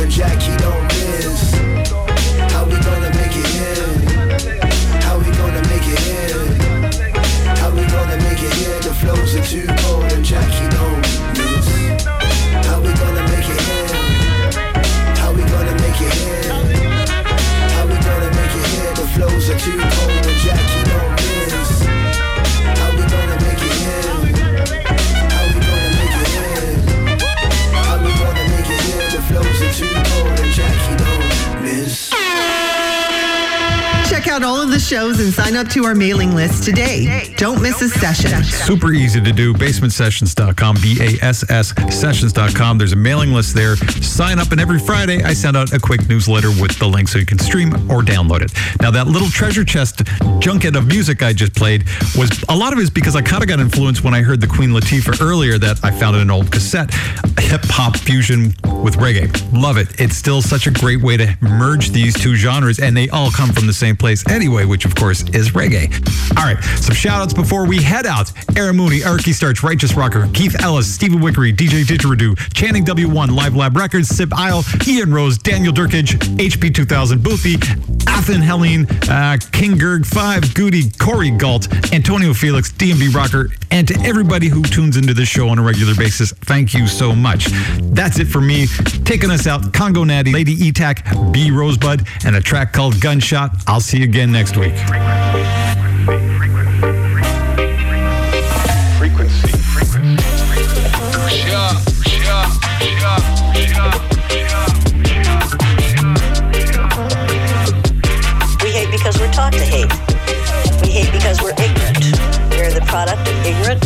[35.30, 37.34] and sign up to our mailing list today.
[37.38, 38.44] Don't miss a session.
[38.44, 39.54] Super easy to do.
[39.54, 42.78] BasementSessions.com, B A S S Sessions.com.
[42.78, 43.76] There's a mailing list there.
[43.76, 47.20] Sign up, and every Friday I send out a quick newsletter with the link so
[47.20, 48.52] you can stream or download it.
[48.82, 50.04] Now, that little treasure chest
[50.40, 51.84] junket of music I just played
[52.18, 54.42] was a lot of it is because I kind of got influenced when I heard
[54.42, 56.92] the Queen Latifah earlier that I found in an old cassette.
[57.40, 59.30] Hip hop fusion with reggae.
[59.54, 60.00] Love it.
[60.00, 63.52] It's still such a great way to merge these two genres, and they all come
[63.52, 65.90] from the same place anyway, which of course is reggae.
[66.38, 68.32] All right, some shout outs before we head out.
[68.58, 73.56] Aaron Mooney, Erky Starch, Righteous Rocker, Keith Ellis, Stephen Wickery, DJ Didgeridoo, Channing W1, Live
[73.56, 79.78] Lab Records, Sip Isle, Ian Rose, Daniel Durkage, HP 2000 Boothie, Athen Helene, uh, King
[79.78, 85.14] Gerg 5, Goody, Corey Galt, Antonio Felix, DMB Rocker, and to everybody who tunes into
[85.14, 87.46] this show on a regular basis, thank you so much.
[87.82, 88.68] That's it for me.
[89.06, 93.52] Taking us out, Congo Natty, Lady E-Tac, B Rosebud, and a track called Gunshot.
[93.68, 94.74] I'll see you again next week.
[95.10, 96.39] We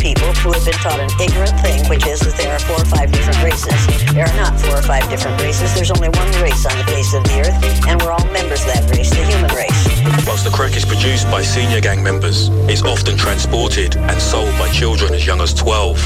[0.04, 2.84] people who have been taught an ignorant thing, which is that there are four or
[2.92, 3.72] five different races.
[4.12, 5.72] There are not four or five different races.
[5.72, 7.56] There's only one race on the face of the earth,
[7.88, 9.80] and we're all members of that race, the human race.
[10.28, 14.68] Once the crack is produced by senior gang members, it's often transported and sold by
[14.68, 15.96] children as young as 12.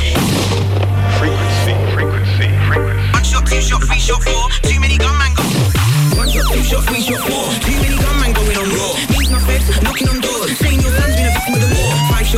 [1.19, 3.03] Frequency, frequency, frequency.
[3.11, 4.47] One shot, two shot, three shot, four.
[4.63, 5.43] Too many gunmen go.
[6.15, 7.51] One shot, two shot, three shot, four.
[7.67, 8.95] Too many gunmen going on raw.
[9.19, 10.55] Meet my feds, knocking on doors,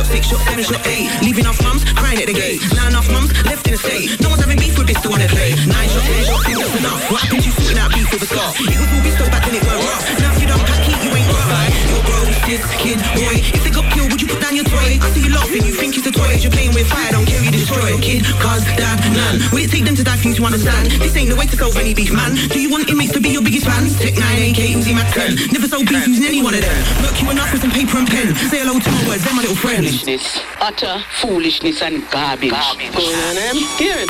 [0.01, 1.09] shot, six shot, seven shot, eight.
[1.21, 2.61] Leaving off mums, crying at the gate.
[2.73, 4.19] Nine off mums, left in the state.
[4.21, 5.53] No one's having beef with this to wanna play.
[5.65, 7.11] Nine shot, ten shot, think that's enough.
[7.11, 8.49] What happened you sorting out beef with a scar?
[8.57, 10.05] It was all so back then it weren't rough.
[10.19, 11.49] Now if you don't pack it, you ain't rough.
[11.89, 13.35] You're bro, sis, kid, boy.
[13.53, 14.97] If they got killed, would you put down your toy?
[15.01, 16.33] I see you laughing, you think it's a toy.
[16.41, 17.30] You're playing with fire, don't
[17.71, 18.01] destroy it.
[18.03, 19.39] Kid, cuz, dad, none.
[19.51, 20.91] Will it take them to die for you to understand?
[20.99, 22.35] This ain't the way to solve any beef, man.
[22.35, 23.87] Do you want inmates to be your biggest fan?
[23.99, 25.51] Tech 9, AK, Uzi, Mac 10.
[25.51, 26.75] Never sold beef using any one of them.
[27.01, 28.35] Look you enough with some paper and pen.
[28.51, 30.03] Say hello to my words, they're my little friends.
[30.03, 32.51] Foolishness, utter foolishness and garbage.
[32.51, 33.55] Going on, em?
[33.79, 34.09] Hear it.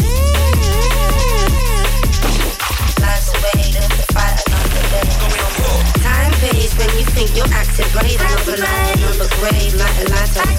[3.02, 3.82] Life's a way to
[4.14, 5.31] fight another day.
[6.42, 8.18] Time when you think you're acting great.
[8.18, 10.58] Another life, another grave, like a lifetime.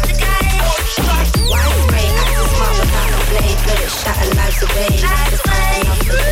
[1.51, 3.59] Why spray acting smart without a blade?
[3.67, 4.95] Let it shatter lives away.
[5.03, 6.23] Life's a fight another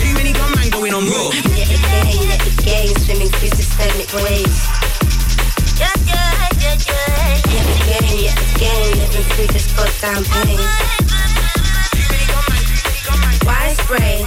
[0.00, 1.28] Too many gunmen going on raw.
[1.36, 4.64] Yet again, yet again, swimming through systemic waves.
[5.76, 6.56] Yet again,
[8.16, 11.09] yet again, living through this goddamn pain.
[13.44, 14.24] Why spray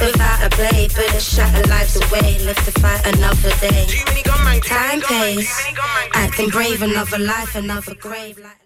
[0.00, 0.92] without a blade?
[0.94, 2.38] But it shatter lives away.
[2.40, 3.86] Live to fight another day.
[4.60, 5.50] Time pays.
[6.14, 8.38] Acting brave, another life, another grave.
[8.38, 8.63] Like